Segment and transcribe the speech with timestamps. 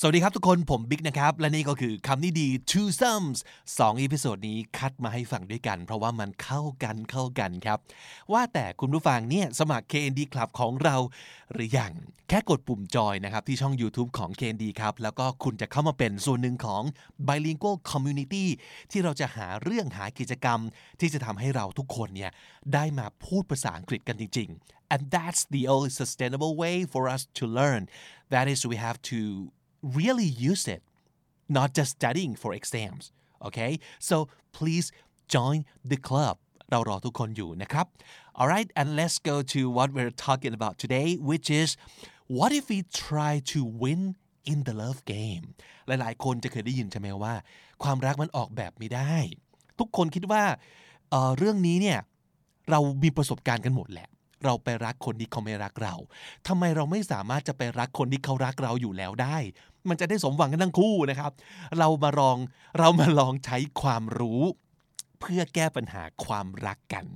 [0.00, 3.38] สวัสดีครับทุกคนผมบิ๊กนะครับ และนี่ก็คือคำนี้ดี two sums
[3.78, 7.78] สองอีพิโซดนี้คัดมาให้ฟังด้วยกัน เพราะว่ามันเข้ากันเข้ากันครับ
[8.32, 10.96] ว่าแต่คุณผู้ฟังเนี่ยสมัคร KND Club ของเรา
[11.52, 11.92] หรือยัง
[12.28, 16.82] แค่กดปุ่มจอยนะครับ ที่ช่อง YouTube ของ KND ครับ แล้วก็คุณจะเข้ามาเป็นส่วนหนึ่งของ
[17.28, 18.46] Bilingual Community
[18.90, 20.60] ที่เราจะหาเรื่องหากิจกรรม
[21.00, 22.30] ที่จะทำให้เราทุกคนเนี่ย
[22.74, 27.82] ได้มาพูดภาษาอังกฤษกันจริง ๆ and that's the only sustainable way for us to learn
[28.32, 29.20] that is we have to
[30.00, 30.82] really use it,
[31.48, 33.04] not just studying for exams.
[33.46, 34.16] Okay, so
[34.52, 34.86] please
[35.34, 35.58] join
[35.90, 36.36] the club.
[36.70, 37.86] เรารอทุกคนอยู่นะครับ
[38.38, 41.68] Alright, and let's go to what we're talking about today, which is
[42.36, 44.00] what if we try to win
[44.52, 45.44] in the love game
[45.86, 47.34] หลายๆ คนจะเคยได้ยินใช่ไหมว่า
[47.82, 49.14] ความรักมันออกแบบไม่ได้
[49.78, 50.44] ทุกคนคิดว่า
[51.10, 51.98] เเรื่องนี้เนี่ย
[52.70, 54.08] เรามีประสบการณ์กันหมดแหละ
[54.44, 55.94] เราไปรักคนที่เขาไม่รักเรา
[56.48, 59.36] ทำไมเราไม่สามารถจะไปรักคนที่เขารักเราอยู่แล้วได้
[59.88, 61.32] มันจะได้สมหวังกันทั้งคู่นะครับ
[61.78, 62.38] เรามาลอง
[62.78, 64.42] เรามาลองใช้ความรู้
[65.20, 67.06] เพื่อแก้ปัญหาความรักกัน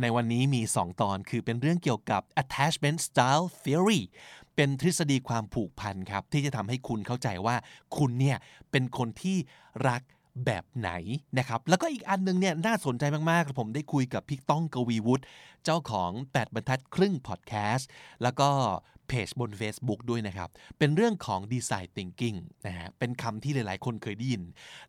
[0.00, 4.02] ในวันนี้มี 2 ตอนคือเป็นเรื่องเกี่ยวกับ attachment style theory
[4.54, 7.56] เป็นทฤษฎีความผูกพันครับ ที่จะทำให้คุณเข้าใจว่า
[7.96, 8.36] คุณเนี่ย
[8.70, 9.36] เป็นคนที่
[9.88, 10.02] รัก
[10.46, 10.90] แบบไหน
[11.38, 15.24] นะครับแล้วก็อีกอันนึงเนี่ยน่าสนใจมากๆ ผมได้คุยกับพี่ต้องกวีวุฒิ
[15.64, 17.88] เจ้าของ 8 บรรทัดครึ่งพอดแคสต์
[18.22, 18.48] แล้วก็
[19.08, 24.42] เพจบน Facebook ด้วยนะครับ เป็นเรื่องของ design thinking นะฮะเป็นคำที่หลายๆ คนเคยได้ยิน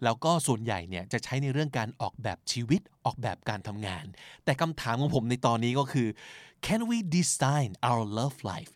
[0.04, 4.06] แล้วก็ส่วนใหญ่เนี่ยจะใช้ในเรื่องการออกแบบชีวิตออกแบบการทำงาน
[4.46, 6.08] แต่คำถามของผมในตอนนี้ก็คือ
[6.66, 8.74] can we design our love life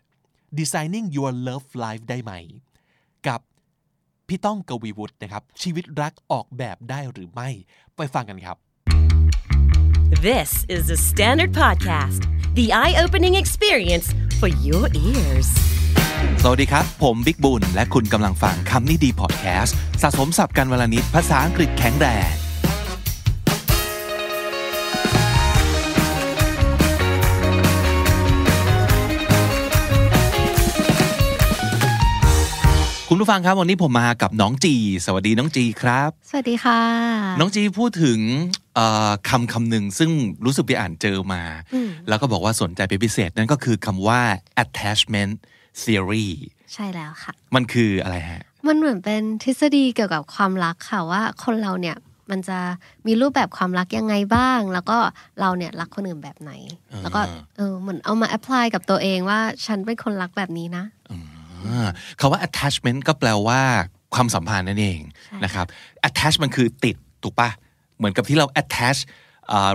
[0.58, 2.32] designing your love life ได้ไหม
[3.28, 3.40] กับ
[4.28, 7.48] พี่ต้องกวีวุฒินะครับ ชีวิตรักออกแบบได้หรือไม่
[7.96, 8.56] ไปฟังกันครับ
[10.28, 12.20] This is the Standard Podcast,
[12.58, 14.06] the eye opening experience
[14.40, 15.48] for your ears.
[16.42, 22.30] สวัสดีครับ ผมบิ๊กบุญ และคุณกำลังฟังคำนี้ดีพอดแคสต์สะสมสับกันวลนิดภาษาอังกฤษแข็งแรง
[33.10, 34.74] คุณผู้ฟังครับวันนี้ผมมากับน้องจี
[35.06, 36.80] สวัสดีน้องจีครับ สวัสดีค่ะ
[37.40, 38.18] น้องจีพูดถึง
[39.28, 40.10] คำคำหนึ่งซึ่ง
[40.44, 41.42] รู้สึกไปอ่านเจอมา
[42.08, 44.20] แล้วก็บอกว่าสนใจเป็นพิเศษนั่นก็คือคำว่า
[44.62, 45.32] attachment
[45.82, 46.28] theory
[46.72, 51.96] ใช่แล้วค่ะ มันคืออะไรฮะ มันเหมือนเป็นทฤษฎีเกี่ยวกับความรักค่ะว่าคนเราเนี่ย
[52.30, 52.58] มันจะ
[53.06, 54.98] มีรูปแบบความรักยังไงบ้าง แล้วก็
[55.40, 56.52] เราเนี่ยรักคนอื่นแบบไหน
[57.02, 57.20] แล้วก็
[57.56, 60.84] เออเหมือนเอามาแอพพลายกับตัวเองว่าฉันเป็นคนรักแบบนี้นะ
[62.20, 63.62] คาว่า attachment ก็แปลว่า
[64.14, 65.00] ความสัมพันธ์นั่นเอง
[65.44, 65.66] นะครับ
[66.08, 67.50] attach มันคือติดถูกปะ
[67.96, 68.98] เหมือนกับที่เรา attach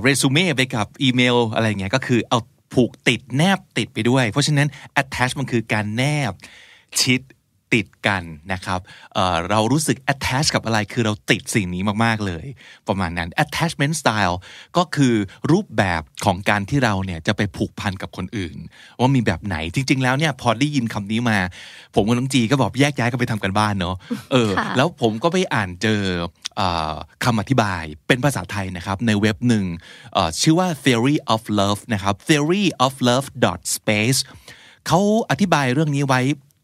[0.04, 2.40] เรซูเม่ไปกับอีเมลอะไรเงี้ยก็คือเอา
[2.74, 4.68] ผูกติดแนบติดไปด้วย เพราะฉะนั้น
[5.02, 6.32] attach มันคือการแนบ
[7.02, 7.22] ชิด
[7.74, 8.24] ติดกัน
[8.54, 8.80] นะครับ
[9.14, 12.46] เเรารู้สึก attach กับอะไรคือเราติดสิ่งนี้มากๆเลย
[12.88, 14.36] ประมาณนั้น attachment style
[14.78, 15.16] ก็คือ
[15.52, 18.58] รูปแบบของการที่เราเนี่ยจะไปผูกพันกับคนอื่น
[19.00, 21.38] ว่ามีแบบไหนจริง ๆ แล้วเนี่ยพอได้ยินคำนี้มา
[21.96, 23.96] ผมกับน้องจีก็บอกแยกย้ายกันไปทำกันบ้านเนาะ
[24.32, 26.02] เออ แล้วผมก็ไปอ่านเจอ
[27.24, 29.66] คำอธิบายเป็นภาษาไทยนะครับ ในเว็บหนึ่ง
[30.42, 33.28] ชื่อว่า theory of love นะครับ theory of love
[33.76, 34.20] space
[34.88, 35.00] เขา
[35.30, 36.22] อธิบายเรื่องนี้ไว้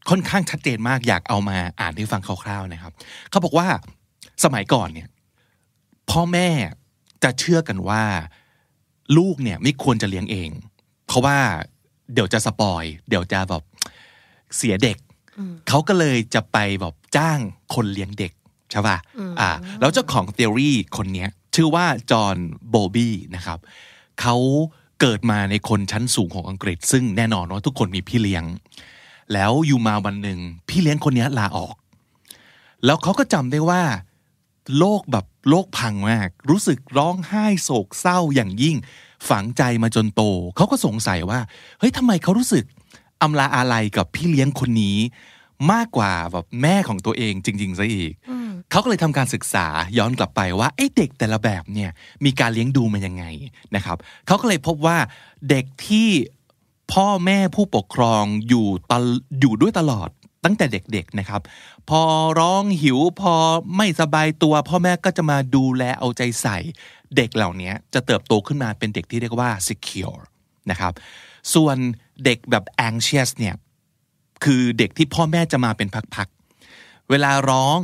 [0.10, 2.94] ค่อนข้างชัดเจนมากอยากเอามาอ่านให้ฟังคร่าวๆนะครับ
[3.30, 3.68] เขาบอกว่า
[4.44, 5.08] สมัยก่อนเนี่ย
[6.10, 6.50] พ่อแม่
[7.24, 8.04] จะเชื่อกันว่า
[9.18, 10.50] ลูกเนี่ยไม่ควรจะเลี้ยงเอง
[11.08, 11.38] เพราะว่า
[12.14, 13.64] เดี๋ยวจะ spoil เดี๋ยวจะแบบ
[14.58, 14.98] เสียเด็ก
[15.68, 17.40] เขาก็เลยจะไปแบบจ้าง
[17.74, 18.32] คนเลี้ยงเด็ก
[18.72, 18.98] ใช่ป่ะ
[19.40, 21.26] อ่า แล้วเจ้าของ theory คนนี้
[21.56, 22.38] ชื่อว่า John
[22.70, 23.60] Bowlby นะครับ
[24.22, 24.36] เขา
[25.02, 28.44] เกิดมาในคนชั้นสูงของอังกฤษ ซึ่งแน่นอนว่าทุกคนมีพี่เลี้ยง
[29.34, 31.76] แล้วอยู่มาวันหนึ่งพี่เลี้ยงคนนี้ลาออก
[32.86, 33.84] แล้วเขาก็จำได้ว่า
[34.78, 38.76] โลกแบบโลกพังมาก รู้สึกร้องไห้โศกเศร้าอย่างยิ่ง
[39.30, 40.22] ฝังใจมาจนโต
[40.56, 41.40] เขาก็สงสัยว่า
[41.80, 42.66] เฮ้ยทำไมเขารู้สึก
[43.22, 44.98] อำลาอะไรกับพี่เลี้ยงคนนี้
[45.72, 48.14] มากกว่าแบบแม่ของตัวเองจริง ๆซะอีก
[48.72, 51.90] เขาก็เลยทำการศึกษาย้อนกลับไปว่าไอ้เด็กแต่ละแบบเนี่ย
[52.26, 53.26] มีการเลี้ยงดูมันยังไง
[53.76, 53.98] นะครับ
[54.28, 54.98] เขาก็เลยพบว่า
[55.50, 56.10] เด็กที่
[56.94, 58.94] พ่อแม่ผู้ปกครองอยู่ต
[59.40, 60.10] อยู่ด้วยตลอด
[60.46, 61.42] ตั้งแต่เด็กๆนะครับ
[61.90, 62.02] พอ
[62.40, 63.34] ร้องหิวพอ
[63.78, 66.58] ไม่สบายตัว พ่อแม่ก็จะมาดูแลเอาใจใส่
[67.16, 70.22] เด็กเหล่านี้จะเติบโตขึ้นมาเป็นเด็กที่เรียกว่า secure
[70.72, 70.94] นะครับ
[71.54, 71.78] ส่วน
[72.26, 73.56] เด็กแบบ anxious เนี่ย
[74.44, 77.80] คือเด็กที่พ่อแม่จะมาเป็นพักๆเวลาร้อง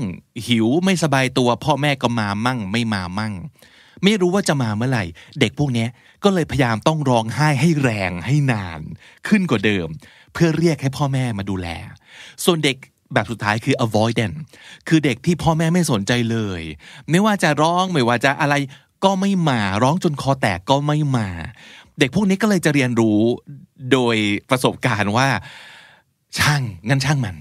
[0.48, 3.34] หิวไม่สบายตัว พ่อแม่ก็มามั่งไม่มามั่ง
[4.04, 5.04] ไม่รู้ว่าจะมาเมื่อไหร่
[5.40, 5.86] เด็กพวกนี้
[6.24, 8.80] ก็เลยพยายามต้องร้องไห้ให้แรงให้นาน
[9.28, 9.88] ขึ้นกว่าเดิม
[10.34, 11.68] เพื่อเรียกให้พ่อแม่มาดูแล
[12.44, 12.78] ส่วนเด็ก
[13.14, 14.36] แบบสุดท้ายคือ avoidant
[14.88, 16.62] คือเด็กที่พ่อแม่ไม่สนใจเลย
[17.10, 18.56] ไม่ว่าจะร้องไม่ว่าจะอะไร
[19.04, 21.28] ก็ไม่มาร้องจนคอแตกก็ไม่มา
[22.00, 23.20] เด็กพวกนี้ก็เลยจะเรียนรู้
[23.92, 24.16] โดย
[24.50, 25.28] ประสบการณ์ว่า
[26.40, 27.36] ช่างงั้นช่างมัน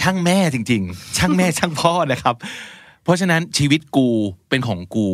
[0.00, 2.34] ช่างแม่จริง ๆ ช่างแม่ช่างพ่อนะครับ
[3.04, 4.08] เพราะฉะนั้นชีวิตกู
[4.48, 5.08] เป็นของกู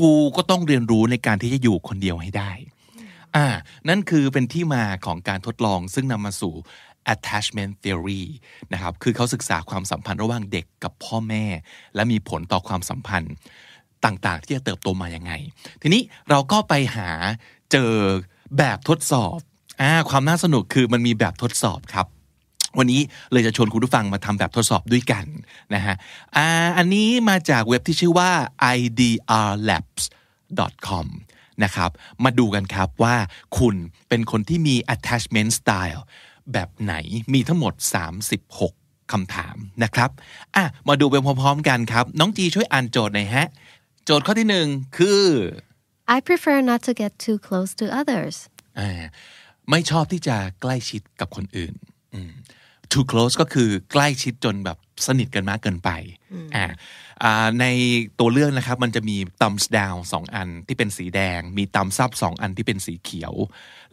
[0.00, 2.50] กูก็ต้องเรียนรู้ในการที่จะอยู่คนเดียวให้ได้
[3.36, 3.46] อ่า
[3.88, 6.54] นั่นคือเป็นที่มาของการทดลองซึ่งนำมาสู่
[7.12, 8.22] attachment theory
[8.72, 11.44] นะครับ คือเขาศึกษาความสัมพันธ์ระหว่างเด็กกับพ่อแม่
[11.94, 13.32] และมีผลต่อความสัมพันธ์
[14.04, 15.32] ต่างๆ ที่จะเติบโตมายังไง
[15.82, 17.10] ทีนี้เราก็ไปหา
[17.72, 17.92] เจอ
[18.58, 19.38] แบบทดสอบ
[19.80, 22.06] อ่า ความน่าสนุกคือมันมีแบบทดสอบครับ
[22.78, 23.00] วันนี้
[23.32, 25.24] เลยจะชวนคุณผู้ฟังมาทำแบบทดสอบด้วยกัน
[25.74, 25.94] นะฮะ
[26.36, 26.46] อ่า
[26.78, 28.30] อันนี้มาจากเว็บที่ชื่อว่า
[28.76, 31.06] idrlabs.com
[31.64, 31.90] นะครับ
[32.24, 33.16] มาดูกันครับว่า
[33.58, 33.74] คุณ
[34.08, 36.00] เป็นคนที่มี attachment style
[36.52, 36.94] แบบไหน
[37.32, 37.74] มีทั้งหมด
[38.42, 40.10] 36คำถามนะครับ
[40.56, 43.46] อะมาดูไปพร้อมๆกันครับ น้องจีช่วยอ่านโจทย์หน่อยฮะ
[44.04, 44.66] โจทย์ข้อที่หนึ่ง
[44.96, 45.22] คือ
[46.16, 48.36] I prefer not to get too close to others
[48.78, 48.90] อ่า
[49.70, 51.74] ไม่ชอบที่จะใกล้ชิดกับคนอื่น
[52.14, 52.32] อืม
[52.92, 55.90] too close ก็คือใกล้ชิดจนแบบสนิทกันมากเกินไป
[56.54, 57.07] อ่าอ่า
[57.60, 57.66] ใน
[58.18, 63.34] ตัวเลือกนะครับมันจะมี thumbs down สองอันที่เป็นสีแดง มี thumbs up สองอันที่เป็นสีเขียว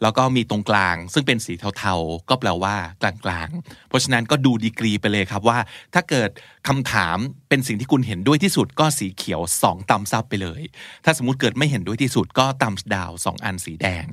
[0.02, 5.58] แล้วก็มีตรงกลาง ซึ่งเป็นสีเทาๆ ก็แปลว่ากลางๆ เพราะฉะนั้นก็ดูดีกรีไปเลยครับว่า
[5.94, 6.30] ถ้าเกิด
[6.68, 7.16] คำถาม
[7.48, 10.62] เป็นสิ่งที่คุณเห็นด้วยที่สุดก็สีเขียว 2 thumbs up ไปเลย
[11.04, 14.06] ถ้าสมมติเกิดไม่เห็นด้วยที่สุดก็ thumbs down สองอันสีแดง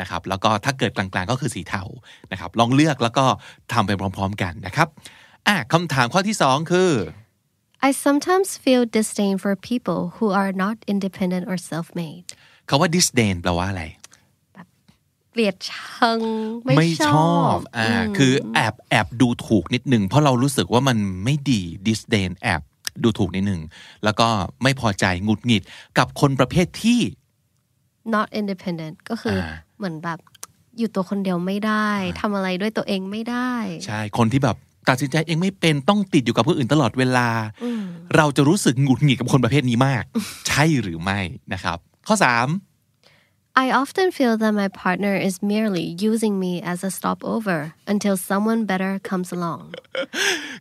[0.00, 1.82] นะครับแล้วก็ถ้าเกิดกลางๆก็คือสีเทา
[2.32, 3.24] นะครับลองเลือกแล้วก็
[3.72, 4.88] ทำไปพร้อม ๆ กันนะครับ
[5.48, 6.90] อะคำถามข้อที่สองคือ
[7.88, 12.26] I sometimes feel disdain for people who are not independent or self-made
[12.68, 13.84] คาว่า disdain แปลว่าอะไร
[15.30, 16.20] เกลียดชัง
[16.76, 22.62] ไม่ชอบอ่าคือแอบแอบดูถูกนิดหนึ่งเพราะเรารู้สึกว่ามันไม่ดี disdain แอบ
[23.02, 23.62] ดูถูกนิดหนึ่ง
[24.04, 24.28] แล้วก็
[24.62, 25.62] ไม่พอใจหงุดหงิด
[25.98, 27.00] กับคนประเภทที่
[28.14, 30.18] not independent ก็คือออ่าเหมือนแบบ
[30.78, 31.88] อยู่ตัวคนเดียวไม่ได้
[32.20, 33.52] ทำอะไรด้วยตัวเองไม่ได้
[33.86, 34.56] ใช่ คนที่แบบ
[34.88, 37.28] ตัดสินใจเองไม่เป็นต้องติดอยู่กับผู้อื่นตลอดเวลา
[38.16, 40.04] เราจะรู้สึกหงุดหงิดกับคนประเภทนี้มาก
[40.48, 41.20] ใช่หรือไม่
[41.52, 42.71] นะครับ ข้อ 3
[43.54, 48.64] I often feel that my partner is merely using me as a stopover until someone
[48.64, 49.62] better comes along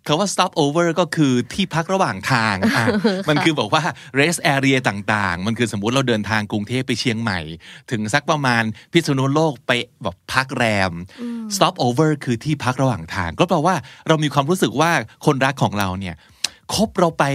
[0.07, 2.85] คาว่า stop over ก็คือที่พักระหว่างทางอะ
[3.29, 3.83] มันคือบอกว่า
[4.19, 7.39] rest area ต่างๆ มันคือสมมุติเราเดินทางกรุงเทพไปเชียงใหม่
[7.91, 9.71] ถึงสักประมาณพิษณุโลกไป
[10.03, 10.91] แบบพักแรม
[11.55, 13.75] stop over คือที่พักระหว่างทาง ก็แปลว่า
[14.07, 14.91] เรามีความรู้สึกว่า
[15.25, 16.15] คนรักของเราเนี่ย
[16.73, 17.25] คบเราไป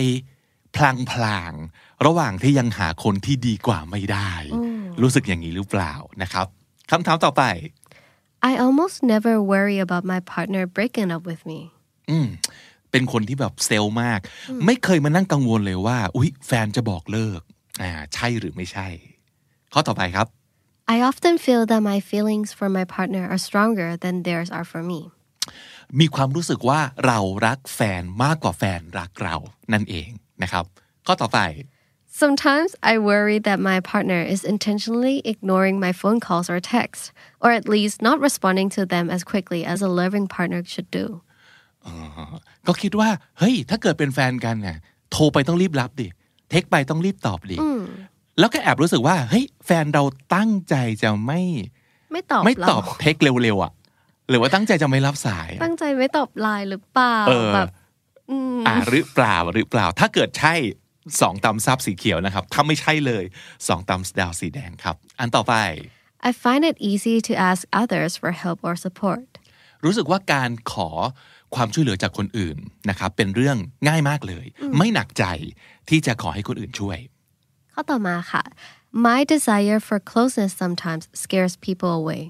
[0.76, 0.78] พ
[1.22, 4.32] ลางๆ ระหว่างที่ยังหาคนที่ดีกว่าไม่ได้
[5.02, 6.46] รู้สึกอย่างนี้หรือเปล่านะครับ
[6.90, 7.42] คำถามต่อไป
[8.50, 11.60] I almost never worry about my partner breaking up with me
[12.10, 12.28] อืม
[12.90, 14.20] เป็นคนที่แบบเซลล์มาก
[14.66, 17.40] ไม่เคยมานั่งกังวลเลยว่า อุ๊ย แฟนจะบอกเลิก
[17.82, 18.88] อ่าใช่หรือไม่ใช่
[19.72, 20.26] ข้อต่อไปครับ
[20.94, 24.82] I often feel that my feelings for my partner are stronger than theirs are for
[24.90, 25.00] me
[26.00, 29.36] มีความรู้สึกว่าเรารักแฟนมากกว่าแฟนรักเรา
[29.72, 30.08] นั่นเอง
[30.42, 30.64] นะครับ
[31.06, 31.40] ข้อต่อไป
[32.22, 37.50] Sometimes I worry that my partner is intentionally ignoring my phone calls or texts, or
[37.58, 41.06] at least not responding to them as quickly as a loving partner should do.
[42.66, 43.08] ก็คิดว่า
[43.38, 44.78] เฮ้ยถ้าเกิดเป็นแฟนกันเนี่ย
[45.12, 46.08] โทรไปต้องรีบรับดิ
[46.50, 47.56] เทคไปต้องรีบตอบดิ
[48.38, 50.04] แล้วก็แอบรู้สึกว่าเฮ้ยแฟนเรา
[50.34, 51.40] ตั้งใจจะไม่
[52.12, 53.72] ไม่ตอบไม่ตอบเราเทคเร็วๆอะ
[54.28, 57.68] หรือว่าตั้งใจจะไม่รับสายอะตั้งใจไม่ตอบไลน์หรือเปล่าเออแบบ
[58.30, 60.54] อืมอ่าหรือเปล่าหรือเปล่า ถ้าเกิดใช่
[61.20, 63.24] สองตำซับสีเขียวนะครับ ถ้าไม่ใช่เลย
[63.68, 65.54] สองตำดาวสีแดงครับ อันต่อไป
[66.28, 69.26] I find it easy to ask others for help or support.
[69.84, 70.88] รู้สึกว่าการขอ
[71.54, 72.56] ความช่วยเหลือจากคนอื่น
[72.90, 73.56] นะครับ เป็นเรื่อง
[73.88, 74.46] ง่ายมากเลย
[74.78, 75.24] ไม่หนักใจ
[75.88, 76.98] ที่จะขอให้คนอื่นช่วย
[77.74, 78.44] ข้อต่อมาค่ะ
[79.08, 82.22] My desire for closeness sometimes scares people away.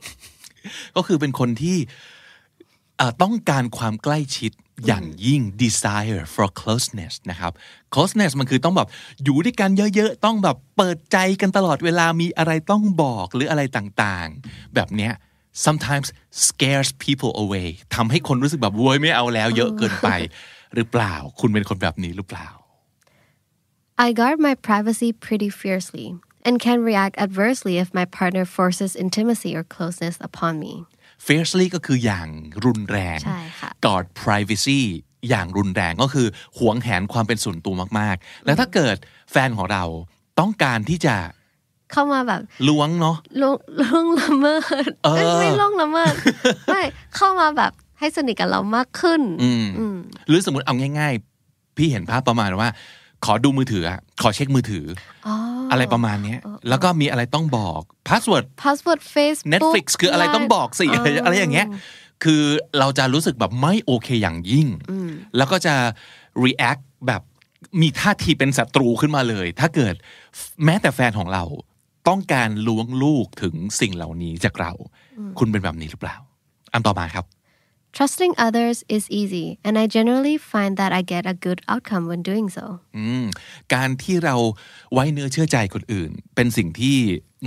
[0.96, 1.78] ก็คือเป็นคนที่
[2.96, 4.52] เอ่อต้องการความใกล้ชิด
[4.86, 7.52] อย่างยิ่ง desire for closeness นะครับ
[7.94, 8.88] closeness มันคือต้องแบบ
[9.24, 15.12] อยู่ด้วยกันเยอะๆ ต้องแบบเปิดใจกันตลอดเวลามีอะไรต้องบอกหรืออะไรต่างๆ แบบเนี้ย
[15.66, 16.08] sometimes
[16.46, 20.08] scares people away ทำให้คนรู้สึกแบบโวยไม่เอาแล้วเยอะเกินไป
[20.74, 22.48] หรือเปล่าคุณเป็นคนแบบนี้หรือเปล่า
[24.06, 26.06] I guard my privacy pretty fiercely
[26.46, 30.72] and can react adversely if my partner forces intimacy or closeness upon me.
[31.28, 32.28] fiercely ก็คืออย่าง
[32.64, 33.45] รุนแรง ใช่ค่ะ
[33.86, 34.80] guard privacy
[35.28, 36.26] อย่างรุนแรงก็คือ
[36.58, 38.96] หวงแหนความเป็นส่วนตัวมากๆ แล้วถ้าเกิด
[39.32, 39.84] แฟนของเรา
[40.40, 41.16] ต้องการที่จะ
[41.92, 44.56] เข้ามาแบบล้วงเนาะล่วงล่วงละเมิ
[44.88, 46.14] ดเออเอ้ยไม่ล่วงละเมิด
[46.68, 46.82] ไม่
[47.16, 49.96] เข้ามาแบบให้สนิทกับเรามากขึ้นอืมอืม
[50.28, 51.12] หรือสมมติเอาง่าย
[51.44, 52.68] ๆ พี่เห็นภาพประมาณว่า
[53.24, 54.86] ขอดูมือถืออะขอเช็คมือถือ
[55.26, 55.34] อ๋อ
[55.66, 61.66] ออะไรประมาณเนี้ยแล้วก็มีอะไรต้องบอก password password Facebook Netflix คืออะไรต้องบอกสิ Line อะไรอย่างเงี้ย
[62.24, 62.42] คือ
[62.78, 64.68] เราจะรู้สึกแบบไม่โอเคอย่างยิ่ง
[65.36, 65.74] แล้วก็จะ
[66.44, 67.22] react แบบ
[67.80, 69.94] มีท่าทีเป็นศัตรูขึ้นมาเลย ถ้าเกิด
[70.64, 71.44] แม้แต่แฟนของเรา
[72.08, 74.72] ต้องการล้วงลูกถึงสิ่งเหล่านี้จากเรา
[75.38, 76.16] คุณเป็นแบบนี้หรือเปล่า
[76.72, 77.26] อันต่อมาครับ
[77.96, 82.20] Trusting others is easy and I generally find that I get a good outcome when
[82.30, 82.64] doing so
[82.96, 83.24] อืม
[83.74, 84.36] การที่เรา
[84.92, 86.96] ไว้เนื้อเชื่อใจคนอื่น เป็นสิ่งที่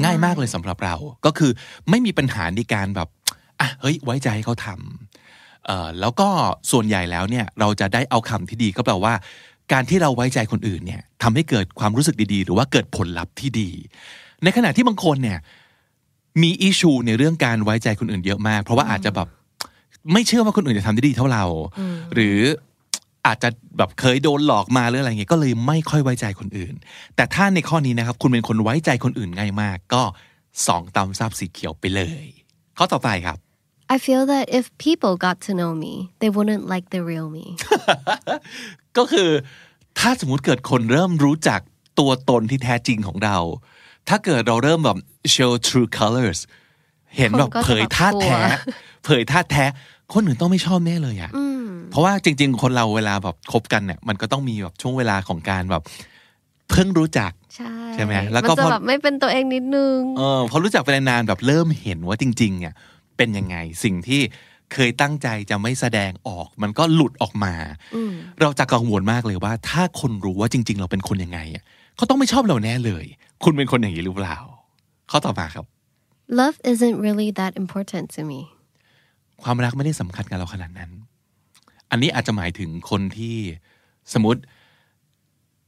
[0.03, 0.95] ง่ายมากเลยสำหรับเรา
[1.25, 1.51] ก็คือ
[1.89, 3.09] ไม่มีปัญหาในการแบบ
[3.59, 6.27] อะเฮ้ย ไว้ใจให้เขาทำเอ่อแล้วก็
[6.71, 9.13] ส่วนใหญ่แล้วเนี่ย เราจะได้เอาคำที่ดีก็แปลว่า
[9.71, 13.69] การที่เราไว้ใจคนอื่นเนี่ยทำให้เกิดความรู้สึกดีๆ หรือว่าเกิดผลลัพธ์ที่ดี
[14.43, 15.39] ในขณะที่บางคนเนี่ย
[16.41, 19.27] มีอิชูในเรื่องการไว้ใจคนอื่นเยอะมาก เพราะว่าอาจจะแบบ
[20.13, 21.45] ไม่เชื่อว่าคนอื่นจะทำได้ดีเท่าเรา
[22.13, 22.37] หรือ
[23.27, 26.73] อาจจะแบบเคยโดนหลอกมาหรืออะไรเงี้ยก็เลยไม่ค่อยไว้ใจคนอื่น
[27.15, 30.03] แต่ถ้าในข้อนี้นะครับ คุณเป็นคนไว้ใจคนอื่นง่ายมาก ก็
[30.67, 32.25] สองตำซับสีเขียวไปเลย
[32.77, 33.37] ข้อต่อไปครับ
[33.93, 37.45] I feel that if people got to know me they wouldn't like the real me
[38.97, 39.29] ก็คือ
[39.99, 41.59] ถ้าสมมุติเกิดคนเริ่มรู้จัก
[41.99, 43.37] ตัวตนที่แท้จริงของเรา
[44.07, 44.97] ถ้าเกิดเราเริ่มแบบ
[45.35, 46.39] show true colors
[47.17, 48.73] เห็นแบบคนก็จะเผยท่าแท้แบบกลั
[49.05, 49.65] เผยท่าแท้
[50.13, 51.31] คนอื่นต้องไม่ชอบแน่เลยอะ
[51.91, 55.83] เพราะว่าจริง ๆ คนเราเวลาแบบคบกันเนี่ยมันก็ต้องมีแบบช่วงเวลาของการแบบ
[56.69, 62.73] เพิ่งรู้จักใช่ใช่ไหมแล้วก็มันจะพอแบบไม่เป็นตัวเองนิดนึงเออพอรู้จักไปนานๆแบบเริ่มเห็นว่าจริงๆเนี่ย
[63.19, 64.21] เป็นยังไง สิ่งที่
[64.73, 67.53] เคยตั้งใจจะไม่แสดงออก มันก็หลุดออกมา
[68.41, 71.63] เราจะกังวลมากเลยว่า ถ้าคนรู้ว่าจริง ๆ เราเป็นคนยังไงอะ
[71.95, 73.05] เขาต้องไม่ชอบเราแน่เลย
[73.43, 74.37] คุณเป็นคนอย่างนี้หรือเปล่า
[75.11, 75.65] ข้อต่อมาครับ
[76.39, 78.39] Love isn't really that important to me
[79.43, 80.91] ความรักไม่ได้สำคัญกับเราขนาดนั้น
[81.91, 83.37] อันนี้อาจจะหมายถึงคนที่
[84.13, 84.41] สมมติ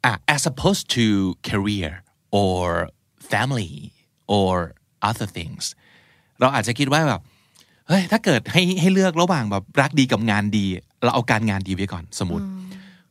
[0.06, 1.06] อะ as opposed to
[1.50, 1.90] career
[2.42, 2.64] or
[3.32, 3.74] family
[4.38, 4.54] or
[5.10, 5.64] other things
[6.40, 7.22] เราอาจจะคิดว่าแบบ
[7.92, 10.66] เฮ้ยถ้าเกิดให้ให้เลือกระหว่างแบบรักดีกับงานดี
[11.04, 12.46] เราเอาการงานดีไว้ก่อนสมมติ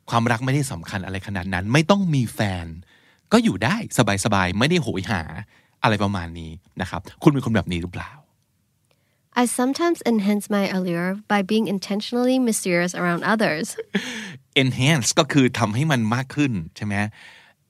[0.09, 2.65] ความรักไม่ได้สำคัญอะไรขนาดนั้น ไม่ต้องมีแฟน
[3.31, 3.75] ก็อยู่ได้
[4.25, 5.21] สบายๆไม่ได้โหยหา
[5.83, 8.11] อะไรประมาณนี้นะครับคุณเป็นคนแบบนี้หรือเปล่า
[9.41, 13.67] I sometimes enhance my allure by being intentionally mysterious around others
[14.63, 16.95] enhance ก็คือทำให้มันมากขึ้นใช่ไหม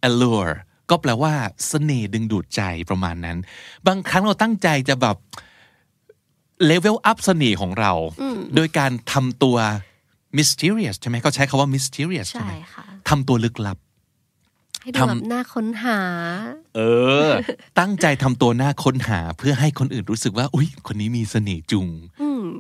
[0.08, 0.54] allure
[0.90, 1.34] ก็แปลว่า
[1.68, 3.38] เสน่ห์ดึงดูดใจประมาณนั้น
[3.88, 5.18] บางครั้งเราตั้งใจจะแบบ
[6.72, 7.92] level up เสน่ห์ของเรา
[8.56, 9.58] โดยการทำตัว
[10.38, 13.78] mysterious ใช่ไหมเขาใช้คาว่า mysterious ใช่ไหมใช่ค่ะทำตัวลึกลับ
[14.82, 16.00] ให้ดูแบบน่าค้นหา
[16.76, 16.80] เอ
[17.30, 17.32] อ
[17.80, 21.88] ตั้งใจทำตัวหน้าค้นหาเพื่อให้คนอื่นรู้สึกว่า อุ้ยคนนี้มีเสน่ห์จุง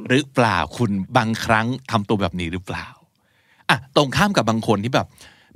[0.07, 2.87] หรือเปล่าคุณบางครั้งทำตัวแบบนี้หรือเปล่า
[3.69, 5.07] อะตรงข้ามกับบางคนที่แบบ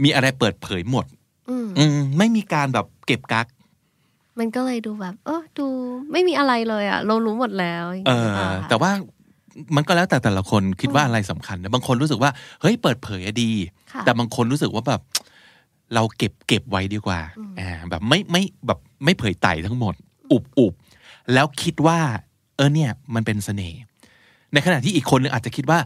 [0.03, 1.05] มีอะไรเปิดเผยหมด
[1.49, 3.45] อืมไม่มีการแบบเก็บกัก
[4.39, 5.67] มันก็เลยดูแบบ เออดู
[6.11, 8.91] ไม่มีอะไรเลยอะเรารู้หมดแล้วอย่างเองี้ยอค่ะแต่ว่า
[9.75, 13.51] มันก็แล้วแต่แต่ละคนคิดว่าอะไรสำคัญนะบางคนรู้สึกว่าเฮ้ยเปิดเผยอะดี
[13.93, 15.01] ค่ะแต่บางคนรู้สึกว่าแบบ
[15.93, 17.19] เราเก็บเก็บไว้ดีกว่า
[17.59, 19.93] อ่าแบบไม่ไม่แบบไม่เผยไต่ทั้งหมด
[20.31, 20.73] อุบอุบ
[21.33, 21.99] แล้วคิดว่า
[22.55, 23.79] เออเนี่ยมันเป็นเสน่ห์
[24.53, 25.79] ในขณะที่อีกคนนึงอาจจะคิดว่า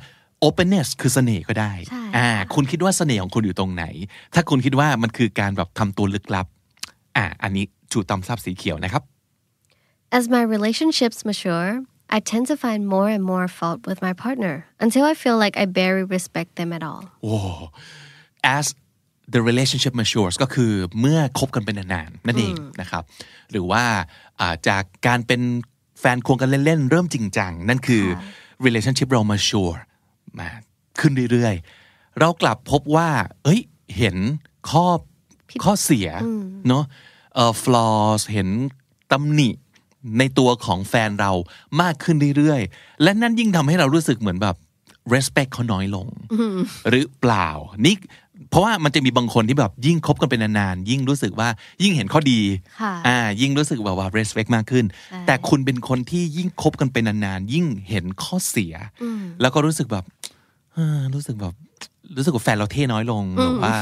[0.48, 3.86] openness คือเสน่ห์ก็ได้ใช่อ่าค่ะคุณคิดว่าเสน่ห์ของคุณอยู่ตรงไหน
[4.34, 6.48] ถ้าคุณคิดว่ามันคือการแบบทำตัวลึกลับ
[7.18, 9.04] อ่าอันนี้ชูตำซับสีเขียวนะครับ
[10.18, 11.70] As my relationships mature
[12.16, 15.56] I tend to find more and more fault with my partner until I feel like
[15.64, 17.36] I barely respect them at all โอ้
[18.58, 18.66] as
[19.34, 23.04] the relationship matures ก็คือเมื่อคบกันเป็นนานๆนั่นเองนะครับ
[23.52, 23.84] หรือว่า
[24.40, 25.42] อ่าจากการเป็น
[26.00, 28.04] แฟนควงกันเล่นๆ เริ่มจริงจัง นั่นคือ
[28.66, 29.78] relationship เรา mature
[30.40, 30.50] มา
[31.00, 33.10] ขึ้นเรื่อยๆ เรากลับพบว่า
[33.44, 33.62] เอ้ย
[33.98, 34.16] เห็น
[34.70, 34.86] ข้อ
[35.64, 36.08] ข้อเสีย
[36.68, 36.84] เนาะ
[37.36, 38.50] เอ่อ flaws เห็น
[39.12, 39.50] ตำหนิ
[40.20, 41.32] ในตัวของแฟนเรา
[41.82, 44.56] มากขึ้นเรื่อยๆ และนั่นยิ่งทำให้เรารู้สึกเหมือนแบบ
[45.14, 46.08] respect เขาน้อยลง
[46.90, 47.50] หรือเปล่า
[47.86, 47.96] นี่
[48.50, 51.50] เพราะว่ามันจะมีบางคนที่แบบยิ่งคบกันเป็นนานๆ ยิ่งรู้สึกว่า
[51.84, 52.40] ยิ่งเห็นข้อดี
[52.82, 54.86] ค่ะอ่ายิ่งรู้สึกแบบว่า respect มากขึ้น
[55.28, 58.74] แต่คุณเป็นคนที่ยิ่งคบกันเป็นนานๆ ยิ่งเห็นข้อเสีย
[59.42, 60.06] แล้วก็รู้สึกแบบ
[60.74, 61.54] เออรู้สึกแบบ
[62.16, 63.76] รู้สึกว่าแฟนเราเท่น้อยลงหรือว่า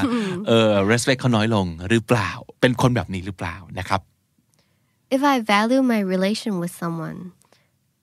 [0.48, 2.30] เออ respect เขาน้อยลงหรือเปล่า
[2.62, 4.02] เป็นคนแบบนี้หรือเปล่านะครับ
[5.16, 7.20] If I value my relation with someone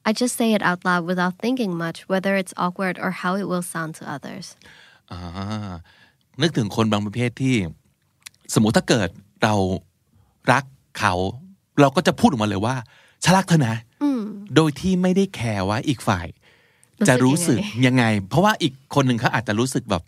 [0.08, 3.46] I just say it out loud without thinking much whether it's awkward or how it
[3.50, 4.46] will sound to others
[5.10, 5.72] อ่า
[6.42, 7.56] นึกถึงคนบางประเภทที่
[8.54, 9.08] สมมุติถ้าเกิด
[9.42, 9.54] เรา
[10.52, 10.64] รัก
[10.98, 11.14] เขา
[11.80, 12.76] เราก็จะพูดออกมาเลยว่า
[13.24, 13.76] ฉันรักเธอนะ
[14.56, 16.26] โดยที่ไม่ได้แคร์ว่าอีกฝ่าย
[17.08, 20.02] จะรู้สึกยังไง เพราะว่าอีกคนหนึ่งเขาอาจจะรู้สึกแบบ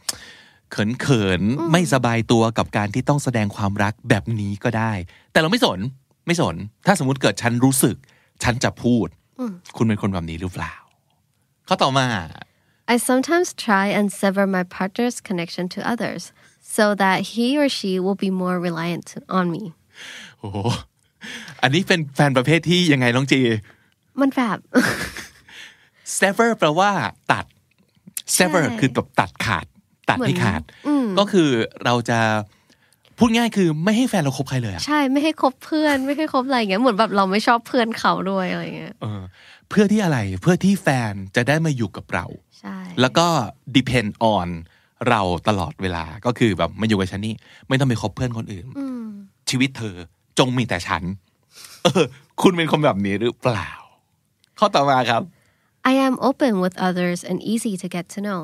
[0.70, 4.92] เขินเขินๆไม่สบายตัวกับการที่ต้องแสดงความรักแบบนี้ก็ได้
[5.32, 5.78] แต่เราไม่สน
[6.26, 7.96] ไม่สน ถ้าสมมุติเกิดฉันรู้สึก
[8.42, 9.06] ฉันจะพูด
[9.76, 10.74] คุณเป็นคนแบบนี้หรือเปล่า
[11.68, 12.06] ข้อต่อมา
[12.94, 16.22] I sometimes try and sever my partner's connection to others
[16.76, 19.64] so that he or she will be more reliant on me
[20.38, 20.58] โอ้โห
[21.62, 23.40] อันนี้เป็นแฟนประเภทที่ยังไงน้องจี
[24.20, 24.58] มันแบบ
[26.18, 26.90] sever แปลว่า
[27.32, 27.44] ตัด
[28.36, 29.66] sever ใช่คือแบบตัดขาด
[30.10, 30.62] ตัดเหมือนให้ขาด
[31.18, 31.48] ก็คือ
[31.84, 32.18] เราจะ
[33.18, 39.20] พูดง่ายคือไม่ให้แฟนเราคบใครเลยอะใช่ไม่ให้คบเพื่อนไม่ให้คบอะไรอย่างเงี้ยเหมือนแบบเราไม่ชอบเพื่อนเขาด้วยอะไรอย่างเงี้ยเออ
[39.68, 42.26] เพื่อที่อะไรเพื่อที่แฟนจะได้มาอยู่กับเรา
[42.60, 43.26] ใช่แล้วก็
[43.76, 44.48] depend on
[45.08, 47.34] เราตลอดเวลาก็คือแบบมาอยู่กับฉันนี่
[47.68, 48.66] ไม่ต้องไปคบเพื่อนคนอื่น
[49.50, 49.96] ชีวิตเธอ
[50.38, 51.02] จงมีแต่ฉัน
[51.84, 52.04] เออ
[52.42, 53.70] คุณเป็นคนแบบนี้หรือเปล่า
[54.58, 55.22] ข้อต่อมาครับ
[55.90, 58.40] I am open with others and easy to get to know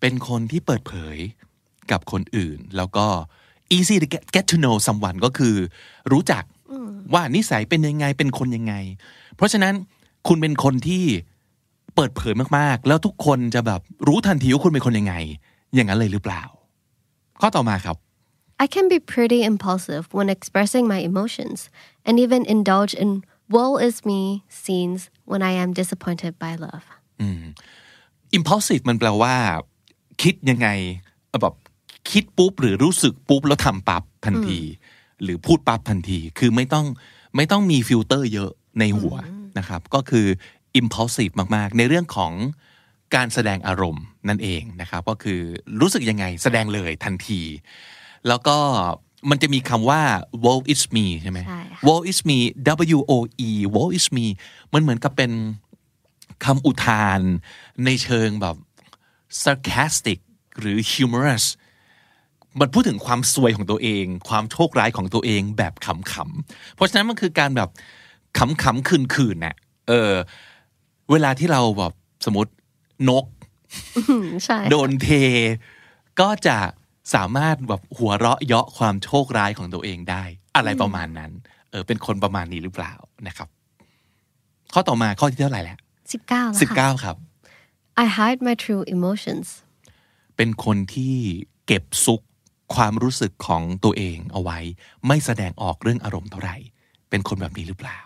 [0.00, 1.16] เป็นคนที่เปิดเผย
[1.90, 3.06] กับคนอื่น แล้วก็
[3.76, 5.56] easy to get, get to know someone ก็คือ
[6.12, 6.44] รู้จัก
[7.14, 8.74] ว่านิสัยเป็นยังไงเป็นคนยังไง
[9.36, 9.74] เพราะฉะนั้น
[10.28, 11.04] คุณเป็นคนที่
[11.94, 15.14] เปิดเผยมากๆ แล้วทุกคนจะแบบรู้ทันทีว่าคุณเป็นคนยังไง
[15.74, 16.42] อย่างนั้นเลยหรือเปล่า
[17.40, 17.96] ข้อต่อมาครับ
[18.64, 21.58] I can be pretty impulsive when expressing my emotions
[22.06, 23.10] and even indulge in
[23.54, 24.20] woe is me
[24.60, 25.00] scenes
[25.30, 26.86] when I am disappointed by love
[28.38, 29.34] impulsive มันแปลว่า
[30.22, 30.68] คิดยังไง
[31.42, 31.54] แบบ
[32.10, 34.60] คิดปุ๊บหรือรู้สึกปุ๊บแล้วทำปั๊บทันที
[35.22, 36.86] หรือพูดปั๊บทันที คือไม่ต้อง
[37.36, 38.50] ไม่ต้องมีฟิลเตอร์เยอะ
[38.80, 39.16] ในหัว
[39.58, 40.26] นะครับ ก็คือ
[40.80, 42.32] impulsive มากๆ ในเรื่องของ
[43.14, 45.40] การแสดงอารมณ์นั่นเองนะครับ ก็คือ
[45.80, 47.40] รู้สึกยังไงแสดงเลยทันที
[48.28, 48.56] แล้วก็
[49.30, 50.02] มันจะมีคำว่า
[50.44, 52.38] woe is me ใช่ไหมใช่ค่ะ woe is me
[52.96, 53.12] W O
[53.48, 54.26] E woe is me
[54.72, 55.32] มันเหมือนกับเป็น
[56.44, 57.20] คำอุทาน
[57.84, 58.56] ในเชิงแบบ
[59.42, 60.18] sarcastic
[60.58, 61.44] หรือ humorous
[62.60, 67.68] มันพูดถึงความซวยของตัวเอง ความโชคร้ายของตัวเองแบบขำๆ เพราะฉะนั้นมันคือการแบบ
[68.38, 69.56] ขำๆคืนๆน่ะ
[69.88, 70.12] เออ
[71.10, 71.92] เวลาที่เราแบบ
[72.24, 72.52] สมมติ
[73.08, 73.24] นก
[74.44, 75.08] ใช่โดนเท
[76.20, 76.56] ก็จะ
[77.14, 80.24] สามารถแบบหัวเราะเยาะความโชคร้ายของตัวเองได้
[80.56, 81.32] อะไรประมาณนั้น
[81.70, 82.94] เออ เป็นคนประมาณนี้หรือเปล่า
[83.26, 83.48] นะครับ
[84.72, 85.78] ข้อต่อมาข้อที่เท่าไหร่แล้ว
[86.12, 87.16] สิบเก้าแล้วสิบค่ะเก้าครับ
[88.02, 89.46] I hide my true emotions
[90.36, 91.16] เป็นคนที่
[91.66, 92.20] เก็บซุก
[92.74, 94.58] ความรู้สึกของตัวเองเอาไว้
[95.06, 96.56] ไม่แสดงออกเรื่องอารมณ์เท่าไหร่
[97.10, 97.98] เป็นคนแบบนี้หรือเปล่า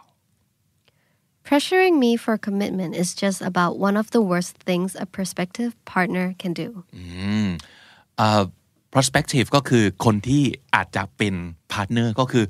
[1.49, 6.27] Pressuring me for commitment is just about one of the worst things a prospective partner
[6.43, 6.69] can do
[8.17, 8.43] เอ่อ
[8.93, 10.43] prospective ก็คือคนที่
[10.75, 11.35] อาจจะเป็น
[11.73, 12.45] partner ก็คือ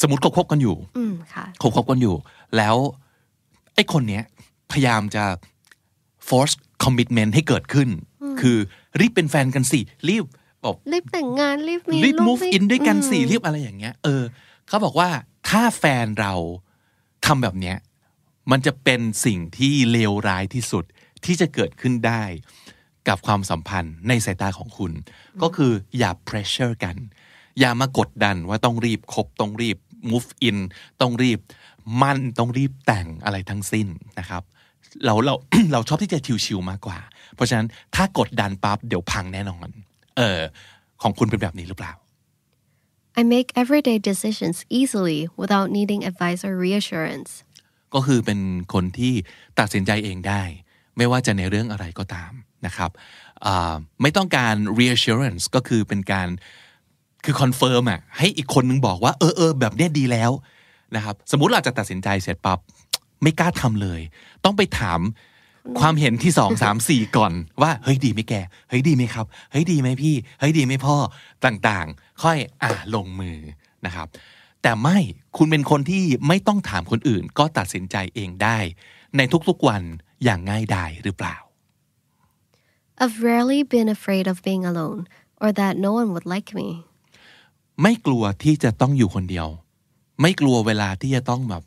[0.00, 2.16] สมมติเขาคบกันอยู่อืมค่ะคบคบกันอยู่
[2.56, 2.76] แล้ว
[3.74, 4.24] ไอ้คนเนี้ย
[4.72, 5.24] พยายามจะ
[6.28, 7.88] force commitment ให้เกิดขึ้น
[8.40, 8.56] คือ
[9.00, 10.24] รีบเป็นแฟนกันสิ รีบ
[10.62, 14.22] แบบรีบแต่งงาน รีบมีรีบลูก move รีบ in ด้วยกันสิอืมรีบอะไรอย่างเงี้ย เออ
[14.68, 15.08] เขาบอกว่า
[15.48, 16.34] ถ้าแฟนเรา
[17.26, 17.76] ทำแบบเนี้ย
[18.50, 20.84] มันจะเป็นสิ่งที่เลวร้ายที่สุด
[21.24, 22.22] ที่จะเกิดขึ้นได้
[23.08, 24.92] กับความสัมพันธ์ในสายตาของคุณ
[25.42, 26.96] ก็คืออย่า pressure กัน
[27.58, 29.76] อย่ามากดดันว่าต้องรีบคบต้องรีบ
[30.10, 30.58] move in
[31.00, 31.38] ต้องรีบ
[32.02, 33.86] มั่นต้องรีบแต่งอะไรทั้งสิ้น
[34.18, 34.42] นะครับ
[35.04, 35.34] เราเรา
[35.72, 36.98] เราชอบที่จะชิวๆมากกว่า
[37.34, 39.68] เพราะฉะนั้นถ้ากดดันปั๊บเดี๋ยวพังแน่นอน
[40.16, 40.40] เออ
[41.02, 41.92] ของคุณเป็นแบบนี้หรือเปล่า
[43.20, 47.30] I make everyday decisions easily without needing advice or reassurance
[47.94, 48.40] ก็คือเป็น
[48.74, 49.12] คนที่
[49.58, 50.42] ตัดสินใจเองได้
[50.96, 52.32] ไม่ว่าจะในเรื่องอะไรก็ตาม
[52.66, 52.90] นะครับ
[54.02, 56.28] ไม่ต้องการ reassurance ก็คือเป็นการ
[57.24, 60.30] คือ confirm อะให้อีกคนนึงบอกว่า เออเออแบบเนี้ยดีแล้ว
[60.96, 62.58] นะครับสมมุติเราจะตัดสินใจเสร็จปับ๊บ
[63.22, 64.00] ไม่กล้าทำเลย
[64.44, 65.00] ต้องไปถาม
[65.80, 68.34] ความเห็นที่สองสามสี่ก่อนว่า เฮ้ยดีไหมแก
[68.68, 70.96] เฮ้ยดีไหมครับ เฮ้ยดีไหมพี่ เฮ้ยดีไหมพ่อ
[71.44, 73.38] ต่างๆ ค่อยอ่าลงมือ
[73.86, 74.06] นะครับ
[74.62, 74.98] แต่ไม่
[75.36, 78.58] คุณเป็นคนที่ไม่ต้องถามคนอื่น ก็ตัดสินใจเองได้
[79.16, 79.82] ในทุกๆวัน
[80.24, 81.36] อย่างง่ายดายหรือเปล่า
[83.00, 85.00] I've rarely been afraid of being alone
[85.42, 86.68] or that no one would like me
[87.82, 89.46] ไม่กลัวที่จะต้องอยู่คนเดียว
[90.20, 91.62] ไม่กลัวเวลาที่จะต้องแบบ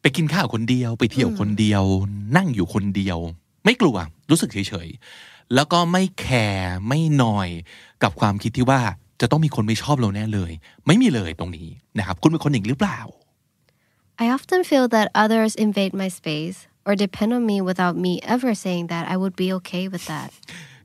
[0.00, 1.82] ไปกินข้าวคนเดียว ไปเที่ยวคนเดียว
[2.36, 3.18] นั่งอยู่คนเดียว
[3.64, 3.96] ไม่กลัว
[4.30, 7.48] รู้สึกเฉยๆ แล้วก็ไม่แคร์ไม่นอย
[8.02, 8.80] กับความคิดที่ว่า
[9.20, 10.52] จะต้องมีคนไม่ชอบเราแน่เลย
[10.86, 13.00] ไม่มีเลยตรงนี้นะครับ คุณเป็นคนอย่างนี้หรือเปล่า
[14.24, 18.50] I often feel that others invade my space or depend on me without me ever
[18.64, 20.30] saying that I would be okay with that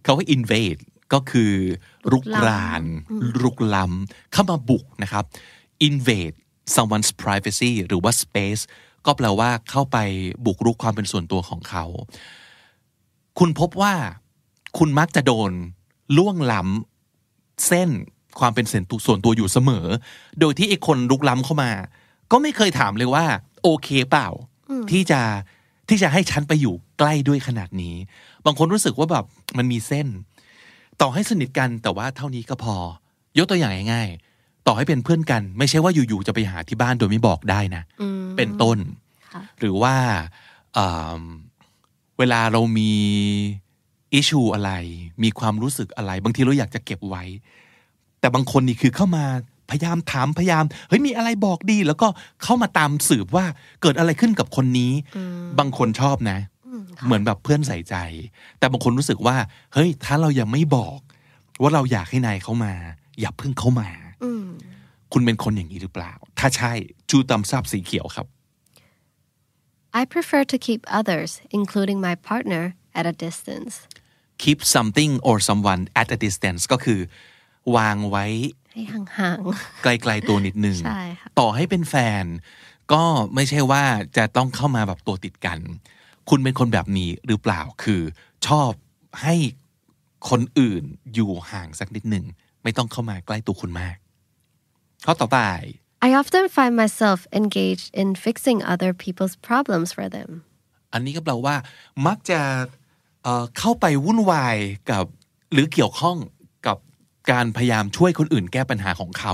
[0.04, 0.80] เขาว่า invade
[1.14, 1.54] ก็คือ
[2.12, 2.84] รุกราน
[3.44, 5.24] รุกล้ำเข้ามาบุกนะครับ
[5.90, 6.36] invade
[6.76, 8.62] someone's privacy หรือว่า space
[9.06, 9.98] ก็แปลว่าเข้าไป
[10.46, 11.86] บุกรุกความเป็นส่วนตัวของเขา
[13.40, 13.94] คุณพบว่า
[14.78, 15.52] คุณมักจะโดน
[16.18, 17.90] ล่วงล้ำเส้น
[18.40, 19.86] ความเป็นส่วนตัวอยู่เสมอ
[20.40, 21.72] โดยที่ไอ้คนลุกล้ำเข้ามา
[22.32, 23.26] ก็ไม่เคยถามเลยว่า
[23.64, 24.30] โอเคเปล่า
[24.92, 25.22] ที่จะ
[25.92, 27.96] ที่จะให้ฉันไปอยู่ใกล้ด้วยขนาดนี้
[28.46, 29.26] บางคนรู้สึกว่าแบบ
[29.58, 30.08] มันมีเส้น
[31.02, 32.76] ต่อให้สนิทกันแต่ว่าเท่านี้ก็พอ
[33.38, 38.78] ยกตัวอย่างง่ายๆต่อให้เป็นเพื่อนกัน ไม่ใช่ว่าอยู่ๆจะไปหาที่บ้านโดยไม่บอกได้นะอืมเป็นต้น
[39.34, 39.96] ค่ะหรือว่า
[40.74, 40.88] เอิ่
[41.20, 41.22] ม
[42.20, 42.92] เวลาเรามี
[44.14, 44.72] อิชูอะไร
[45.24, 47.24] มีความรู้สึกอะไร บางทีเราอยากจะเก็บไว้
[48.20, 49.26] แต่บางคนนี่คือเข้ามา
[49.72, 52.08] พยายามถามพยายามเฮ้ยมีอะไรบอกดี แล้วก็
[52.44, 53.46] เข้ามาตามสืบว่า
[53.82, 54.92] เกิดอะไรขึ้นกับคนนี้
[55.60, 56.40] บางคนชอบนะ
[57.06, 57.96] เหมือนแบบเพื่อนใส่ใจ
[58.60, 59.36] แต่บางคนรู้สึกว่า
[59.74, 61.00] เฮ้ย ถ้าเรายังไม่บอก
[61.62, 62.74] ว่าเราอยากให้นายเข้ามา
[63.20, 63.90] อย่าเพิ่งเข้ามา
[64.24, 64.46] อืม
[65.14, 66.72] คุณเป็นคนอย่างนี้หรือเปล่า ถ้าใช่
[67.10, 68.28] จูตำซับสีเขียวครับ
[70.00, 72.64] I prefer to keep others, including my partner,
[73.00, 73.74] at a distance.
[74.44, 77.00] keep something or someone at a distance ก็คือ
[77.76, 78.26] วางไว้
[78.74, 79.40] ให้ห่าง
[79.84, 82.26] ไกลๆตัวนิดนึงใช่ค่ะต่อให้เป็นแฟน
[82.94, 83.04] ก็
[83.36, 83.84] ไม่ใช่ว่า
[84.18, 85.60] จะต้องเข้ามาแบบตัวติดกัน
[86.30, 88.02] คุณเป็นคนแบบนี้หรือเปล่า คือ
[88.48, 88.72] ชอบ
[89.22, 89.36] ให้
[90.30, 92.26] คนอื่นอยู่ห่างสักนิดหนึ่ง
[92.64, 93.98] ไม่ต้องเข้ามาใกล้ตัวคุณมาก
[95.06, 100.30] ข้อต่อไปๆ I often find myself engaged in fixing other people's problems for them.
[100.94, 101.56] อันนี้ก็แปลว่า
[102.08, 102.40] มักจะ
[103.24, 104.58] เอ่อเข้าไปวุ่นวาย
[104.92, 105.06] กับ
[105.54, 106.18] หรือเกี่ยวข้อง
[107.24, 109.34] กับการพยายามช่วยคนอื่นแก้ปัญหาของเขา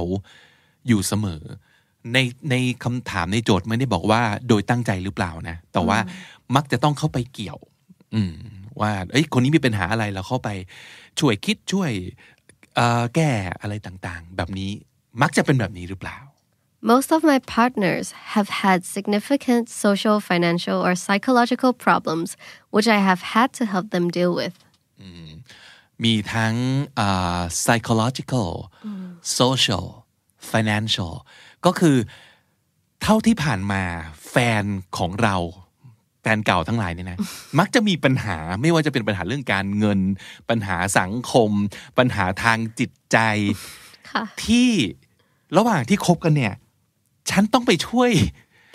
[0.87, 1.43] อยู่เสมอ
[2.13, 2.17] ใน
[2.51, 5.99] ในคำถามในโจทย์ไม่ได้บอกว่าโดยตั้งใจหรือเปล่านะ แต่ว่า
[6.55, 7.57] มักจะต้องเข้าไปเกี่ยว
[8.13, 8.33] อืม
[8.81, 10.49] ว่าเอ้ยคนนี้มีปัญหาอะไรแล้วเข้าไป
[11.19, 11.91] ช่วยคิดช่วย
[12.75, 14.71] เอ่อแก้อะไรต่างๆ แบบนี้
[15.21, 16.17] มักจะเป็นแบบนี้หรือเปล่า
[16.93, 22.37] Most of my partners have had significant social, financial, or psychological problems,
[22.69, 24.55] which I have had to help them deal with.
[26.03, 26.55] มีทั้ง
[26.99, 28.51] อ่า psychological
[29.39, 29.85] social
[30.51, 31.13] financial
[31.65, 31.97] ก็คือ
[33.01, 33.83] เท่าที่ผ่านมา
[34.29, 34.63] แฟน
[34.97, 35.37] ของเรา
[36.21, 37.19] แฟนเก่าทั้งหลายเนี่ยนะ
[37.59, 39.99] มักจะมีปัญหาไม่ว่าจะเป็นปัญหาเรื่องการเงิน
[40.49, 41.51] ปัญหาสังคม
[41.97, 43.17] ปัญหาทางจิตใจ
[44.11, 44.69] ค่ะที่
[45.57, 46.53] ระหว่างที่คบกันเนี่ย
[47.29, 48.11] ฉันต้องไปช่วย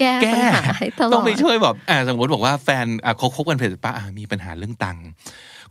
[0.00, 5.06] แก้แก้ปัญหาให้ตลอดต้องไปช่วยแบบอ่าสมมติบอกว่าแฟนอะเขาคบกันเสร็จปะอะมีปัญหาเรื่องตังค์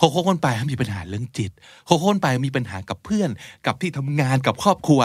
[0.02, 1.52] เขาคบกันไปมีปัญหาเรื่องจิต
[1.86, 3.30] เขาคบกันไปมีปัญหากับเพื่อน
[3.66, 5.02] กับที่ทำงานกับครอบครัว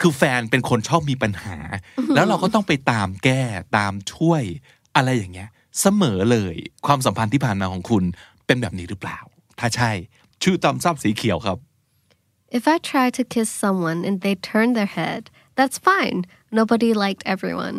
[0.00, 1.56] คือแฟนเป็นคนชอบมีปัญหา
[2.14, 3.42] แล้วเราก็ต้องไปตามแก้
[3.76, 4.42] ตามช่วย
[4.96, 5.48] อะไรอย่างเงี้ย
[5.80, 6.54] เสมอเลย
[6.86, 8.04] ความสัมพันธ์ที่ผ่านมาของคุณ
[8.46, 9.18] เป็นแบบนี้หรือเปล่า
[9.60, 9.90] ถ้าใช่
[10.42, 11.58] ชื่อตำซับสีเขียวครับ
[12.58, 15.22] If I try to kiss someone and they turn their head,
[15.58, 16.18] that's fine.
[16.58, 17.78] Nobody liked everyone.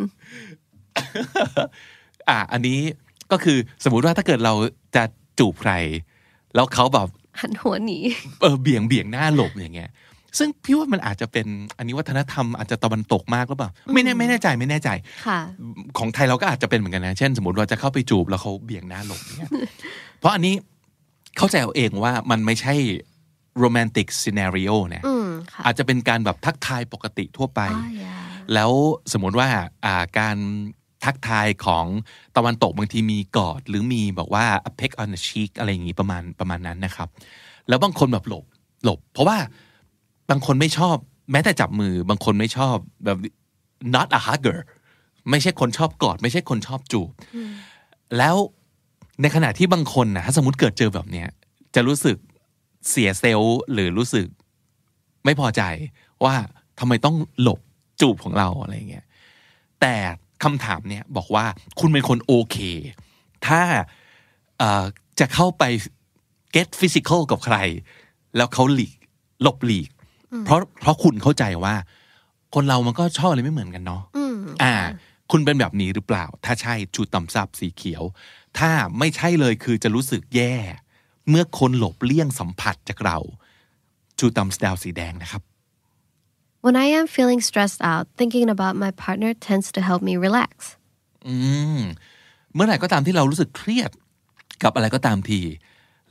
[2.28, 2.78] อะอันนี้
[3.32, 4.54] ก็คือสมมุติว่าถ้าเกิดเรา
[4.96, 5.04] จะ
[5.38, 5.72] จูบใคร
[6.58, 7.08] แล้วเขาแบบ
[7.40, 7.98] หันหัวหนี
[8.40, 9.90] เออเบี่ยงเบี่ยงหน้าหลบอย่างเงี้ย
[10.38, 11.46] ซึ่งพี่ว่ามันอาจจะเป็น
[11.78, 14.88] อันนี้วัฒนธรรมอาจจะตะวันตกมากหรือเปล่าไม่แน่ไม่แน่ใจไม่แน่ใจ
[15.26, 15.40] ค่ะ
[15.98, 19.50] ของไทยเราก็อาจจะเป็นเหมือนกันนะเช่น สมมติว่าจะเข้าไปจูบแล้วเขาเบี่ยงหน้าหลบอย่างเงี้ย
[20.18, 20.54] เพราะอันนี้
[21.38, 22.74] เข้าใจเอาเองว่ามันไม่ใช่
[23.58, 28.16] โรแมนติกซีนารีโอเนี่ยอืมค่ะอาจจะเป็นการแบบทักทายปกติทั่วไปอ๋อ yeah
[28.54, 28.72] แล้ว
[29.12, 29.48] สมมติว่า
[29.84, 30.36] อ่าการ
[31.04, 31.86] ทักทายของ
[32.36, 37.08] ตะวันตกบางทีมีกอด หรือมีบอกว่า a peck on the cheek อะไรอย่างงี้ประมาณประมาณนั้นนะครับ
[37.68, 38.44] แล้วบางคนแบบหลบ
[38.84, 39.38] หลบ เพราะว่า
[40.30, 40.96] บางคนไม่ชอบ
[41.32, 43.18] แม้แต่จับมือบางคนไม่ชอบแบบ
[43.94, 44.58] not a hugger
[45.30, 47.10] ไม่ใช่คนชอบกอด ไม่ใช่คนชอบจูบ
[48.18, 48.36] แล้ว
[49.22, 51.28] ในขณะที่บางคนนะถ้าสมมติเกิดเจอแบบเนี้ย
[51.74, 52.16] จะรู้สึก
[52.90, 54.26] เสียเซลล์หรือรู้สึก
[55.24, 55.62] ไม่พอใจ
[56.24, 56.34] ว่า
[56.78, 57.60] ทำไมต้องหลบ
[58.00, 59.06] จูบของเราอะไรเงี้ย
[59.80, 59.94] แต่
[60.44, 61.44] คำถามเนี่ยบอกว่า
[61.80, 62.56] คุณเป็นคนโอเค
[63.46, 63.62] ถ้า
[64.58, 64.84] เอ่อ
[65.20, 65.64] จะเข้าไป
[66.54, 67.56] get physical กับใคร
[68.36, 68.96] แล้วเขาหลีก
[69.42, 69.90] หลบหลีก
[70.44, 71.74] เพราะเพราะคุณเข้าใจว่า
[72.54, 74.74] คนเรามันก็ชอบอะไรไม่เหมือนกันเนาะอืมอ่า
[75.30, 78.02] คุณเป็นแบบนี้หรือเปล่า ถ้าใช่ชูต่ำซับสีเขียว
[78.58, 80.54] ถ้าไม่ใช่เลยคือจะรู้สึกแย่
[81.28, 83.18] เมื่อคนหลบเลี่ยงสัมผัสจากเรา
[84.18, 85.42] ชูต่ำดาวสีแดงนะครับ
[86.68, 90.52] When I am feeling stressed out, thinking about my partner tends to help me relax.
[91.26, 91.34] อื
[91.78, 91.80] ม
[92.54, 93.90] เมื่อไหร่ก็ตามที่เรารู้สึกเครียด
[94.62, 95.40] กับอะไรก็ตามที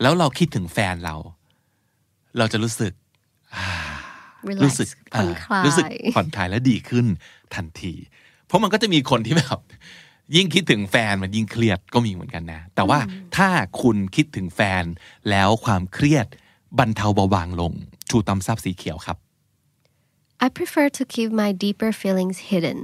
[0.01, 1.15] แล้วเราคิดถึงแฟนเรา
[2.37, 2.93] เราจะรู้สึก
[4.49, 7.05] Relax รู้สึกผ่อนคลาอ่ารู้สึกยผ่อนคลายและดีขึ้น
[7.55, 7.93] ทันที
[8.45, 9.59] เพราะมันก็จะมีคนที่แบบ
[10.35, 12.99] ยิ่งคิดถึงแฟนมันยิ่งเครียดก็มีเหมือนกันนะ แต่ว่า
[13.37, 13.49] ถ้า
[13.81, 14.83] คุณคิดถึงแฟน
[15.29, 16.27] แล้วความเครียด
[16.79, 17.73] บรรเทาเบาบางลง
[18.09, 19.17] ชูตำซับสีเขียวครับ
[20.45, 22.79] I prefer to keep my deeper feelings hidden,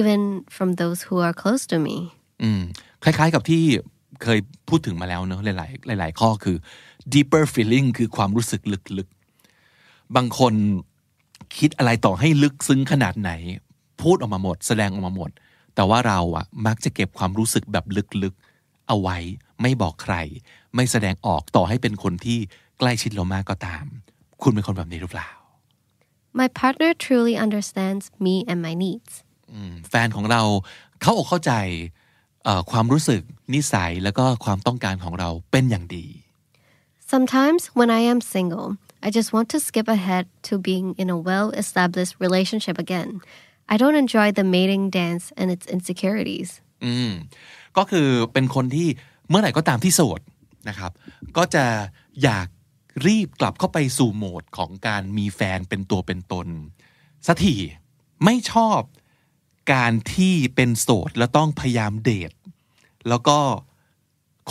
[0.00, 0.20] even
[0.56, 1.96] from those who are close to me
[2.42, 2.62] อืม
[3.02, 3.62] คล้ายๆกับที่
[4.22, 6.56] เคยพูดถึงมาแล้วเนอะหลายๆหลายๆข้อคือ
[7.14, 8.62] deeper feeling คือความรู้สึก
[8.98, 10.54] ลึกๆ บางคน
[11.58, 13.30] คิดอะไรต่อให้ลึกซึ้งขนาดไหน
[14.02, 15.30] พูดออกมาหมด แสดงออกมาหมด
[15.74, 17.84] แต่ว่าเราอะมักจะเก็บความรู้สึกแบบ
[18.22, 19.18] ลึกๆ เอาไว้
[19.62, 20.14] ไม่บอกใคร
[20.74, 22.38] ไม่แสดงออกต่อให้เป็นคนที่
[22.78, 23.84] ใกล้ชิดเรามากก็ตาม
[24.42, 25.30] คุณเป็นคนแบบนี้หรือเปล่า
[26.39, 29.11] my partner truly understands me and my needs
[29.89, 30.41] แฟนของเรา
[31.01, 31.53] เข้าอกเข้าใจ
[32.43, 33.21] เอ่อความรู้สึก
[33.53, 36.05] นิสัยแล้วก็ความต้องการของเราเป็นอย่างดี
[37.13, 38.67] Sometimes when I am single,
[39.07, 43.09] I just want to skip ahead to being in a well established relationship again.
[43.73, 46.49] I don't enjoy the mating dance and its insecurities.
[46.83, 47.11] อืม
[47.77, 48.87] ก็คือเป็นคนที่
[49.29, 50.21] เมื่อไหร่ก็ตามที่โสด
[50.69, 50.91] นะครับ
[51.37, 51.65] ก็จะ
[52.23, 52.47] อยาก
[53.06, 56.48] รีบกลับเข้าไปสู่โหมดของการมีแฟนเป็นตัวเป็นตน
[57.26, 57.56] สักที
[58.24, 58.80] ไม่ชอบ
[59.72, 62.32] การที่เป็นโสดแล้วต้องพยายามเดท
[63.08, 63.38] แล้วก็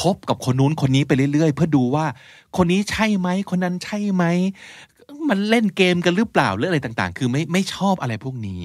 [0.02, 2.06] คบกับคนนู้นคนนี้ไปเรื่อยๆ เพื่อดูว่า
[2.58, 4.24] คนนี้ใช่ไหมคนนั้นใช่ไหม
[5.30, 8.62] มันเล่นเกมกันหรือเปล่าหรืออะไรต่างๆ คือไม่ไม่ชอบอะไรพวกนี้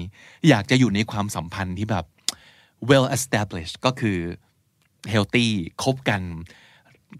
[0.47, 2.05] อยากจะอยู่ในความสัมพันธ์ที่แบบ
[2.89, 4.17] well established ก็คือ
[5.11, 5.47] healthy
[5.83, 6.21] คบกัน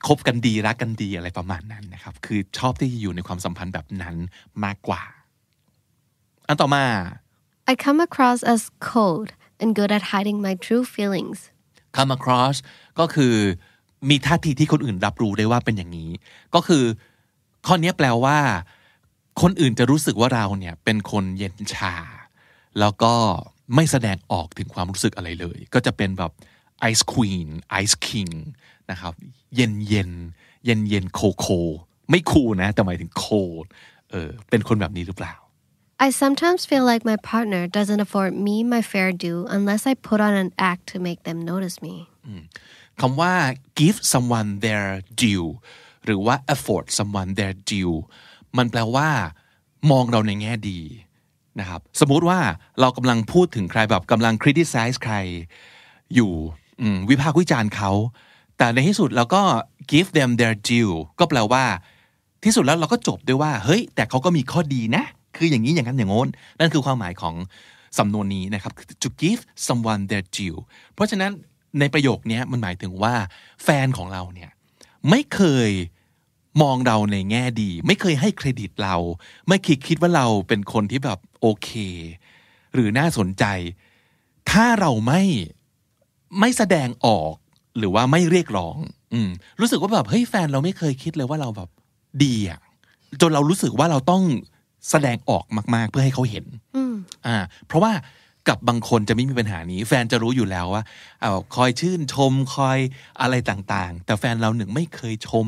[0.08, 4.16] คบกันดีรักกันดีอะไรประมาณนั้นนะครับ คือชอบที่จะอยู่ในความสัมพันธ์แบบนั้น
[4.64, 5.04] มากกว่า
[6.48, 6.86] อันต่อมา
[7.72, 9.30] I come across as cold
[9.62, 11.40] and good at hiding my true feelings.
[11.98, 12.58] come across
[13.00, 13.34] ก็คือ
[14.10, 16.10] มีท่าทีที่คนอื่นรับรู้ได้ว่าเป็นอย่างนี้
[16.56, 16.84] ก็คือ
[17.68, 18.38] ข้อนี้แปลว่า
[19.42, 21.96] คนอื่นจะรู้สึกว่าเราเนี่ยเป็นคนเย็นชา
[22.80, 23.14] แล้วก็
[23.76, 26.32] ไม่แสดงออกถึงความรู้สึกอะไรเลย ก็จะเป็นแบบ
[26.90, 27.48] ice queen
[27.82, 28.34] ice king
[28.92, 29.14] นะครับ
[29.56, 30.12] เย็นเย็น
[30.66, 31.48] เย็นเย็นโคโค
[32.10, 33.26] ไม่คูลนะ แต่หมายถึงโค
[34.12, 35.36] เออเป็นคนแบบนี้หรือเปล่า
[36.06, 40.20] I sometimes feel like my partner doesn't afford me my fair due unless I put
[40.28, 41.96] on an act to make them notice me.
[43.02, 43.34] คำว่า
[43.80, 44.86] give someone their
[45.24, 45.48] due
[46.06, 47.96] หรือว่า afford someone their due
[48.58, 49.10] มันแปลว่า
[49.92, 50.80] มองเราในแง่ดี
[51.60, 52.40] นะครับ สมมุติว่า
[52.80, 55.16] เรากำลังพูดถึงใครแบบกำลัง criticize ใคร
[56.16, 56.67] อยู่อืม
[57.10, 57.92] วิพากษ์วิจารณ์เขา
[58.58, 59.42] แต่ในที่สุดเราก็
[59.92, 61.64] give them their due ก็แปลว่า
[62.44, 65.04] ที่สุดแล้วเราก็จบด้วยว่า เฮ้ย แต่เขาก็มีข้อดีนะ
[65.38, 67.36] คืออย่างนี้อย่างนั้นอย่างโน้น นั่นคือความหมายของ
[67.98, 70.60] สำนวนนี้นะครับ to give someone their due
[70.94, 71.32] เพราะฉะนั้น
[71.80, 73.14] ในประโยคนี้มันหมายถึงว่า
[73.64, 74.50] แฟนของเราเนี่ย
[75.10, 75.72] ไม่เคย
[76.62, 78.96] มองเราในแง่ดี ไม่เคยให้เครดิตเรา
[79.48, 81.70] ไม่คิดคิดว่าเราเป็นคนที่แบบโอเค
[82.74, 83.46] หรือน่าสนใจ
[84.52, 85.22] ถ้าเราไม่
[86.40, 87.34] ไม่แสดงออก
[87.78, 88.78] หรือว่าไม่เรียกร้อง
[89.14, 91.70] อืม รู้สึกว่าแบบเฮ้ยแฟนเราไม่เคยคิดเลยว่าเราแบบ
[92.24, 92.60] ดีอะ
[93.22, 94.24] จนเรารู้สึกว่าเราต้อง
[94.90, 96.46] แสดงออกมาก ๆ เพื่อให้เขาเห็น
[97.28, 97.38] อ่า
[97.68, 97.94] เพราะว่า
[98.48, 100.84] กับบางคนจะไม่มีปัญหานี้ แฟนจะรู้อยู่แล้วว่า
[101.22, 102.80] เอาคอยชื่นชมคอย
[103.22, 105.46] อะไรต่างๆ แต่แฟนเราหนึ่งไม่เคยชม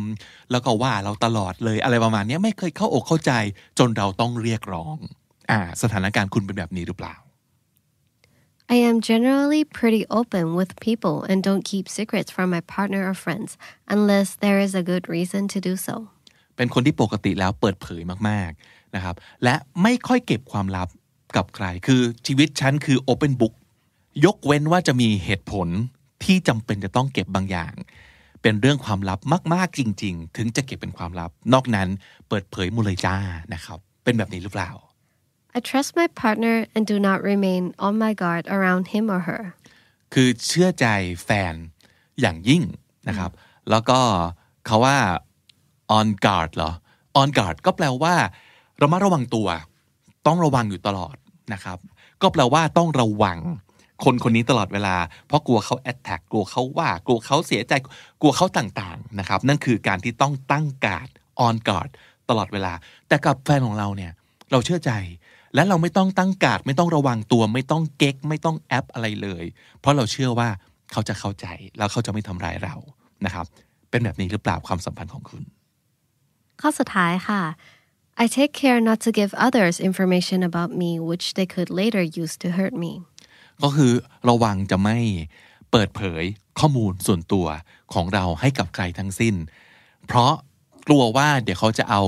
[0.52, 3.32] แล้วก็ว่าเราตลอดเลยอะไรประมาณเนี้ยไม่เคยเข้าอกเข้าใจ
[3.80, 4.98] จนเราต้องเรียกร้อง
[5.52, 7.15] อ่า สถานการณ์คุณเป็นแบบนี้หรือเปล่า
[8.72, 13.16] I am generally pretty open with people and don't keep secrets from my partner or
[13.16, 15.96] friends unless there is a good reason to do so.
[16.56, 20.88] เป็นคนที่ปกติแล้วเปิดเผยมากๆนะครับ และไม่ค่อยเก็บความลับ
[21.36, 23.54] กับใคร คือชีวิตฉันคือ Open Book
[24.26, 25.68] ยกเว้นว่าจะมีเหตุผล
[26.24, 27.74] ที่จำเป็นจะต้องเก็บบางอย่าง
[28.42, 29.20] เป็นเรื่องความลับ
[29.54, 31.90] มาก ๆ จริง ๆ ถึงจะเก็บเป็นความลับ นอกนั้น
[32.30, 33.16] เปิดเผยมูเลยจ้า
[33.54, 34.72] นะครับ เป็นแบบนี้หรือเปล่า
[35.60, 39.41] I trust my partner and do not remain on my guard around him or her.
[40.13, 40.88] คือเชื่อใจ
[41.24, 41.54] แฟน
[42.22, 42.63] อย่างยิ่ง
[43.08, 43.32] นะครับ
[43.69, 44.00] แล้วก็
[44.65, 44.98] เขาว่า
[45.98, 46.72] on guard เหรอ
[47.22, 48.15] on guard ก็แปลว่า
[48.82, 49.48] ระมัดระวังตัว
[50.28, 51.15] ต้องระวังอยู่ตลอด
[51.54, 51.78] นะครับ
[52.22, 53.39] ก็แปลว่าต้องระวัง
[54.04, 54.95] คนคนนี้ตลอดเวลา
[55.28, 57.74] เพราะกลัวเขา attack กลัวเขาว่ากลัวเขาเสียใจ
[58.22, 61.10] กลัวเขาต่างๆนะครับ นั่นคือการที่ต้องตั้งการ์ด
[61.45, 61.89] on guard
[62.30, 62.74] ตลอดเวลา
[63.08, 64.12] แต่กับแฟนของเราเนี่ย
[64.52, 64.91] เราเชื่อใจ
[65.56, 69.44] และเราไม่ต้องตั้งการ์ดไม่ต้องระวังตัว ไม่ต้องเก๊ก ไม่ต้องแอปอะไรเลย
[69.80, 70.50] เพราะเราเชื่อว่า
[70.92, 71.46] เขาจะเข้าใจ
[71.78, 72.76] แล้วเขาจะไม่ทำร้ายเรา
[73.26, 73.46] นะครับ
[73.90, 75.44] เป็นแบบนี้หรือเปล่าความสัมพันธ์ของคุณ
[76.62, 77.42] ข้อสุดท้ายค่ะ
[78.24, 82.34] I take care not to give others information about me which they could later use
[82.44, 82.92] to hurt me.
[83.64, 83.92] ก็คือ
[84.30, 84.98] ระวังจะไม่
[85.72, 86.24] เปิดเผย
[86.60, 87.48] ข้อมูลส่วนตัว
[87.94, 89.36] ของเราให้กับใครทั้งสิ้น
[90.08, 90.34] เพราะ
[90.88, 92.02] กลัวว่าเดี๋ยวเขาจะเอา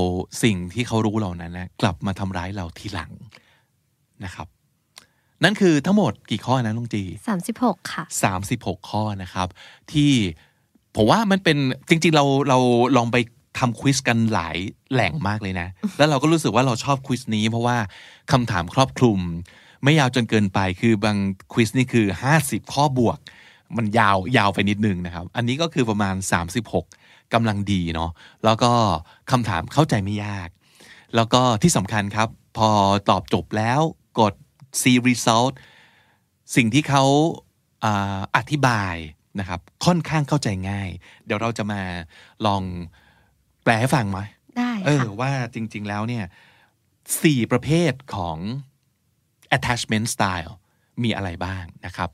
[0.43, 3.11] สิ่งที่เขารู้เหล่านั้นนะกลับมาทำร้ายเราทีหลัง
[4.25, 4.47] นะครับ
[5.43, 7.03] นั่นคือทั้งหมดกี่ข้อนะลุงจี
[7.47, 8.03] 36 ค่ะ
[8.45, 9.47] 36 ข้อนะครับ
[9.91, 10.11] ที่
[10.95, 11.57] ผมว่ามันเป็น
[11.89, 12.59] จริง ๆ เราเรา
[12.97, 13.17] ลองไป
[13.59, 14.57] ทำควิสกันหลาย
[14.93, 17.77] แหล่งมากเลยนะ แล้วเราก็รู้สึกว่าเราชอบควิสนี้ เพราะว่า
[18.31, 19.19] คำถามครอบคลุม
[19.83, 21.17] ไม่ยาวจนเกินไปคือบาง
[21.53, 22.05] ควิสนี่คือ
[22.39, 23.19] 50 ข้อบวก
[23.77, 26.15] มันยาวยาวไปนิดนึงนะครับ อันนี้ก็คือประมาณ
[26.61, 27.00] 36
[27.33, 28.11] กำลังดีเนาะ
[28.45, 28.71] แล้วก็
[29.31, 30.49] คำถามเข้าใจไม่ยาก
[31.15, 32.69] แล้วก็ที่สำคัญครับ พอ
[33.09, 33.81] ตอบจบแล้ว
[34.19, 34.33] กด
[34.81, 35.53] see result
[36.55, 37.03] สิ่งที่เขา
[37.83, 38.95] อาอธิบาย
[39.39, 40.89] นะครับค่อนข้างเข้าใจง่าย
[41.25, 41.81] เดี๋ยวเราจะมา
[42.45, 42.63] ลอง
[43.63, 44.19] แปลให้ฟังไหม
[44.57, 46.25] ได้เออค่ะว่าจริง ๆ แล้วเนี่ย
[47.21, 48.37] สี่ประเภทของ
[49.55, 50.53] attachment style
[51.03, 52.09] มีอะไรบ้างนะครับ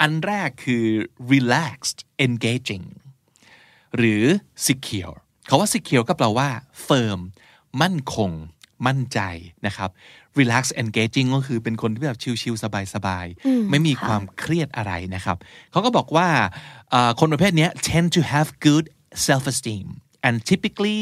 [0.00, 0.86] อันแรกคือ
[1.32, 2.86] relaxed engaging
[3.96, 4.24] หรือ
[4.66, 6.48] secure เขาว่า secure ก็แปลว่า
[6.88, 7.20] firm
[7.82, 8.30] มั่นคง
[8.86, 9.20] มั่นใจ
[9.66, 9.90] นะครับ
[10.40, 15.36] relax engaging ก็คือเป็นคนที่แบบชิลๆสบายๆ ไม่มีความเครียดอะไรนะครับ
[15.70, 16.28] เขาก็บอกว่า
[16.90, 18.84] เอ่อคนประเภทเนี้ย tend to have good
[19.26, 19.86] self esteem
[20.26, 20.98] and typically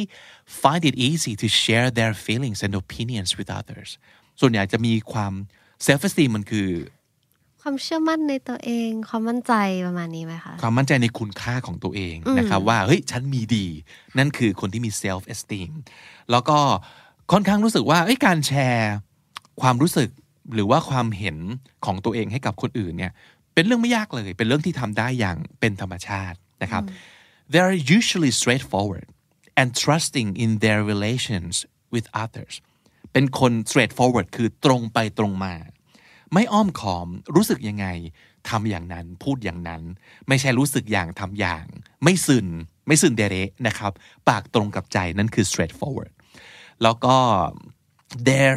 [0.63, 3.91] find it easy to share their feelings and opinions with others
[4.41, 5.33] ส่วนใหญ่จะมีความ
[5.87, 6.69] self esteem มันคือ
[7.63, 9.53] ความเชื่อมั่นในตัวเอง ความมั่นใจ
[9.87, 13.67] ประมาณนี้ไหมคะ ความมั่นใจในคุณค่าของตัวเองนะครับว่าเฮ้ยฉันมีดี
[14.19, 15.71] นั่นคือคนที่มี self esteem
[16.31, 16.59] แล้วก็
[17.33, 18.93] ค่อนข้างรู้สึกว่าเอ้ยการแชร์
[19.63, 20.09] ความรู้สึก
[20.55, 21.37] หรือว่าความเห็น
[21.85, 23.13] ของตัวเองให้กับคนอื่นเนี่ย
[23.55, 26.83] เป็นเรื่องไม่ยากเลย เป็นเรื่องที่ทำได้อย่างเป็นธรรมชาตินะครับ
[27.53, 29.07] they are usually straightforward
[29.61, 31.55] and trusting in their relations
[31.95, 32.55] with others
[33.13, 35.55] เป็นคน straightforward คือตรงไปตรงมา
[36.35, 37.87] ไม่อ้อมขอมรู้สึกยังไง
[38.49, 39.83] ทำอย่างนั้นพูดอย่างนั้น
[40.29, 41.65] ไม่ใช่รู้สึกอย่างทำอย่าง
[42.05, 42.47] ไม่ซึน
[42.87, 43.93] ไม่ซึนเดเรนะครับ
[44.29, 46.13] ปากตรงกับใจนั่นคือ straightforward
[46.83, 47.17] แล้วก็
[48.29, 48.55] their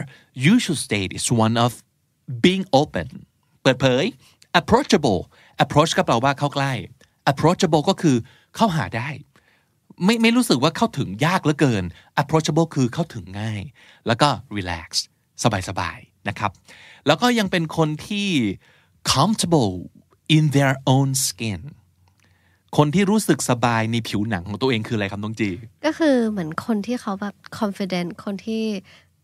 [0.53, 1.71] usual state is one of
[2.43, 3.09] being open
[3.61, 4.03] เปิดเผย
[4.59, 5.21] approachable
[5.63, 6.73] approach ก็แปลว่าเข้าใกล้
[7.31, 8.15] approachable ก็คือ
[8.55, 9.09] เข้าหาได้
[10.03, 11.83] ไม่ไม่รู้สึกว่าเข้าถึงยากเหลือเกิน
[12.21, 13.61] approachable คือเข้าถึงง่าย
[14.07, 14.89] แล้วก็ relax
[15.69, 16.51] สบายๆ นะครับ
[17.07, 18.29] แล้วก็ยังเป็นคนที่
[19.13, 19.73] comfortable
[20.35, 21.61] in their own skin
[22.77, 25.49] คนที่รู้สึกสบายในผิวหนังของตัวเองคืออะไรครับน้องจี
[25.85, 28.63] ก็คือเหมือนคนที่เขาแบบ confident คนที่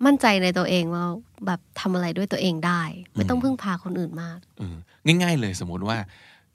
[0.06, 1.06] มั่นใจในตัวเองว่า
[1.46, 2.82] แบบทำอะไรด้วยตัวเองได้
[3.14, 5.98] ไม่ต้องพึ่งพาคนอื่นมากเออง่าย ๆ เลยสมมติว่า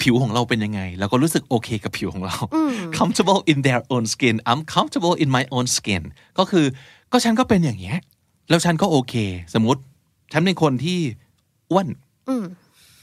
[0.02, 2.36] ผิวของเราเป็นยังไงเราก็รู้สึกโอเคกับผิวของเรา
[2.98, 6.02] comfortable in their own skin I'm comfortable in my own skin
[6.38, 6.64] ก็คือ
[7.12, 7.98] ก็ฉันก็เป็นอย่างเงี้ย
[8.48, 9.14] แล้วฉันก็โอเค
[9.54, 9.80] สมมติ
[10.34, 10.98] ฉันเป็นคนที่
[11.70, 11.88] อ้วน
[12.28, 12.44] อืม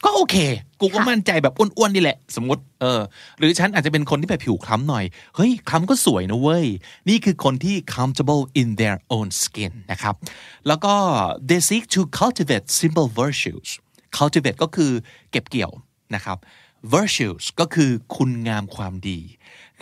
[0.05, 0.35] ก็โอเค
[0.79, 3.01] กูก็ค่ะมั่นใจแบบอ้วนๆนี่แหละ สมมติ เออ
[3.37, 6.65] หรือฉันอาจจะเป็นคนที่แบบผิวคล้ำหน่อย เฮ้ยคล้ำก็สวยนะเว้ย
[7.09, 10.15] นี่คือคนที่ comfortable in their own skin นะครับ
[10.67, 10.93] แล้วก็
[11.49, 13.69] they seek to cultivate simple virtues
[14.17, 14.91] cultivate ก็คือ
[15.31, 15.71] เก็บเกี่ยว
[16.15, 16.37] นะครับ
[16.93, 19.19] virtues ก็คือคุณงามความดี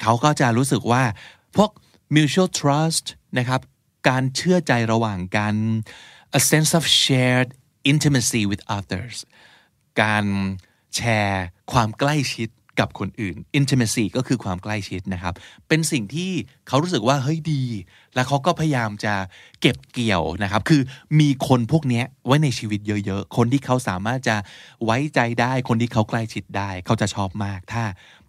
[0.02, 1.04] เขาก็จะรู้สึกว่า
[1.56, 1.72] พวก
[2.16, 3.06] mutual trust
[3.38, 3.62] นะครับ
[4.10, 5.56] การเชื่อใจระหว่างกัน
[6.38, 7.50] a sense of shared
[7.92, 9.18] intimacy with others
[10.02, 10.26] การ
[10.96, 15.34] แชร์ความใกล้ชิดกับคนอื่น intimacy ก็คือความใกล้ชิดนะครับ
[15.68, 16.32] เป็นสิ่งที่
[16.68, 17.64] เขารู้สึกว่าเฮ้ยดี
[18.16, 19.14] แล้วเขาก็พยายามจะ
[19.62, 20.82] เก็บเกี่ยวนะครับ คือ
[21.20, 24.36] มีคนพวกนี้ไว้ในชีวิตเยอะๆ คนที่เขาสามารถจะ
[24.86, 27.84] ไว้ใจได้ คนที่เขาใกล้ชิดได้ เขาจะชอบมาก ถ้า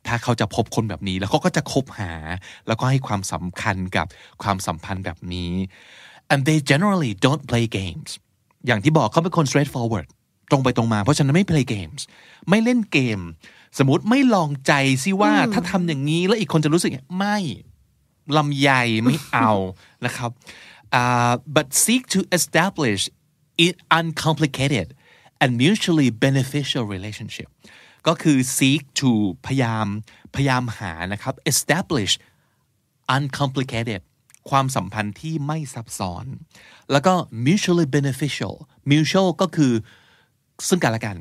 [0.06, 2.12] ถ้าเขาจะพบคนแบบนี้ แล้วเขาก็จะคบหา
[2.66, 4.06] แล้วก็ให้ความสำคัญกับ
[4.42, 5.52] ความสัมพันธ์แบบนี้
[6.32, 8.10] and they generally don't play games
[8.66, 10.06] อย่างที่บอกเขาเป็นคน straightforward
[10.50, 12.00] ตรงไปตรงมา เพราะฉะนั้นไม่ play games
[12.48, 13.20] ไม่เล่นเกม
[13.78, 14.72] สมมติไม่ลองใจ
[15.04, 17.38] สิว่าถ้าทำอย่างนี้แล้วอีกคนจะรู้สึกไงไม่
[18.36, 19.50] ลำใหญ่ไม่เอา
[20.04, 20.30] นะครับ
[21.00, 23.02] uh, but seek to establish
[23.66, 24.88] an uncomplicated
[25.42, 27.48] and mutually beneficial relationship
[28.06, 29.10] ก็คือ seek to
[29.46, 29.86] พยายาม
[30.34, 32.12] พยายามหานะครับ establish
[33.16, 34.00] uncomplicated
[34.50, 36.26] ความสัมพันธ์ที่ไม่ซับซ้อน
[36.92, 37.12] แล้วก็
[37.46, 38.54] mutually beneficial
[38.90, 39.72] mutual ก็คือ
[40.68, 41.16] ซึ่งกันและกัน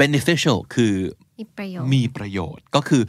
[0.00, 0.94] beneficial คือ
[1.38, 3.02] มีประโยชน์มีประโยชน์ก็คือ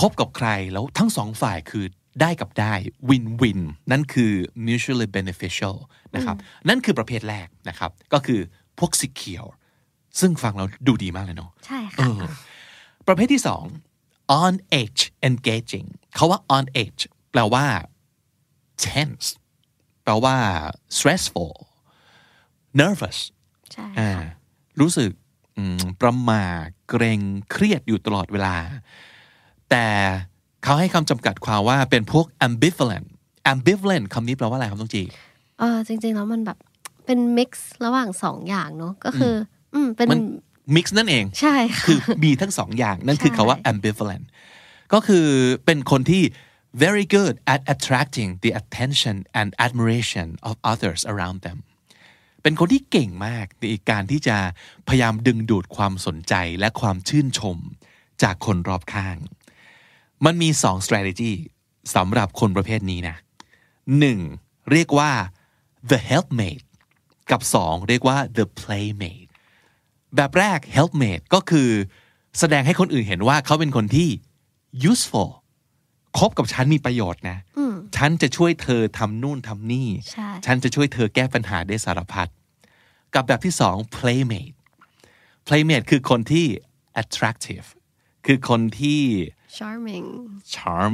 [0.00, 1.84] คบกับใครแล้วทั้งสองฝ่ายคือ
[2.20, 2.74] ได้กับได้
[3.08, 4.32] win win นั่นคือ
[4.66, 5.76] mutually beneficial
[6.14, 6.36] นะครับ
[6.68, 8.40] นั่นคือประเภทแรกนะครับ ก็คือ
[8.78, 9.50] พวก secure
[10.20, 12.24] ซึ่งฟังเราดูดีมากเลยเนาะใช่เอค่ะอ
[13.08, 13.64] ประเภทที่สอง
[14.42, 17.02] on edge engaging เขาว่า on edge
[17.32, 17.64] แปลว่า
[18.84, 19.26] tense
[20.04, 20.36] แปลว่า
[20.96, 21.54] stressful
[22.80, 23.18] nervous
[23.72, 24.28] ใช่อ่าค่ะ
[24.80, 25.10] รู้สึก
[25.56, 26.44] อืมประหมา
[26.88, 27.20] เกรง
[27.50, 28.54] เครียดอยู่ตลอดเวลา
[29.70, 29.86] แต่
[30.64, 33.06] เขาให้คำจำกัดความว่าเป็นพวก ambivalent
[33.52, 35.02] ambivalent คำนี้แปลว่าอะไรครับต้องจี
[35.58, 36.58] เออจริง ๆ แล้วมันแบบ
[37.06, 39.34] เป็นมิกซ์ระหว่างสองอย่างเนอะก็คือ
[39.74, 40.20] อืมเป็นมัน
[40.74, 44.24] mix นั่นเอง ใช่ค่ะคือมีทั้งสองอย่างนั่นคือใช่คาว่า ambivalent
[44.92, 45.26] ก็คือ
[45.64, 46.22] เป็นคนที่
[46.84, 51.58] very good at attracting the attention and admiration of others around them
[52.42, 54.36] เป็นคนที่เก่งมากในการที่จะ
[54.88, 57.56] พยายามดึงดูดความสนใจและความชื่นชม
[58.22, 59.16] จากคนรอบข้าง
[60.24, 61.34] มันมีสอง strategy
[61.94, 63.16] สำหรับคนประเภทนี้นะ
[63.98, 64.18] หนึ่ง
[64.70, 65.12] เรียกว่า
[65.90, 66.66] the helpmate
[67.30, 69.30] กับสองเรียกว่า the playmate
[70.16, 71.70] แบบแรก helpmate ก็คือ
[72.38, 74.08] แสดงให้คนอื่นเห็นว่าเขาเป็นคนที่
[74.90, 75.30] useful
[76.18, 77.38] คบกับฉันมีประโยชน์นะ
[77.96, 82.28] ฉันจะช่วยเธอทำนู่นทำนี่ใช่ฉันจะช่วยเธอแก้ปัญหาได้สารพัด
[83.14, 84.56] กับแบบที่สอง playmate
[85.46, 86.46] playmate คือคนที่
[87.02, 87.66] attractive
[88.26, 89.00] คือคนที่
[89.58, 90.06] charming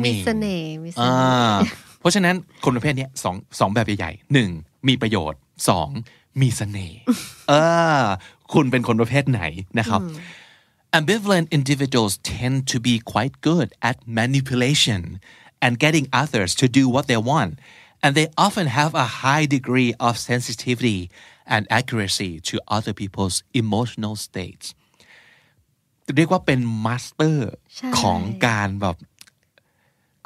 [0.05, 1.57] มี charming เสน่ห์มีเสอ่น่ห์า
[2.01, 4.51] เพราะฉะนั้นคนประเภทเนี้ยสองสองแบบใหญ่ๆหนึ่ง
[4.89, 5.89] มีประโยชน์สอง
[6.41, 6.99] มีเสน่ห์
[7.49, 7.53] เอ
[8.01, 8.03] อ
[8.53, 9.43] คุณเป็นคนประเภทไหน
[9.79, 10.01] นะครับ
[10.94, 15.20] Ambivalent individuals tend to be quite good at manipulation
[15.62, 17.60] and getting others to do what they want,
[18.02, 21.10] and they often have a high degree of sensitivity
[21.46, 24.66] and accuracy to other people's emotional states.
[26.16, 28.98] เรียกว่าเป็นมาสเตอร์ ใช่ ของการแบบ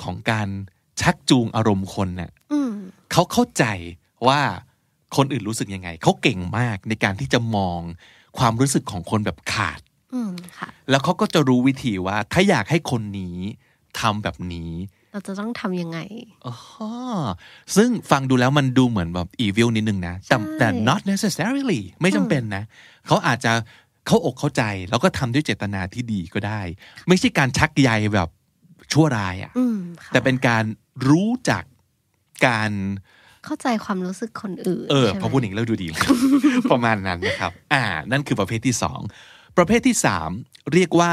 [0.04, 0.48] ของการ
[1.02, 2.32] ชักจูงอารมณ์คนเนี่ย
[3.12, 3.64] เขาเข้าใจ
[4.28, 4.42] ว่า
[5.16, 7.80] คนอื่นรู้สึกยังไง เขาเก่งมากในการที่จะมอง
[8.38, 9.85] ความรู้สึกของคนแบบขาด อืมค่ะ
[10.91, 13.37] แล้วเขาก็จะรู้วิธีว่า ถ้าอยากให้คนนี้
[14.01, 14.73] ทำแบบนี้
[15.13, 15.99] เราจะต้องทำยังไง
[16.47, 16.55] อ๋อ
[17.77, 22.65] ซึ่งฟังดูแล้วมันดูเหมือนแบบ evil นิดนึงนะแต่แต่ not necessarily ไม่จำเป็นนะ
[23.07, 23.53] เขาอาจจะ
[24.07, 26.61] เข้าอกเข้าใจ แล้วก็ทำด้วยเจตนาที่ดีก็ได้
[27.09, 28.29] ไม่ใช่การชักใยแบบ
[28.93, 30.65] ชั่วร้ายอะอืมค่ะแต่เป็นการ
[31.09, 31.65] รู้จัก
[32.47, 32.73] การ
[33.47, 35.87] เข้าใจความรู้สึกคนอื่น เออใช่ไหมพอพูดอย่างนี้แล้วดูดี
[36.73, 39.01] ประมาณนั้นนะครับ อ่า นั่นคือประเภทที่สอง
[39.57, 40.31] ประเภทที่สาม
[40.73, 41.13] เรียกว่า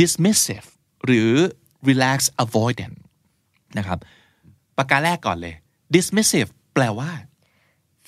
[0.00, 0.66] dismissive
[1.06, 1.32] หรือ
[1.88, 2.96] relax avoidant
[3.78, 3.98] นะครับ
[4.76, 5.54] ประการแรกก่อนเลย
[5.94, 7.10] dismissive แปลว่า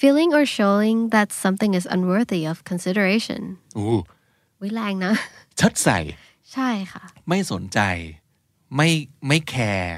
[0.01, 3.43] feeling or showing that something is unworthy of consideration
[3.77, 3.99] อู้
[4.63, 5.15] วิแรงนะ
[5.57, 5.99] เชัดใส่
[6.53, 7.81] ใช่ค่ะ ไม่สนใจ
[8.77, 8.89] ไม่
[9.29, 9.97] ไม่แคร์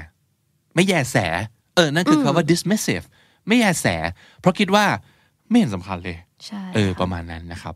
[0.75, 1.17] ไม่แยแส
[1.75, 3.05] เออ นั่นคือคำว่า dismissive
[3.47, 3.87] ไม่แยแส
[4.39, 4.85] เพราะคิดว่า
[5.49, 7.75] ไม่เห็นสำคัญเลยใช่เออ ประมาณนั้นนะครับ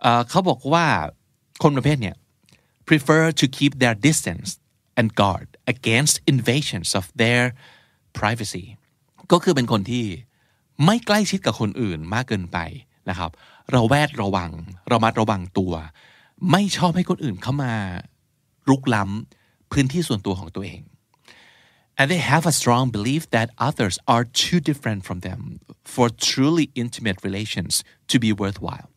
[0.00, 0.86] เอ่อเขาบอกว่า
[1.62, 2.16] คนประเภทเนี่ย
[2.88, 4.50] prefer to keep their distance
[4.98, 7.44] and guard against invasions of their
[8.18, 8.66] privacy
[9.32, 10.06] ก็คือเป็นคนที่
[10.84, 12.58] ไม่ใกล้ชิดกับคนอื่นมากเกินไป
[13.10, 13.30] นะครับ
[13.72, 14.52] เราแวดระวัง
[14.88, 15.74] เรามัดระวังตัว
[16.50, 17.74] ไม่ชอบให้คนอื่นเข้ามา
[18.68, 20.80] รุกล้ำพื้นที่ส่วนตัวของตัวเอง
[21.98, 25.40] and they have a strong belief that others are too different from them
[25.94, 27.72] for truly intimate relations
[28.10, 28.88] to be worthwhile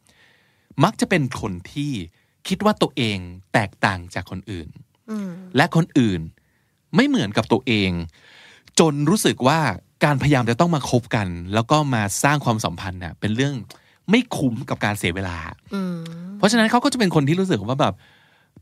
[0.84, 1.93] มักจะเป็นคนที่
[2.48, 3.18] คิดว่าตัวเอง
[3.54, 4.70] แตกต่างจากคนอื่น
[5.58, 6.22] และคนอื่น
[6.96, 7.91] ไม่เหมือนกับตัวเอง
[8.80, 9.60] จนรู้สึกว่า
[10.04, 13.54] การพยายามจะต้องมาคบกัน แล้วก็มาสร้างความสัมพันธ์น่ะเป็นเรื่อง
[14.10, 15.38] ไม่คุ้มกับการเสียเวลา
[16.38, 17.93] เพราะฉะนั้นเขาก็จะเป็นคนที่รู้สึกว่าแบบ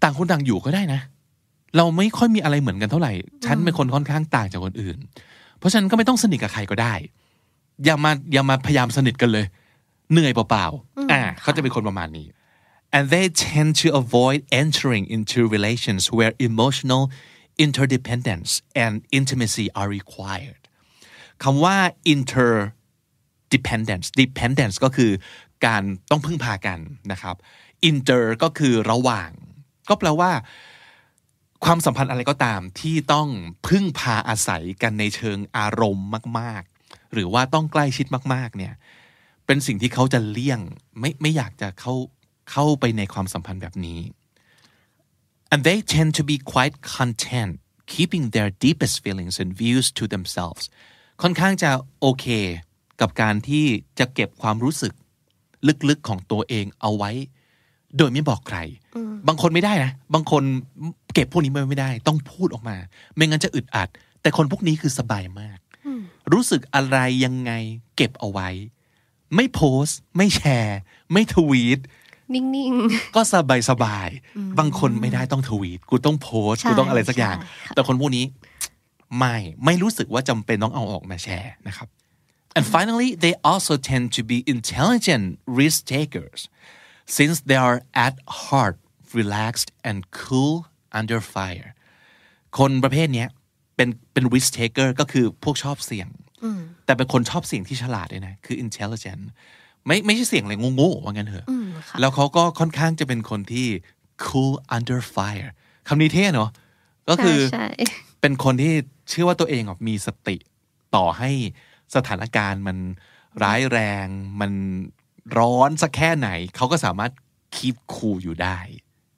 [0.03, 1.01] ต่างคนต่างอยู่ก็ได้นะ
[1.77, 3.13] เราไม่ค่อยมีอะไรเหมือนกันเท่าไหร่
[3.45, 4.97] ฉันเป็นคนค่อนข้างต่างจากคนอื่น
[5.59, 6.93] เพราะฉะนั้นก็ไม่ต้องสนิทกับใครก็ได้
[7.85, 9.45] อย่ามาอย่ามาพยายามสนิทกันเลย
[10.11, 12.25] เหนื่อยเปล่าๆ อ่าเขาจะเป็นคนประมาณนี้
[12.95, 17.03] and they tend to avoid entering into relations where emotional
[17.65, 18.49] interdependence
[18.83, 20.61] and intimacy are required
[21.43, 21.77] คำว่า
[22.13, 22.53] inter
[23.53, 25.11] dependence dependence ก็คือ
[25.65, 26.79] การต้องพึ่งพากัน
[27.11, 27.35] นะครับ
[27.89, 29.29] inter ก็คือระหว่าง
[29.89, 30.31] ก็แปลว่า
[31.65, 33.27] ความสัมพันธ์อะไรก็ตามที่ต้อง
[33.67, 36.07] พึ่งพาอาศัยกันในเชิงอารมณ์
[36.39, 38.73] มาก ๆ หรือว่าต้องใกล้ชิดมาก ๆ เนี่ย
[39.45, 40.59] เป็นสิ่งที่เขาจะเลี่ยง
[40.99, 41.93] ไม่ไม่อยากจะเข้า
[42.53, 43.99] เข้าไปในความสัมพันธ์แบบนี้
[45.51, 47.51] and they tend to be quite content
[47.93, 50.63] keeping their deepest feelings and views to themselves
[51.21, 51.69] ค่อนข้างจะ
[52.01, 52.25] โอเค
[53.01, 53.65] กับการที่
[53.99, 54.93] จะเก็บความรู้สึก
[55.89, 57.11] ลึกๆของตัวเองเอาไว้
[57.97, 58.59] โดยไม่บอกใคร
[59.27, 60.43] บางคนไม่ได้นะ บางคน
[61.13, 62.77] เก็บพวกนี้ไว้ไม่ได้ ต้องพูดออกมา
[63.15, 63.89] ไม่งั้นจะอึดอัด
[64.21, 65.57] แต่คนพวกนี้คือสบายมาก
[66.33, 67.51] รู้สึกอะไรยังไง
[67.95, 68.49] เก็บเอาไว้
[69.35, 70.77] ไม่โพสต์ไม่แชร์
[71.13, 71.79] ไม่ทวีต
[72.33, 72.73] นิ่ง
[73.15, 78.25] ก็สบายสบายๆบางคนไม่ได้ต้องทวีต กูต้องโพสต์ใช่กูต้องอะไรสักอย่างใช่ค่ะแต่คนพวกนี้
[79.19, 81.87] ไม่ไม่รู้สึกว่าจำเป็นต้องเอาออกมาแชร์นะครับ
[82.57, 85.25] and finally they also tend to be intelligent
[85.59, 86.41] risk takers
[87.17, 88.13] since they are at
[88.43, 88.75] heart
[89.19, 90.55] relaxed and cool
[90.99, 91.69] under fire
[92.57, 93.29] คนประเภทเนี้ย
[93.75, 96.07] เป็นเป็น risk taker ก็คือพวกชอบเสี่ยง
[96.85, 99.23] แต่เป็นคนชอบเสี่ยงที่ฉลาดด้วยนะ คือ intelligent
[99.87, 101.45] ไม่ไม่ใช่เสี่ยงอะไรโง่ๆว่างั้นเถอะ
[101.99, 103.67] แล้วเขาก็ค่อนข้างจะเป็นคนที่
[104.25, 105.49] cool under fire
[105.87, 106.49] คำนี้เท่เนาะ
[107.09, 107.67] ก็ๆคือใช่
[108.21, 108.73] เป็นคนที่
[109.09, 110.35] เชื่อว่าตัวเองอะมีสติ
[110.95, 111.31] ต่อให้
[111.95, 112.77] สถานการณ์มัน
[113.43, 114.07] ร้ายแรง
[114.41, 114.51] มัน
[115.37, 117.11] ร้อนสักแค่ไหน เขาก็สามารถ
[117.55, 118.59] keep cool อยู่ได้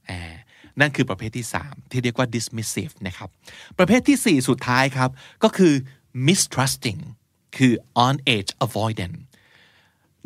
[0.09, 0.33] อ่า
[0.79, 3.29] นั่นคือประเภทที่ 3 ที่เรียกว่า dismissive นะครับ
[3.77, 5.09] ประเภทที่ 4 สุดท้ายครับ
[5.43, 5.73] ก็คือ
[6.27, 7.01] mistrusting
[7.57, 7.73] คือ
[8.05, 9.17] on edge avoidant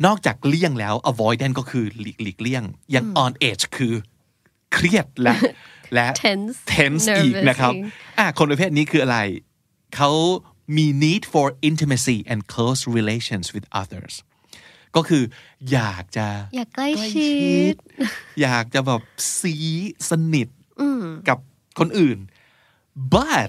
[0.06, 3.94] นอกจากเลี่ยงแล้ว avoidant ก็คือหลีกหลีกเลี่ยงยัง on edge คือ
[4.72, 5.34] เครียดและ
[5.94, 7.84] และ Tense tense อีก nervous นะครับอีก
[8.18, 9.18] อะคนประเภทนี้คืออะไร
[9.96, 10.10] เขา
[10.76, 14.14] มี need for intimacy and close relations with others
[14.96, 15.22] ก็คือ
[15.72, 17.76] อยากจะอยากใกล้ใกล้ชิชิดด
[18.42, 19.02] อยากจะแบบ
[19.38, 19.54] ซี
[20.10, 20.48] สนิท
[21.28, 21.38] กับ
[21.78, 22.18] คนอื่น
[23.16, 23.48] but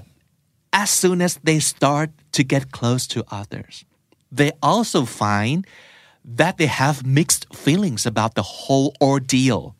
[0.82, 3.74] as soon as they start to get close to others
[4.38, 5.58] they also find
[6.24, 9.74] that they have mixed feelings about the whole ordeal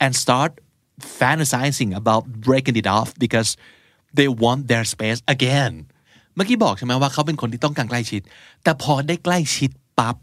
[0.00, 0.60] and start
[1.00, 3.56] fantasizing about breaking it off because
[4.12, 5.72] they want their space again
[6.34, 8.22] เมื่อกี้บอกใช่ไหมว่าเขาเป็นคนที่ต้องการใกล้ชิด
[8.62, 10.16] แต่พอได้ใกล้ชิดปั๊บ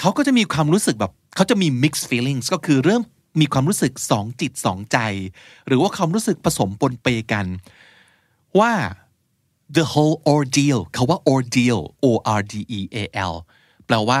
[0.00, 3.02] เขาก็จะมีความรู้สึกแบบเขาจะมี mixed feelings ก็คือเริ่ม
[3.40, 4.98] มีความรู้สึกสองจิตสองใจ
[5.66, 7.46] หรือว่าความรู้สึกผสมปนเปกัน
[8.58, 8.72] ว่า
[9.76, 13.34] the whole ordeal เขาว่า ordeal o r d e a l
[13.86, 14.20] แปลว่า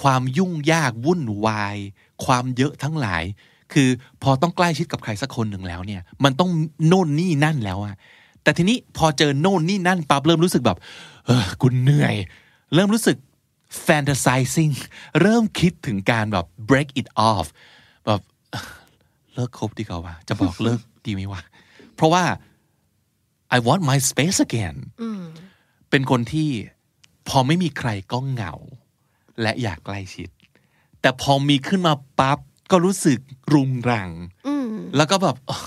[0.00, 1.76] ความยุ่งยากวุ่นวาย
[2.24, 3.24] ความเยอะทั้งหลาย
[3.72, 3.88] คือ
[4.22, 6.50] พอต้องใกล้ชิดกับใครสักคนหนึ่งแล้วเนี่ย มันต้อง
[6.86, 7.96] โน่นนี่นั่นแล้วอะ
[8.42, 10.78] แต่ทีนี้พอเจอโน่นนี่นั่นปั๊บเริ่มรู้สึกแบบ
[11.26, 12.14] เออกูเหนื่อย
[12.74, 13.16] เริ่มรู้สึก
[13.86, 14.74] fantasizing
[15.20, 17.46] เริ่มคิดถึงการแบบ break it off
[18.06, 18.20] แบบ
[19.34, 21.42] เลิกคบดีกว่าวะจะบอกเลิกดีไหมวะ
[21.94, 22.24] เพราะว่า
[23.56, 24.76] I want my space again
[25.90, 26.48] เป็นคนที่
[27.28, 28.54] พอไม่มีใครก็เหงา
[29.42, 30.28] และอยากใกล้ชิด
[31.00, 32.38] แต่พอมีขึ้นมาปั๊บ
[32.70, 33.18] ก็รู้สึก
[33.54, 34.10] รุงรัง
[34.96, 35.58] แล้วก็แบบเอ้อ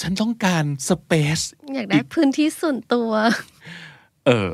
[0.00, 3.10] ฉันต้องการ space อยากได้พื้นที่ส่วนตัว
[4.26, 4.50] เออ